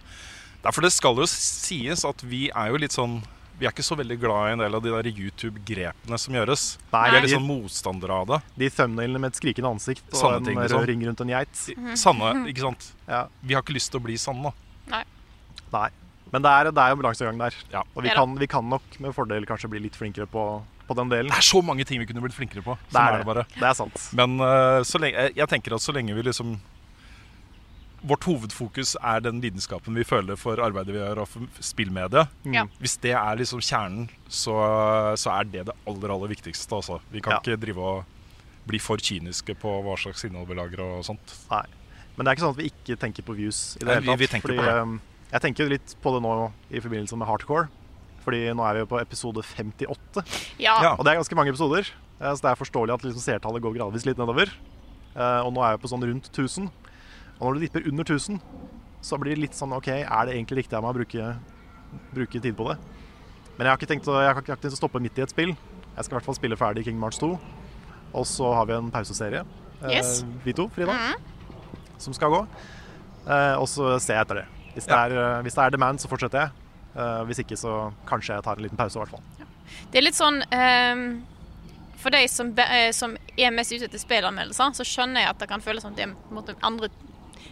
[0.62, 3.20] Derfor det skal jo sies at vi er jo litt sånn
[3.58, 6.62] Vi er ikke så veldig glad i en del av de der YouTube-grepene som gjøres.
[6.92, 8.38] Nei, Vi er litt sånn motstandere av det.
[8.58, 10.82] De thumbnailene med et skrikende ansikt og Sanne en ting, liksom.
[10.88, 11.60] ring rundt en geit.
[12.00, 12.88] Sanne, ikke sant?
[13.06, 13.20] Ja.
[13.44, 14.50] Vi har ikke lyst til å bli sanne.
[14.90, 15.04] Nei.
[15.72, 15.88] Nei.
[16.32, 17.54] Men det er, det er jo balansegang der.
[17.70, 17.84] Ja.
[17.94, 20.46] Og vi kan, vi kan nok med fordel kanskje bli litt flinkere på,
[20.88, 21.30] på den delen.
[21.30, 22.78] Det er så mange ting vi kunne blitt flinkere på.
[22.88, 23.44] Det er, er er det bare.
[23.52, 24.08] Det er sant.
[24.16, 26.56] Men uh, så lenge, jeg- jeg tenker at så lenge vi liksom
[28.02, 32.26] Vårt hovedfokus er den lidenskapen vi føler for arbeidet vi gjør og for spillmediet.
[32.50, 32.64] Ja.
[32.82, 34.56] Hvis det er liksom kjernen, så,
[35.20, 36.74] så er det det aller, aller viktigste.
[36.80, 36.98] Altså.
[37.12, 37.38] Vi kan Ja.
[37.38, 38.04] ikke drive og
[38.66, 41.36] bli for kyniske på hva slags innhold vi lager og sånt.
[41.50, 41.62] Nei.
[42.16, 44.10] Men det er ikke sånn at vi ikke tenker på views i det Nei, hele
[44.12, 44.18] tatt.
[44.18, 44.74] vi fordi, på det.
[44.82, 44.98] um,
[45.32, 46.34] jeg tenker litt på det nå
[46.70, 47.68] i forbindelse med hardcore.
[48.26, 50.22] Fordi nå er vi jo på episode 58.
[50.58, 50.74] Ja.
[50.82, 50.90] Ja.
[50.98, 51.86] Og det er ganske mange episoder,
[52.20, 54.50] eh, så det er forståelig at liksom seertallet går gradvis litt nedover.
[55.16, 56.70] Eh, Og nå er vi på sånn rundt 1000.
[57.42, 58.38] Og når du dipper under 1000,
[59.02, 61.32] så blir det litt sånn OK, er det egentlig riktig av meg å bruke,
[62.14, 62.76] bruke tid på det?
[63.56, 65.32] Men jeg har ikke tenkt å, jeg har ikke tenkt å stoppe midt i et
[65.34, 65.50] spill.
[65.50, 67.32] Jeg skal i hvert fall spille ferdig King March 2.
[68.14, 69.42] Og så har vi en pauseserie,
[69.82, 70.12] eh,
[70.44, 71.14] vi to, Frida, Mhm.
[71.98, 72.46] som skal gå.
[73.26, 74.46] Eh, Og så ser jeg etter det.
[74.74, 75.04] Hvis det, Ja.
[75.06, 76.50] er, eh, hvis det er demand, så fortsetter jeg.
[76.96, 79.22] Eh, Hvis ikke, så kanskje jeg tar en liten pause, i hvert fall.
[79.90, 81.22] Det er litt sånn ehm,
[81.98, 85.48] For de som, eh, som er mest ute etter spillanmeldelser, så skjønner jeg at det
[85.48, 86.88] kan føles som det er andre,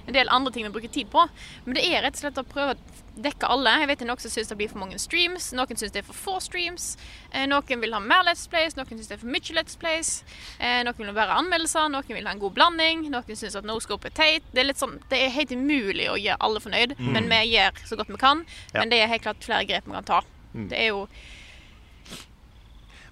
[0.07, 1.27] en del andre ting vi bruker tid på.
[1.67, 3.73] Men det er rett og slett å prøve å dekke alle.
[3.83, 6.01] Jeg vet det er Noen som syns det blir for mange streams, noen syns det
[6.01, 6.95] er for få streams.
[7.33, 10.13] Eh, noen vil ha mer Let's Plays, noen syns det er for mye Let's Plays.
[10.59, 13.05] Eh, noen vil ha bare anmeldelser, noen vil ha en god blanding.
[13.13, 14.47] Noen syns at Noscope er teit.
[14.55, 17.13] Det er, sånn, det er helt umulig å gjøre alle fornøyd, Mm.
[17.13, 18.45] men vi gjør så godt vi kan.
[18.73, 18.81] Ja.
[18.81, 20.23] Men det er helt klart flere grep vi kan ta.
[20.55, 20.69] Mm.
[20.71, 21.07] Det er jo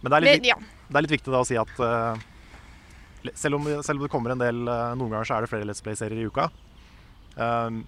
[0.01, 0.57] Men det er litt, det, ja.
[0.89, 2.15] det er litt viktig da å si at uh,
[3.35, 5.67] selv, om, selv om det kommer en del uh, Noen ganger så er det flere
[5.67, 6.49] Let's Play-serier i uka.
[7.39, 7.87] Um,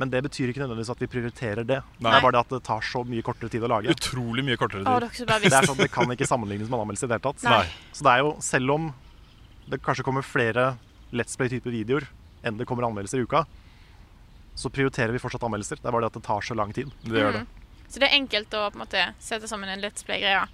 [0.00, 1.80] men det betyr ikke nødvendigvis at vi prioriterer det.
[2.00, 2.08] Nei.
[2.08, 3.92] Det er bare det at det tar så mye kortere tid å lage.
[3.92, 4.88] Utrolig mye kortere tid.
[4.88, 7.44] Å, Det er sånn, det kan ikke sammenlignes med en anmeldelse i det hele tatt.
[7.44, 7.66] Nei.
[7.92, 8.86] Så det er jo, selv om
[9.68, 10.70] det kanskje kommer flere
[11.12, 12.08] Let's Play-type videoer
[12.46, 13.44] enn det kommer anmeldelser i uka,
[14.56, 15.82] så prioriterer vi fortsatt anmeldelser.
[15.82, 16.88] Det er bare det at det tar så lang tid.
[17.04, 17.44] Det gjør det.
[17.90, 20.46] Så det er enkelt å på en måte sette sammen en Let's Play-greie.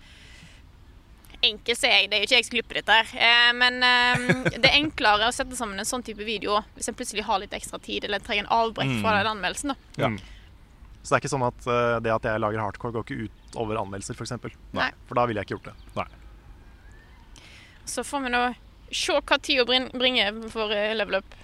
[1.43, 2.09] Enkelt, sier jeg.
[2.11, 3.11] Det er jo ikke jeg som klipper dette her.
[3.27, 4.25] Eh, men eh,
[4.57, 7.53] det er enklere å sette sammen en sånn type video hvis en plutselig har litt
[7.53, 9.19] ekstra tid eller trenger en avbrekk fra Mm.
[9.21, 9.69] den anmeldelsen.
[9.75, 10.03] Da.
[10.03, 10.09] Ja.
[10.09, 10.21] Mm.
[11.03, 13.57] Så det er ikke sånn at eh, det at jeg lager hardcore, går ikke ut
[13.63, 14.33] over anmeldelser, f.eks.
[14.75, 14.89] Nei.
[15.07, 16.07] For da ville jeg ikke gjort det.
[17.87, 18.41] Så får vi nå
[18.91, 21.35] se hva tida brin- bringer for level up.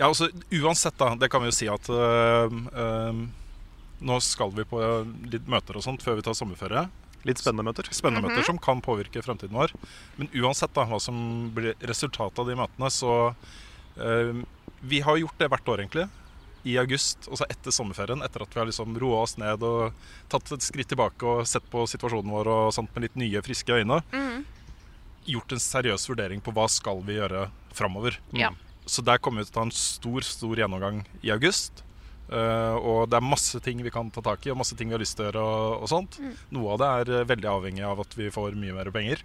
[0.00, 3.20] Ja, altså Uansett, da, det kan vi jo si at øh, øh,
[4.00, 4.80] nå skal vi på
[5.28, 6.86] litt møter og sånt før vi tar sommerferie.
[7.28, 7.84] Litt spennende møter.
[7.92, 8.30] Spennende Mhm.
[8.36, 9.72] møter som kan påvirke fremtiden vår.
[10.16, 13.34] Men uansett da, hva som blir resultatet av de møtene, så
[13.98, 14.44] øh,
[14.82, 16.08] Vi har gjort det hvert år, egentlig.
[16.64, 19.92] I august, altså etter sommerferien, etter at vi har liksom roa oss ned og
[20.28, 23.68] tatt et skritt tilbake og sett på situasjonen vår og sånt med litt nye, friske
[23.76, 24.02] øyne.
[24.12, 24.44] Mhm.
[25.26, 28.16] Gjort en seriøs vurdering på hva skal vi gjøre framover.
[28.32, 28.50] Ja.
[28.86, 31.82] Så der kommer vi til å ta en stor stor gjennomgang i august.
[32.30, 34.94] Eh, og det er masse ting vi kan ta tak i, og masse ting vi
[34.94, 35.44] har lyst til å gjøre.
[35.44, 36.18] Og, og sånt.
[36.22, 36.34] Mm.
[36.56, 39.24] Noe av det er eh, veldig avhengig av at vi får mye mer penger.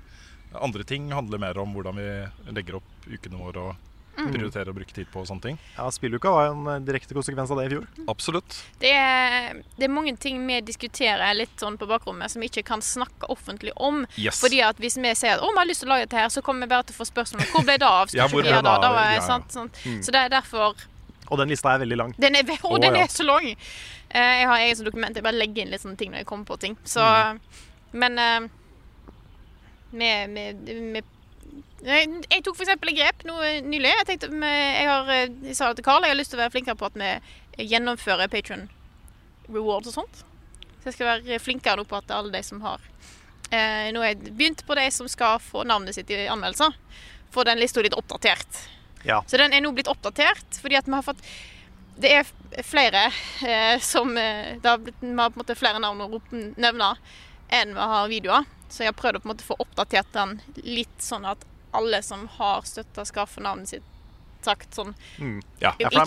[0.56, 4.30] Andre ting handler mer om hvordan vi legger opp ukene våre og Mm.
[4.32, 5.58] prioriterer å bruke tid på og sånne ting.
[5.76, 7.84] Ja, Spilluka var en eh, direkte konsekvens av det i fjor.
[8.08, 8.56] Absolutt.
[8.80, 12.64] Det er, det er mange ting vi diskuterer litt sånn på bakrommet som vi ikke
[12.70, 14.06] kan snakke offentlig om.
[14.16, 14.39] Yes.
[14.39, 16.32] Fordi at Hvis vi sier at å, vi har lyst til å lage dette, her,
[16.32, 18.08] så kommer vi bare til å få spørsmål om hvor ble det av.
[18.08, 18.82] Skal Ja, ikke hvor vi ble det av?
[18.86, 19.26] Da da, Ja, ja.
[19.28, 19.72] sant, sånn.
[19.84, 19.99] Mm.
[20.08, 20.88] Så det er derfor
[21.30, 22.13] Og den lista er veldig lang.
[22.21, 23.05] Den er, og den ja.
[23.05, 23.47] er så lang!
[24.09, 25.15] Eh, jeg har eget dokument.
[25.15, 26.78] Jeg bare legger inn litt sånne ting når jeg kommer på ting.
[26.84, 27.41] Så, Mm.
[27.95, 28.47] Men eh,
[29.95, 31.03] med, med, med
[31.86, 32.71] jeg, tok f.eks.
[32.73, 33.91] et grep nå eh, nylig.
[34.01, 36.55] Jeg tenkte jeg, har, jeg sa det til Carl, jeg har lyst til å være
[36.55, 38.67] flinkere på at vi gjennomfører patron
[39.47, 40.23] rewards og sånt.
[40.82, 42.82] Så jeg skal være flinkere nå på at alle de som har
[43.49, 46.76] eh, Nå har jeg begynt på de som skal få navnet sitt i anmeldelser.
[47.34, 48.59] Få den lista litt oppdatert.
[49.06, 49.22] Ja.
[49.28, 51.22] Så den er nå blitt oppdatert fordi at vi har fått
[52.01, 52.32] Det er
[52.66, 53.06] flere
[53.45, 56.22] eh, som eh, Det har blitt, vi har på en måte flere navn å
[56.58, 56.95] nevne
[57.53, 58.47] enn vi har videoer.
[58.74, 61.43] Så jeg har prøvd å på en måte få oppdatert den litt sånn at
[61.76, 63.91] alle som har støtta, skal få navnet sitt
[64.45, 64.95] sagt sånn.
[65.22, 65.39] Mm.
[65.62, 65.74] Ja.
[65.78, 66.01] Ikke,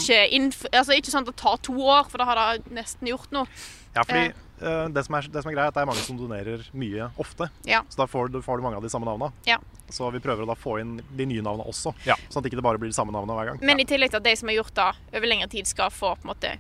[0.73, 3.47] altså, ikke sånn at det tar to år, for det har det nesten gjort nå.
[3.95, 4.45] Ja, fordi Eh.
[4.63, 6.65] Eh, det, som er, det som er greia, er at det er mange som donerer
[6.73, 7.49] mye ofte.
[7.69, 7.83] Ja.
[7.89, 9.33] Så da får du, får du mange av de samme navnene.
[9.49, 9.59] Ja.
[9.89, 11.95] Så vi prøver å da få inn de nye navnene også.
[12.09, 12.19] Ja.
[12.29, 13.63] Sånn at ikke det bare blir de samme navnene hver gang.
[13.65, 16.15] Men i tillegg til at de som har gjort det over lengre tid, skal få
[16.19, 16.53] på en måte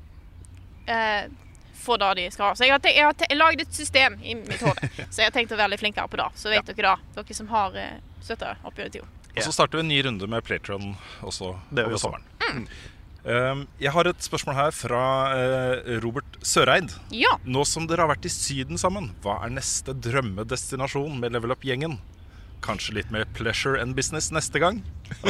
[0.88, 1.28] eh,
[1.78, 2.54] få det de skal ha.
[2.56, 4.90] Så jeg har, jeg har lagd et system i mitt hode.
[5.10, 6.28] Så jeg har tenkt å være litt flinkere på det.
[6.36, 9.14] Så vet dere det, dere som har uh, støtta opp gjennom tida.
[9.38, 12.24] Og så starter vi en ny runde med Playtron også Det over sommeren.
[12.48, 12.64] Um,
[13.28, 15.02] jeg har et spørsmål her fra
[15.36, 16.94] eh, Robert Søreid.
[17.12, 17.34] Ja.
[17.44, 21.98] Nå som dere har vært i Syden sammen, hva er neste drømmedestinasjon med Level Up-gjengen?
[22.64, 24.82] Kanskje litt mer pleasure and business neste gang?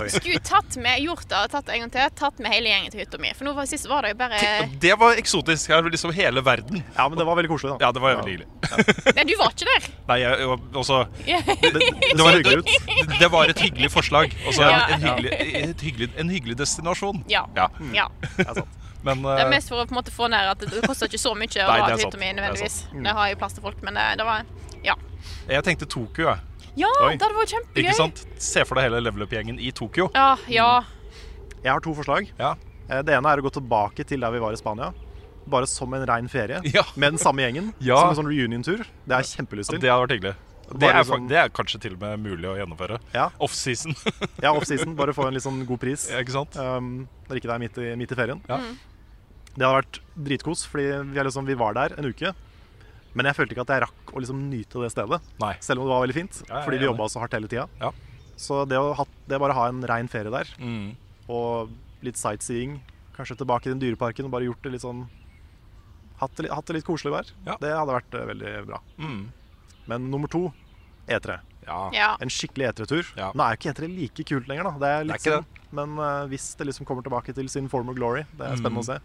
[0.09, 3.21] Skulle tatt med, gjort det, tatt en gang til, tatt med hele gjengen til hytta
[3.23, 3.31] mi.
[3.37, 4.41] For nå var, sist var det jo bare
[4.83, 5.71] Det var eksotisk.
[5.71, 6.83] Her var liksom hele verden.
[6.97, 7.87] Ja, men det var veldig koselig, da.
[7.87, 8.49] Ja, det var veldig hyggelig.
[9.19, 9.87] Nei, du var ikke der.
[10.09, 10.49] Nei, jeg,
[10.83, 13.15] også, det, det, var, hyggelig ut.
[13.15, 14.35] det, var et hyggelig forslag.
[14.47, 14.81] Også Ja.
[14.89, 17.23] en, en, hyggelig, et hyggelig, en hyggelig destinasjon.
[17.31, 17.47] Ja.
[17.57, 18.09] Ja, ja.
[18.37, 18.77] Det er sant.
[19.07, 21.09] men Det er eh, mest for å på en måte få ned at det koster
[21.09, 22.03] ikke så mye å sant.
[22.03, 22.41] hytta mi Det mm.
[22.41, 22.79] nødvendigvis.
[23.07, 24.45] Det har jo plass til folk, men det, det var
[24.85, 24.99] Ja,
[25.49, 26.48] jeg tenkte Tokyo, jeg.
[26.79, 27.13] Ja Oi.
[27.17, 27.83] det hadde vært kjempegøy.
[27.85, 28.25] Ikke sant?
[28.43, 30.09] Se for deg hele Level Up-gjengen i Tokyo.
[30.15, 30.69] Ja, ja.
[31.65, 32.31] Jeg har to forslag.
[32.39, 32.55] Ja.
[32.89, 34.93] Eh, Det ene er å gå tilbake til der vi var i Spania.
[35.49, 36.61] bare som en rein ferie.
[36.77, 36.83] Ja.
[36.95, 37.73] Med den samme gjengen.
[37.81, 37.97] Ja.
[38.03, 38.85] Som en sånn reunion-tur.
[39.07, 39.81] Det har jeg kjempelyst til.
[39.81, 40.35] Det hadde vært hyggelig.
[40.69, 42.99] Det er, sånn- det er kanskje til og med mulig å gjennomføre.
[43.15, 43.31] Ja.
[43.41, 43.95] Offseason.
[44.45, 44.93] Ja, offseason.
[44.99, 46.11] Bare få en litt sånn god pris.
[46.13, 46.59] Ja, ikke sant?
[46.61, 48.43] Um, når ikke det er midt i, midt i ferien.
[48.51, 48.59] Ja.
[49.57, 52.35] Det hadde vært dritkos, fordi vi, er liksom, vi var der en uke.
[53.15, 55.21] Men jeg følte ikke at jeg rakk å liksom nyte det stedet.
[55.41, 55.55] Nei.
[55.65, 56.43] Selv om det var veldig fint.
[56.49, 57.67] Ja, fordi vi jobba så hardt hele tida.
[57.81, 57.91] Ja.
[58.37, 60.95] Så det å ha, det bare ha en rein ferie der, Mm.
[61.29, 61.71] og
[62.03, 62.81] litt sightseeing,
[63.17, 65.09] kanskje tilbake i den dyreparken og bare gjort det litt sånn
[66.19, 67.57] Hatt det, hatt det litt koselig der, Ja.
[67.61, 68.81] det hadde vært eh, veldig bra.
[68.99, 69.29] Mm.
[69.87, 70.53] Men nummer to
[71.09, 71.39] E3.
[71.67, 71.91] Ja.
[71.95, 72.17] Ja.
[72.21, 73.13] En skikkelig E3-tur.
[73.17, 73.31] Ja.
[73.35, 74.71] Nå er jo ikke E3 like kult lenger, da.
[74.79, 77.47] Det er litt Det er ikke sånn, Men uh, hvis det liksom kommer tilbake til
[77.49, 78.83] sin former glory, det er spennende Mm.
[78.83, 78.99] å se,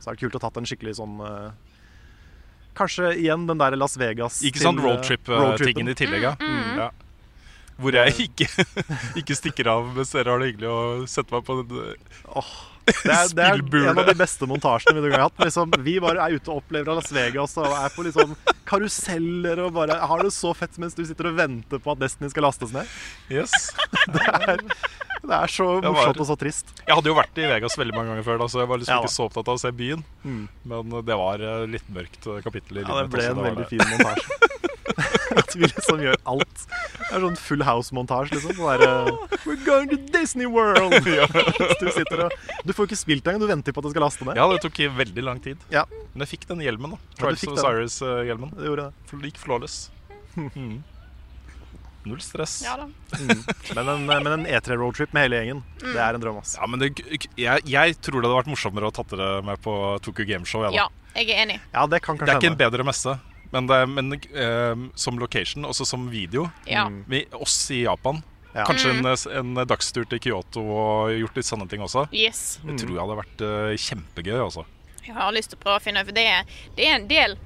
[0.00, 1.50] så er det kult å ha tatt en skikkelig sånn eh,
[2.78, 4.80] Kanskje igjen den der Las Vegas Ikke sant?
[4.80, 6.34] eh, Roadtrip-tingen road i tillegg, ja.
[6.78, 6.90] ja.
[7.82, 8.48] Hvor jeg ikke,
[9.20, 11.88] ikke stikker av mens dere har det hyggelig og setter meg på den
[12.82, 13.60] Det er, det er
[13.92, 15.36] en av de beste montasjene vi har hatt.
[15.44, 18.32] Liksom, vi bare er ute og opplever Las Vegas og er på liksom
[18.68, 22.32] karuseller og bare har det så fett mens du sitter og venter på at Destiny
[22.32, 22.90] skal lastes ned.
[23.30, 23.54] Yes.
[24.12, 24.64] Det er,
[25.22, 26.72] det er så var- morsomt og så trist.
[26.82, 28.96] Jeg hadde jo vært i Vegas veldig mange ganger før, da, så jeg var liksom
[28.96, 30.02] Ja, ikke så opptatt av å se byen.
[30.26, 30.40] Mm.
[30.72, 33.84] Men det var eh, litt mørkt eh, kapittel i Ja, det ble en veldig fin
[33.92, 34.40] montasje.
[35.42, 36.64] At vi liksom gjør alt.
[36.66, 38.62] Det er sånn Full House-montasje, liksom.
[38.62, 40.94] Der, uh, We're going to Disney World!
[41.82, 44.28] du sitter og Du får ikke spilt engang, du venter på at det skal laste
[44.28, 44.40] ned.
[44.40, 45.60] Ja, det tok veldig lang tid.
[45.72, 45.86] Ja.
[46.12, 47.02] Men jeg fikk den hjelmen, da.
[47.18, 47.66] Ja, du fikk of den.
[47.66, 48.56] Osiris-hjelmen.
[48.58, 49.12] Det gjorde det.
[49.12, 49.84] Det gikk flawless.
[50.36, 50.80] Mm.
[52.04, 52.62] Null stress.
[52.64, 52.88] Ja da.
[53.20, 53.42] Mm.
[53.74, 56.56] Men en, en E3-roadtrip med hele gjengen, det er en drøm, ass.
[56.58, 56.90] Ja, men det,
[57.38, 60.66] jeg, jeg tror det hadde vært morsommere å tatt dere med på Tokyo Gameshow.
[60.74, 61.60] Ja, jeg er enig.
[61.70, 63.14] Ja, det kan Det er ikke en bedre messe,
[63.52, 66.88] men, det men uh, som location, også som video Ja.
[67.08, 68.22] vi, Oss i Japan.
[68.54, 68.66] Ja.
[68.68, 69.06] Kanskje en,
[69.56, 72.06] en dagstur til Kyoto og gjort litt sånne ting også.
[72.12, 72.58] Yes.
[72.64, 74.40] Det tror jeg hadde vært uh, kjempegøy.
[74.44, 74.66] Også.
[75.06, 77.08] Jeg har lyst til å prøve å finne ut, for det er, det er en
[77.10, 77.38] del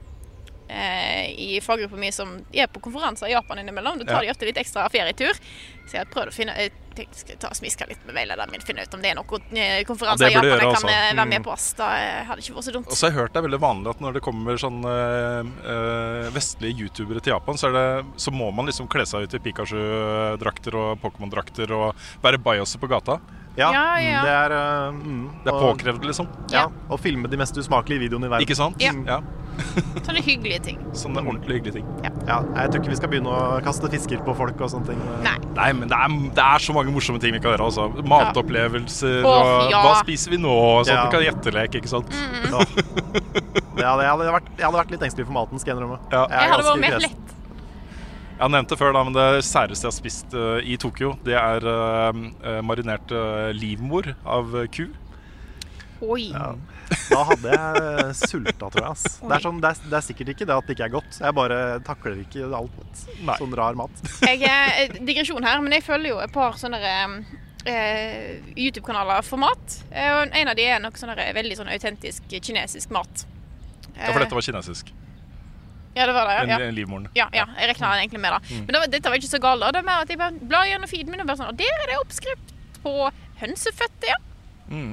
[0.69, 3.99] eh, i faggruppa mi som er på konferanser i Japan innimellom.
[4.03, 4.27] Da tar Ja.
[4.27, 5.39] de ofte litt ekstra ferietur.
[5.87, 8.51] Så jeg har prøvd å finne tenkte jeg skal ta og smiske litt med veilederen
[8.51, 10.89] min, finne ut om det er noen eh, konferanser Ja, i Japan kan altså.
[10.89, 11.45] eh, være med Mm.
[11.45, 11.53] på.
[11.53, 11.67] oss.
[11.79, 12.87] Da eh, hadde det ikke vært så dumt.
[12.91, 15.51] Og så har jeg hørt det er veldig vanlig at når det kommer sånne eh,
[15.73, 19.35] eh, vestlige youtubere til Japan, så, er det, så må man liksom kle seg ut
[19.35, 21.95] i Pikachu-drakter og Pokémon-drakter og
[22.25, 23.19] være bajoser på gata.
[23.57, 24.23] Ja, Ja, ja.
[24.23, 26.27] det er øh, mm, Det er påkrevd, liksom.
[26.53, 28.45] Ja, og filme de mest usmakelige videoene i verden.
[28.45, 28.77] Ikke sant?
[28.85, 29.21] Ja.
[29.57, 30.03] Ja.
[30.07, 30.81] Sånne hyggelige ting.
[30.97, 31.89] Sånne ordentlig hyggelige ting.
[32.27, 35.05] Ja, jeg tror ikke vi skal begynne å kaste fisker på folk og sånne ting.
[35.25, 35.37] Nei.
[35.57, 37.69] Nei, men det er, det er så mange morsomme ting vi kan gjøre.
[37.71, 37.89] Altså.
[38.13, 39.31] Matopplevelser ja.
[39.31, 39.85] og ja.
[39.87, 40.53] hva spiser vi nå?
[40.53, 41.07] Og sånn, Ja.
[41.07, 42.13] Vi kan gjetteleke, ikke sant?
[43.77, 45.99] Det hadde, jeg, hadde vært, jeg hadde vært litt engstelig for maten, skal jeg innrømme.
[46.13, 46.27] Ja.
[46.27, 47.35] er Jeg hadde vært mer lett.
[48.37, 51.15] Jeg har nevnt det før, da, men det særeste jeg har spist uh, i Tokyo,
[51.25, 54.91] det er eh, eh, marinert uh, livmor av eh, ku.
[56.05, 56.27] Oi.
[56.35, 56.51] Ja.
[57.11, 58.91] Da hadde jeg sulta, tror jeg.
[58.91, 59.07] Ass.
[59.21, 61.19] Det, er sånn, det, er, det er sikkert ikke det at det ikke er godt.
[61.23, 63.39] Jeg bare takler ikke alt Nei.
[63.41, 64.05] sånn rar mat.
[64.27, 69.81] Jeg er digresjon her, men jeg følger jo et par sånne eh, YouTube-kanaler for mat.
[69.91, 73.27] Eh, og en av de er nok sånne, veldig sånn autentisk kinesisk mat.
[73.97, 74.93] Ja, for dette var kinesisk.
[75.97, 76.35] Ja, det var det.
[76.37, 76.59] Ja.
[76.59, 77.09] Ja, en livmoren.
[77.17, 78.57] ja, ja jeg regna egentlig med det.
[78.67, 79.65] Men det var, dette var ikke så galt.
[79.65, 79.73] da.
[79.73, 81.85] Det er mer at jeg bare blar gjennom feeden min og bare sånn Og der
[81.85, 82.53] er det oppskrift
[82.85, 82.93] på
[83.41, 84.19] hønseføtter, ja.
[84.69, 84.93] Mm.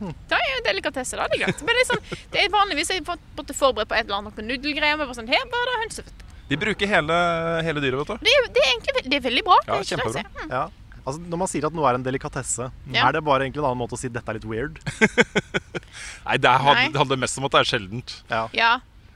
[0.00, 1.26] Det er jo delikatesse, da.
[1.28, 1.60] Det er greit.
[1.66, 4.48] Men det er, sånn, det er vanligvis jeg måtte forberede på et eller annet noen
[4.54, 4.96] nudelgreier.
[4.96, 6.26] men bare Sånn, her var det hønsefett.
[6.50, 7.16] De bruker hele,
[7.62, 8.24] hele dyret, vet du.
[8.26, 9.58] Det er, det er egentlig ve- det er veldig bra.
[9.66, 10.46] Ja, det er ikke det jeg kjempebra.
[10.46, 10.54] sier.
[10.56, 10.62] Ja.
[11.00, 13.06] Altså, når man sier at noe er en delikatesse, Ja.
[13.08, 14.80] er det bare egentlig en annen måte å si dette er litt weird?
[16.26, 16.88] Nei, det, er, Nei.
[16.92, 18.16] det handler mest om at det er sjeldent.
[18.30, 18.42] Ja.
[18.56, 18.72] Ja,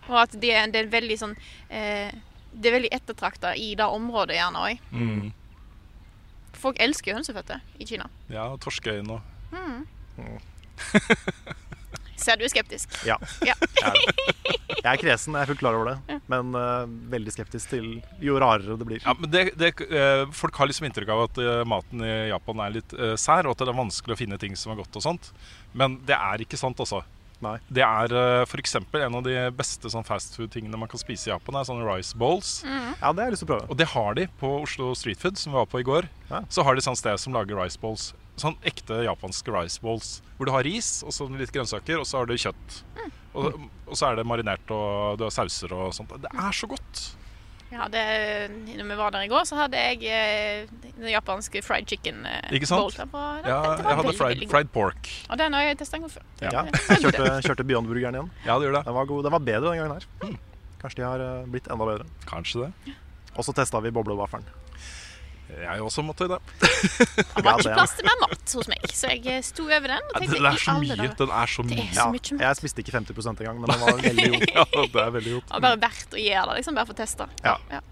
[0.08, 1.34] og at det er, det er veldig sånn
[1.72, 2.10] eh,
[2.54, 4.80] Det er veldig ettertrakta i det området gjerne òg.
[4.92, 5.32] Mm.
[6.64, 8.06] Folk elsker jo hønseføtter i Kina.
[8.32, 9.22] Ja, torskeøyne og
[12.24, 12.92] Ser du er skeptisk?
[13.04, 13.16] Ja.
[13.44, 13.56] Ja.
[14.84, 16.18] Jeg er kresen, jeg er fullt klar over det.
[16.30, 17.88] Men uh, veldig skeptisk til
[18.22, 19.02] jo rarere det blir.
[19.04, 22.62] Ja, men det, det, uh, Folk har liksom inntrykk av at uh, maten i Japan
[22.64, 25.04] er litt sær, og at det er vanskelig å finne ting som er godt og
[25.04, 25.30] sånt.
[25.76, 27.02] Men det er ikke sant, altså.
[27.44, 27.58] Nei.
[27.68, 28.76] Det er uh, f.eks.
[28.78, 32.60] en av de beste sånn fastfood-tingene man kan spise i Japan, er sånne rice bowls.
[32.64, 33.70] Ja, det har jeg lyst til å prøve.
[33.72, 36.08] Og det har de på Oslo Street Food, som vi var på i går.
[36.30, 36.44] Ja.
[36.52, 38.12] Så har de sånn sted som lager rice bowls.
[38.40, 40.16] Sånn ekte japanske rice balls.
[40.38, 42.80] Hvor du har ris og så litt grønnsaker, og så har du kjøtt.
[43.34, 46.14] Og, og så er det marinert, og du har sauser og sånt.
[46.22, 47.04] Det er så godt.
[47.74, 48.02] Ja, det,
[48.78, 52.52] når vi var der i går, så hadde jeg eh, den japanske fried chicken eh,
[52.54, 52.84] Ikke sant?
[52.84, 52.94] bowl.
[53.10, 55.10] på, var, Ja, jeg hadde fried, fried pork.
[55.26, 56.26] Og den har jeg testa en gang før.
[56.44, 56.52] Ja.
[56.54, 56.62] Ja,
[56.92, 58.30] jeg kjørte, kjørte Beyond-burgeren igjen.
[58.46, 58.84] Ja, det gjør det.
[58.86, 59.24] Den var, god.
[59.26, 60.36] Den var bedre den gangen her.
[60.84, 62.06] Kanskje de har eh, blitt enda bedre.
[62.30, 62.94] Kanskje det.
[63.34, 64.46] Og så testa vi boblevaffelen.
[65.54, 66.38] Jeg også måtte det.
[66.56, 70.06] Det var ikke plass til mer mat hos meg, så jeg eh, sto over den.
[70.08, 70.96] Og Ja, tenkte, Den er så mye.
[70.96, 71.84] Den er så Det mye.
[71.84, 74.46] er så mye ja, jeg spiste ikke 50 engang, men den var veldig god.
[74.56, 74.64] Ja,
[74.94, 75.44] det er veldig godt.
[75.50, 77.28] Det var bare verdt å gjøre det, liksom, bare for å teste.
[77.44, 77.82] Ja.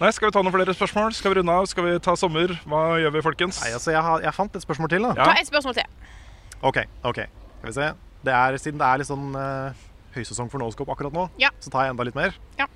[0.00, 1.14] Nei, Skal vi ta noen flere spørsmål?
[1.14, 1.66] Skal vi runde av?
[1.70, 2.54] Skal vi ta sommer?
[2.66, 3.60] Hva gjør vi, folkens?
[3.62, 5.06] Nei, altså, jeg, har, jeg fant et spørsmål til.
[5.06, 5.12] da.
[5.18, 5.28] Ja.
[5.30, 6.08] Ta et spørsmål til.
[6.66, 6.80] OK.
[7.10, 7.20] ok.
[7.60, 7.90] Skal vi se.
[8.24, 9.84] Det er, siden det er litt sånn uh,
[10.16, 11.50] høysesong for Noscope akkurat nå, Ja.
[11.62, 12.34] så tar jeg enda litt mer.
[12.58, 12.66] Ja.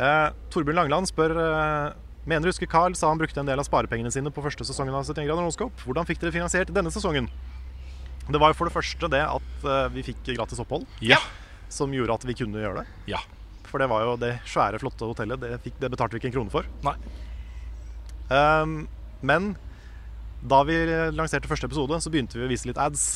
[0.00, 1.90] Eh, Torbjørn Langland spør eh,
[2.28, 4.94] Mener du husker Carl sa han brukte en del av sparepengene sine på første sesongen
[4.96, 5.76] av 71 grader Noscope?
[5.84, 7.28] Hvordan fikk dere finansiert denne sesongen?
[8.30, 11.18] Det var jo for det første det at eh, vi fikk gratis opphold, Ja.
[11.72, 12.86] som gjorde at vi kunne gjøre det.
[13.14, 13.22] Ja.
[13.70, 15.40] For det var jo det svære, flotte hotellet.
[15.42, 16.68] Det, fikk, det betalte vi ikke en krone for.
[16.86, 16.94] Nei.
[18.30, 18.76] Um,
[19.26, 19.52] men
[20.46, 20.76] da vi
[21.16, 23.06] lanserte første episode, så begynte vi å vise litt ads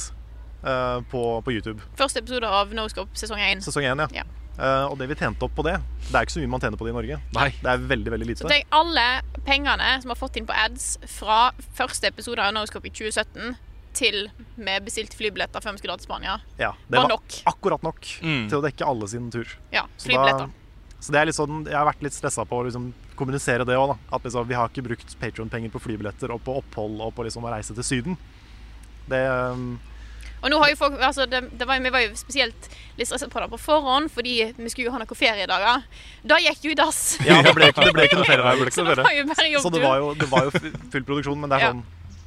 [0.65, 1.81] eh, på, på YouTube.
[1.99, 3.63] Første episode av Noscope sesong 1.
[3.65, 4.23] Sesong 1, ja.
[4.23, 4.27] Ja.
[4.59, 5.73] Eh, og det vi tjente opp på det
[6.07, 7.17] Det er ikke så mye man tjener på det i Norge.
[7.35, 7.49] Nei.
[7.59, 8.45] Det er veldig veldig lite.
[8.45, 9.07] Så tenk alle
[9.45, 13.57] pengene som har fått inn på ads fra første episode av Noscope i 2017
[13.95, 14.29] til
[14.59, 16.37] vi bestilte flybilletter før vi skulle dra til Spania.
[16.59, 17.41] ja, det var var nok.
[17.47, 18.49] akkurat nok Mm.
[18.49, 19.47] til å dekke alle sin tur.
[19.73, 20.47] Ja, Så, flybilletter.
[20.47, 23.65] da, så det er litt sånn Jeg har vært litt stressa på å liksom kommunisere
[23.67, 23.97] det òg.
[24.13, 27.45] At liksom, vi har ikke brukt Patron-penger på flybilletter og på opphold og på liksom
[27.45, 28.17] å reise til Syden.
[29.09, 29.79] Det um,
[30.45, 32.69] Og nå har jo folk, altså det, det var, Vi var jo spesielt
[32.99, 35.83] litt stressa på det på forhånd, fordi vi skulle jo ha noen feriedager.
[36.23, 37.17] Da gikk jo i dass.
[37.25, 38.45] Ja, det ble, ikke- det ble ikke noe ferie.
[38.45, 39.09] Det ble ikke Så noe det ferie.
[39.09, 40.51] var jo bare Så det var jo, det var jo
[40.93, 41.83] full produksjon, men det er sånn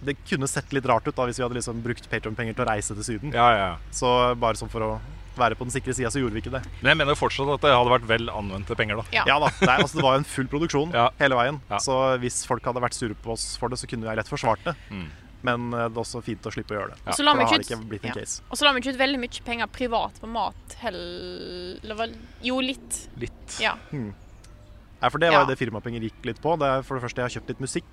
[0.07, 2.67] Det kunne sett litt rart ut da hvis vi hadde liksom brukt Patron-penger til å
[2.69, 3.31] reise til Syden.
[3.33, 3.69] Ja, ja.
[3.91, 4.91] Så bare sånn for å
[5.37, 6.63] være på den sikre sida, så gjorde vi ikke det.
[6.81, 9.03] Men jeg mener fortsatt at det hadde vært vel anvendte penger, da.
[9.13, 9.23] Ja.
[9.29, 11.07] Ja da, det, er, altså, det var jo en full produksjon Ja.
[11.21, 11.59] hele veien.
[11.69, 11.77] Ja.
[11.81, 14.63] Så hvis folk hadde vært sure på oss for det, så kunne jeg lett forsvart
[14.65, 14.73] det.
[14.89, 15.05] Mm.
[15.45, 17.01] Men eh, det er også fint å slippe å gjøre det.
[17.05, 18.15] Og så la For vi da har ikke det ikke blitt en ja.
[18.21, 18.41] case.
[18.49, 22.15] Og så la vi ikke ut veldig mye penger privat på mat heller.
[22.43, 23.01] Jo, litt.
[23.21, 23.57] Litt.
[23.61, 23.75] Ja.
[23.91, 25.43] Ja, for det var Ja.
[25.45, 26.55] jo det firmapenger gikk litt på.
[26.57, 27.91] Det er for det første jeg har kjøpt litt musikk.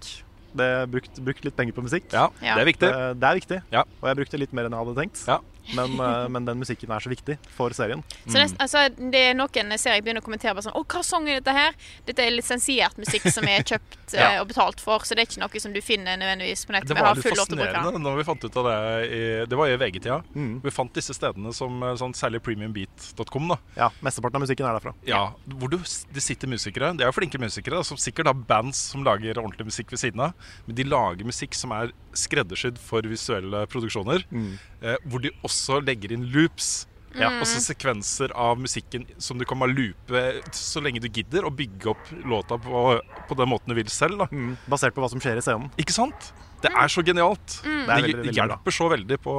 [0.54, 2.06] Det er brukt, brukt litt penger på musikk.
[2.12, 2.54] Ja, Ja.
[2.54, 2.88] det er viktig.
[2.88, 3.62] Det, det er viktig.
[3.74, 3.82] Ja.
[4.00, 5.24] Og jeg brukte litt mer enn jeg hadde tenkt.
[5.28, 5.38] Ja.
[5.72, 8.02] Men, eh, men den musikken er så viktig for serien.
[8.26, 11.00] Så det, altså, det er noen serier jeg begynner å kommentere bare sånn Å, hva
[11.06, 11.76] sang er dette her?
[12.04, 14.34] Dette er lisensiert musikk som er kjøpt Ja.
[14.34, 16.92] eh, og betalt for, så det er ikke noe som du finner nødvendigvis på nettet.
[16.92, 18.76] Det var litt fascinerende når vi fant ut av det
[19.08, 20.18] i, Det var i VG-tida.
[20.36, 20.52] Mm.
[20.62, 23.48] Vi fant disse stedene som eh, sånn, særlig premiumbeat.com.
[23.54, 24.94] da Ja, Mesteparten av musikken er derfra.
[25.08, 25.22] Ja,
[25.56, 26.92] Hvor du, det sitter musikere.
[26.94, 30.20] Det er jo flinke musikere, som sikkert har bands som lager ordentlig musikk ved siden
[30.28, 30.36] av.
[30.68, 34.24] Men de lager musikk som er skreddersydd for visuelle produksjoner.
[34.30, 34.50] Mm.
[34.82, 36.86] Eh, hvor de også legger inn loops.
[37.14, 37.28] Ja.
[37.38, 41.92] Også sekvenser av musikken som du kan bare loope så lenge du gidder, og bygge
[41.92, 42.80] opp låta på,
[43.28, 44.18] på den måten du vil selv.
[44.18, 44.56] da Mm.
[44.66, 45.70] Basert på hva som skjer i scenen.
[45.78, 46.32] Ikke sant?
[46.64, 47.60] Det er så genialt.
[47.62, 49.34] Det er Det, veldig, det veldig hjelper så veldig på,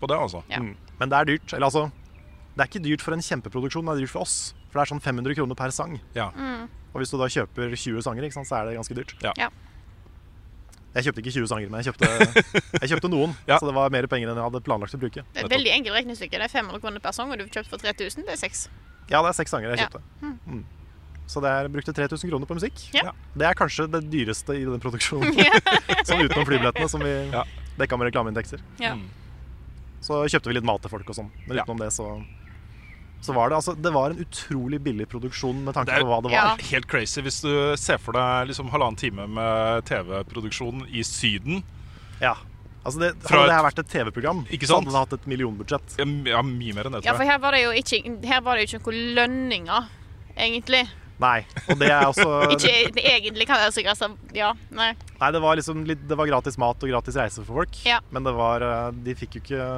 [0.00, 0.42] på det, altså.
[0.50, 0.58] Ja.
[0.58, 0.74] Mm.
[0.98, 1.52] Men det er dyrt.
[1.54, 1.84] Eller altså
[2.56, 4.54] Det er ikke dyrt for en kjempeproduksjon, det er dyrt for oss.
[4.72, 6.00] For det er sånn 500 kroner per sang.
[6.18, 6.32] Ja.
[6.92, 9.14] Og hvis du da kjøper 20 sanger, ikke sant, så er det ganske dyrt.
[9.22, 9.48] Ja.
[10.92, 11.00] Ja.
[11.00, 12.08] Jeg kjøpte ikke 20 sanger, men jeg kjøpte,
[12.82, 13.32] jeg kjøpte noen.
[13.48, 13.56] Ja.
[13.58, 15.24] Så det var mer penger enn jeg hadde planlagt å bruke.
[15.32, 16.36] Det er et veldig enkelt regnestykke.
[16.36, 18.26] Det er 500 kroner per sang, og du kjøpt for 3000.
[18.28, 18.66] Det er seks.
[19.08, 19.88] Ja, det er seks sanger jeg Ja.
[19.88, 20.02] kjøpte.
[20.46, 20.62] Mm.
[21.32, 22.76] Så det er, brukte 3000 kroner på musikk.
[22.92, 23.12] Ja.
[23.34, 25.32] Det er kanskje det dyreste i den produksjonen.
[26.08, 27.44] sånn utenom flybillettene, som vi Ja.
[27.78, 28.60] dekka med reklameinntekter.
[28.82, 28.92] Ja.
[28.98, 29.08] Mm.
[30.02, 31.30] Så kjøpte vi litt mat til folk og sånn.
[31.46, 31.64] Men Ja.
[31.64, 32.10] utenom det, så
[33.22, 36.32] så var det altså Det var en utrolig billig produksjon med tanke på hva det
[36.34, 36.44] Ja.
[36.52, 36.62] var.
[36.72, 41.62] Helt crazy hvis du ser for deg liksom halvannen time med TV-produksjon i Syden.
[42.20, 42.34] Ja.
[42.84, 45.94] Altså det, hadde det her vært et TV-program, Ikke så hadde det hatt et millionbudsjett.
[46.02, 47.30] Ja, mye mer enn det, Ja, tror for jeg.
[47.30, 49.86] her var det jo ikke Her var det jo ikke noen lønninger,
[50.36, 50.82] egentlig.
[51.22, 51.44] Nei.
[51.70, 52.26] Og det er også
[52.56, 54.08] Ikke det, egentlig, kan jeg sikkert si.
[54.34, 54.88] Ja, nei.
[55.20, 57.78] Nei, det var liksom litt, Det var gratis mat og gratis reise for folk.
[57.86, 58.00] Ja.
[58.10, 59.68] Men det var eh, De fikk jo ikke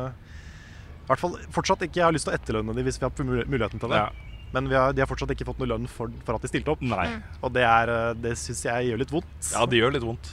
[1.05, 3.12] I hvert fall fortsatt ikke Jeg har lyst til å etterlønne dem hvis vi har
[3.47, 3.98] muligheten til det.
[4.01, 4.09] Ja.
[4.55, 6.70] Men vi har, de har fortsatt ikke fått noe lønn for, for at de stilte
[6.70, 6.81] opp.
[6.81, 7.09] Nei.
[7.43, 9.48] Og det, er, eh, det syns jeg gjør litt vondt.
[9.52, 10.31] Ja, det gjør litt vondt.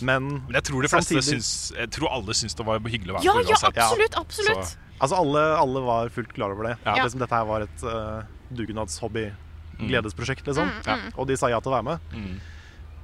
[0.00, 3.12] Men Men jeg tror de fleste Samtidig- syns Jeg tror alle syns det var hyggelig
[3.12, 4.16] å være Ja, med Ja, ja, absolutt.
[4.16, 4.64] Absolutt.
[4.72, 6.76] Så- altså alle, alle var fullt klar over det.
[6.84, 6.94] Ja.
[7.04, 8.22] Liksom, dette her var et uh,
[8.52, 9.32] dugnadshobby,
[9.74, 9.88] Mm.
[9.90, 10.70] gledesprosjekt, liksom.
[10.86, 10.96] Ja.
[11.18, 12.00] Og de sa ja til å være med.
[12.14, 12.40] Mm.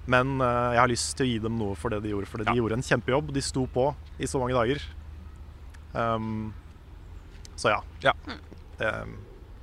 [0.06, 2.28] Men uh, jeg har lyst til å gi dem noe for det de gjorde.
[2.31, 3.32] For de gjorde en kjempejobb.
[3.35, 4.81] De sto på i så mange dager.
[5.94, 6.55] Um,
[7.61, 7.81] så ja.
[8.05, 8.15] Ja.
[8.81, 8.91] Det,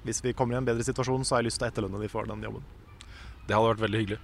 [0.07, 2.11] hvis vi kommer i en bedre situasjon, så har jeg lyst til å etterlønne dem
[2.13, 2.63] for den jobben.
[3.47, 4.19] Det hadde vært veldig hyggelig.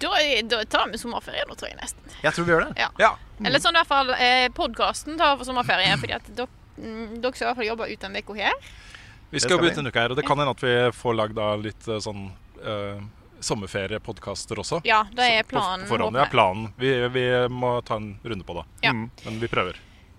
[0.00, 0.08] Da,
[0.48, 2.12] da tar vi sommerferie nå, tror jeg nesten.
[2.24, 2.72] Jeg tror vi gjør det.
[2.80, 2.88] Ja.
[3.02, 3.10] Ja.
[3.44, 5.92] Eller sånn i hvert fall eh, podkasten tar for sommerferie.
[6.00, 6.48] Fordi at dere,
[6.80, 8.56] mm, dere skal i hvert fall jobbe ut en uke her.
[9.30, 11.18] Vi skal skal jobbe ut en uke her, og det kan hende at vi får
[11.20, 12.24] lagd litt eh, sånn
[12.64, 13.02] eh,
[13.44, 14.80] sommerferiepodkaster også.
[14.88, 15.84] Ja, det er Så på- planen.
[15.86, 16.72] På forhånd, ja, planen.
[16.80, 18.64] Vi, vi må ta en runde på det.
[18.88, 18.96] Ja.
[18.96, 19.06] Mm.
[19.28, 19.76] Men vi prøver.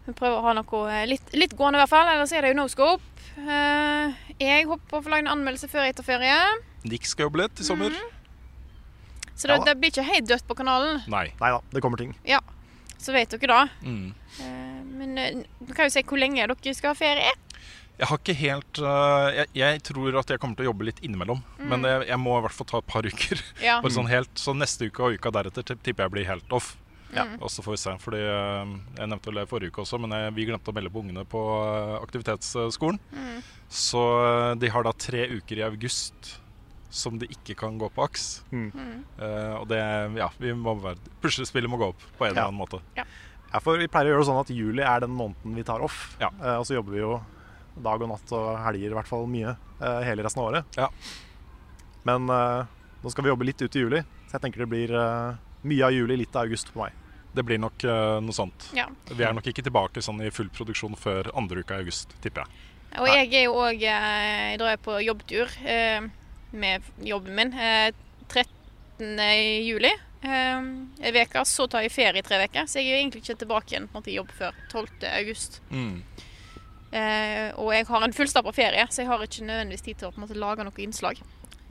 [0.08, 2.10] Vi prøver å ha noe eh, litt, litt gående, i hvert fall.
[2.10, 3.04] Ellers er det jo no scope.
[3.38, 6.40] Eh, jeg håper på å få lage en anmeldelse før jeg tar ferie.
[6.90, 7.94] Nick skal jobbe litt i sommer.
[9.36, 11.04] Så det, Ja det blir ikke helt dødt på kanalen.
[11.12, 11.28] Nei.
[11.42, 12.16] Nei da, det kommer ting.
[12.28, 12.42] Ja,
[13.02, 13.62] så vet dere da.
[13.86, 14.10] Mm.
[14.42, 15.16] Eh, men
[15.62, 17.38] du kan jo si hvor lenge dere skal ha ferie.
[18.02, 21.44] Jeg har ikke helt jeg, jeg tror at jeg kommer til å jobbe litt innimellom.
[21.62, 23.44] Men jeg, jeg må i hvert fall ta et par uker.
[23.62, 23.78] Ja.
[23.84, 26.74] Bare sånn helt, så neste uke og uka deretter tipper jeg blir helt off.
[27.16, 27.26] Ja.
[27.42, 27.94] Og så får vi se.
[28.00, 30.92] Fordi øh, Jeg nevnte vel det forrige uke også, men jeg, vi glemte å melde
[30.94, 33.00] på ungene på øh, aktivitetsskolen.
[33.12, 33.42] Mm.
[33.72, 36.38] Så øh, de har da tre uker i august
[36.92, 38.24] som de ikke kan gå på AKS.
[38.52, 38.72] Mm.
[39.16, 39.78] Uh, og det
[40.20, 42.48] Ja, vi må være Puslespillet må gå opp på en eller Ja.
[42.50, 42.82] annen måte.
[42.98, 43.06] Ja,
[43.64, 46.18] for Vi pleier å gjøre det sånn at juli er den måneden vi tar off.
[46.20, 46.28] Ja.
[46.42, 47.14] Uh, og så jobber vi jo
[47.80, 50.76] dag og natt og helger i hvert fall mye uh, hele resten av året.
[50.76, 50.90] Ja.
[52.04, 52.66] Men eh,
[53.04, 55.86] nå skal vi jobbe litt ut i juli, så jeg tenker det blir eh, mye
[55.88, 56.98] av juli, litt av august på meg.
[57.32, 58.68] Det blir nok uh, noe sånt.
[58.76, 58.90] Ja.
[59.08, 62.44] Vi er nok ikke tilbake sånn i full produksjon før andre uka i august, tipper
[62.44, 62.68] jeg.
[63.00, 66.04] Og jeg er jo òg Jeg drar på jobbtur eh,
[66.52, 67.94] med jobben min eh,
[68.28, 69.16] 13.
[69.64, 69.92] juli.
[70.22, 72.68] Eh, en uke, så tar jeg ferie i tre uker.
[72.68, 75.08] Så jeg er jo egentlig ikke tilbake igjen måte, i jobb før 12.
[75.14, 75.62] august.
[75.72, 76.02] Mm.
[76.92, 80.12] Eh, og jeg har en fullstappa ferie, så jeg har ikke nødvendigvis tid til å
[80.12, 81.22] på en måte, lage noe innslag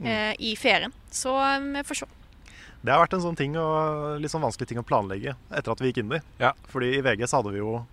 [0.01, 0.09] mm.
[0.41, 0.93] i ferien.
[1.13, 2.09] Så eh, vi får se.
[2.81, 3.65] Det har vært en sånn ting å,
[4.17, 6.21] litt sånn vanskelig ting å planlegge etter at vi gikk inn i.
[6.41, 6.53] Ja.
[6.71, 7.83] Fordi i VG så hadde vi jo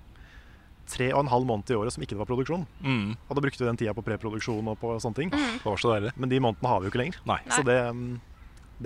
[0.89, 2.65] tre og en halv måned i året som ikke det var produksjon.
[2.81, 3.13] Mm.
[3.29, 5.33] Og da brukte vi den tida på preproduksjon og på sånne ting.
[5.35, 6.15] Det var så deilig.
[6.17, 7.21] Men de månedene har vi jo ikke lenger.
[7.29, 7.39] Nei.
[7.53, 8.15] Så det, mm,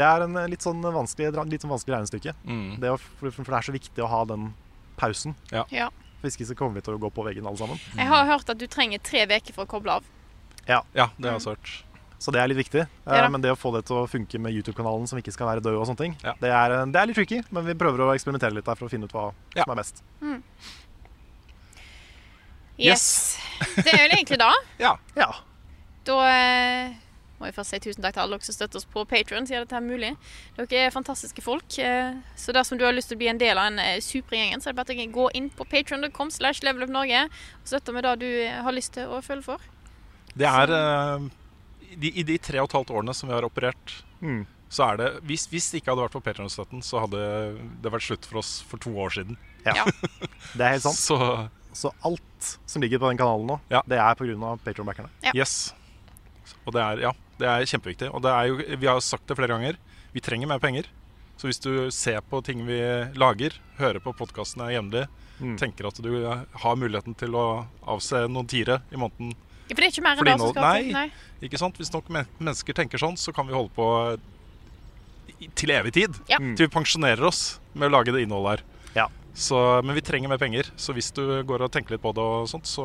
[0.00, 2.34] det er en eh, litt sånn vanskelig, litt sånn vanskelig regnestykke.
[2.42, 2.80] Mm.
[2.82, 4.50] Det å, for, for det er så viktig å ha den
[4.98, 5.36] pausen.
[5.54, 5.62] Ja.
[5.70, 5.88] Ja.
[6.24, 7.78] Hvis ikke så kommer vi til å gå på veggen alle sammen.
[7.94, 10.10] Jeg har hørt at du trenger tre uker for å koble av.
[10.66, 11.72] Ja, Ja, det har jeg også hørt.
[12.22, 12.84] Så det er litt viktig.
[13.06, 15.48] Ja Eh, men det å få det til å funke med YouTube-kanalen som ikke skal
[15.50, 16.34] være død og sånne ting, Ja.
[16.40, 17.40] det, er, det er litt tricky.
[17.50, 19.64] Men vi prøver å eksperimentere litt der for å finne ut hva Ja.
[19.66, 20.04] som er best.
[22.78, 23.38] Yes.
[23.76, 24.52] Det er vel egentlig da.
[24.82, 24.96] Ja.
[25.18, 25.28] Ja.
[26.06, 26.94] Da eh,
[27.38, 29.66] må jeg først si tusen takk til alle dere som støtter oss på Patron, siden
[29.66, 30.12] dette er mulig.
[30.56, 31.66] Dere er fantastiske folk.
[31.78, 34.38] eh, Så dersom du har lyst til å bli en del av den eh, supre
[34.40, 38.06] gjengen, så er det bare å gå inn på patron.com slash levelupnorge og støtte med
[38.08, 39.70] det du eh, har lyst til å følge for.
[40.34, 41.28] Det er eh,
[41.96, 44.46] de, I de tre og et halvt årene som vi har operert, Mm.
[44.70, 47.18] så er det Hvis, hvis det ikke hadde vært for Patreon-støtten, så hadde
[47.82, 49.36] det vært slutt for oss for to år siden.
[49.66, 49.84] Ja.
[50.56, 50.96] Det er helt sant.
[50.98, 51.18] Så
[51.74, 53.80] Så alt som ligger på den kanalen nå, Ja.
[53.88, 54.56] det er pga.
[54.64, 55.08] Patron-backerne.
[55.24, 55.32] Ja.
[55.34, 55.72] yes.
[56.66, 58.10] Og det er, ja, det er kjempeviktig.
[58.14, 59.76] Og det er jo, vi har sagt det flere ganger,
[60.12, 60.84] vi trenger mer penger.
[61.38, 62.78] Så hvis du ser på ting vi
[63.18, 65.08] lager, hører på podkastene jevnlig,
[65.42, 65.56] Mm.
[65.58, 66.12] tenker at du
[66.54, 69.38] har muligheten til å avse noen tiere i måneden Ja,
[69.72, 70.92] For det er ikke mer enn det som skal til.
[70.96, 71.06] nei.
[71.42, 71.78] Ikke sant?
[71.80, 73.88] Hvis nok men mennesker tenker sånn, så kan vi holde på
[75.58, 76.18] til evig tid.
[76.30, 76.38] Ja.
[76.38, 76.54] Mm.
[76.58, 78.64] Til vi pensjonerer oss med å lage det innholdet her.
[78.94, 79.06] Ja.
[79.34, 80.68] Så, men vi trenger mer penger.
[80.76, 82.84] Så hvis du går og tenker litt på det, og sånt, så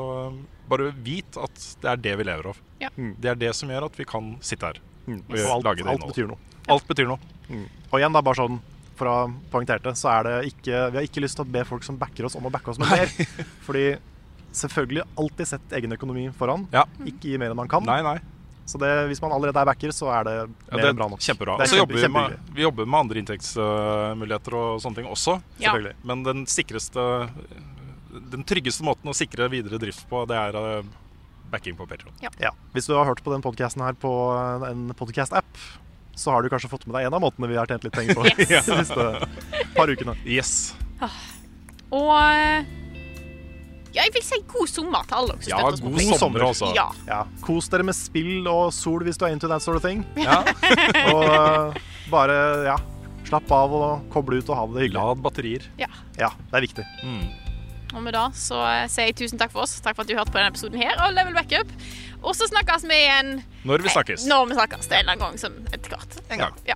[0.70, 2.62] bare vit at det er det vi lever av.
[2.82, 2.90] Ja.
[2.96, 3.14] Mm.
[3.20, 4.82] Det er det som gjør at vi kan sitte her.
[5.08, 5.22] Mm.
[5.22, 6.42] Og Og alt, lage det alt betyr noe.
[6.72, 7.20] Alt betyr noe.
[7.48, 7.68] Mm.
[7.92, 8.60] Og igjen, da, bare sånn
[8.98, 11.52] for å ha poengtert det, så er det ikke Vi har ikke lyst til å
[11.54, 13.12] be folk som backer oss, om å backe oss med mer.
[13.68, 13.84] Fordi
[14.54, 16.68] selvfølgelig alltid sett egen økonomi foran.
[16.74, 16.86] Ja.
[17.06, 17.84] Ikke gi mer enn man kan.
[17.88, 18.18] Nei, nei.
[18.68, 21.08] Så det, hvis man allerede er backer, så er det Ja, mer det enn bra
[21.08, 21.20] nok.
[21.24, 21.54] kjempebra.
[21.56, 25.38] Og så kjempe- jobber vi, med, vi jobber med andre inntektsmuligheter og sånne ting også.
[25.64, 25.72] Ja.
[26.04, 27.30] Men den sikreste
[28.32, 30.84] Den tryggeste måten å sikre videre drift på, det er eh,
[31.52, 32.12] backing på Patreon.
[32.20, 32.50] Ja.
[32.74, 34.10] Hvis du har hørt på den podcasten her på
[34.68, 35.46] en podcast-app,
[36.18, 38.16] så har du kanskje fått med deg en av måtene vi har tjent litt penger
[38.18, 38.66] på Yes.
[38.72, 39.06] de siste
[39.78, 40.16] par ukene.
[40.26, 40.74] Yes.
[41.94, 42.66] Og eh,
[43.96, 46.20] ja, jeg vil si god sommer til alle som Ja, støtter oss god Patreon.
[46.20, 46.70] sommer også.
[46.76, 46.88] Ja.
[47.08, 47.22] Ja.
[47.46, 50.06] Kos dere med spill og sol hvis du er into that sort of thing.
[50.20, 50.42] Ja.
[51.16, 51.82] Og eh,
[52.12, 52.38] bare
[52.68, 52.78] ja,
[53.28, 55.00] slapp av og koble ut og ha det hyggelig.
[55.02, 55.66] Lad batterier.
[55.82, 56.86] Ja, det er viktig.
[57.04, 57.26] Mm.
[57.96, 59.78] Og med det så eh, sier jeg tusen takk for oss.
[59.84, 61.72] Takk for at du hørte på denne episoden her og Level Backup.
[62.24, 63.36] Og så snakkes vi igjen
[63.68, 64.26] Når vi snakkes.
[64.28, 64.88] når vi snakkes.
[64.90, 66.18] Det er en eller annen gang som etter hvert.
[66.34, 66.56] En gang.
[66.68, 66.76] Ja.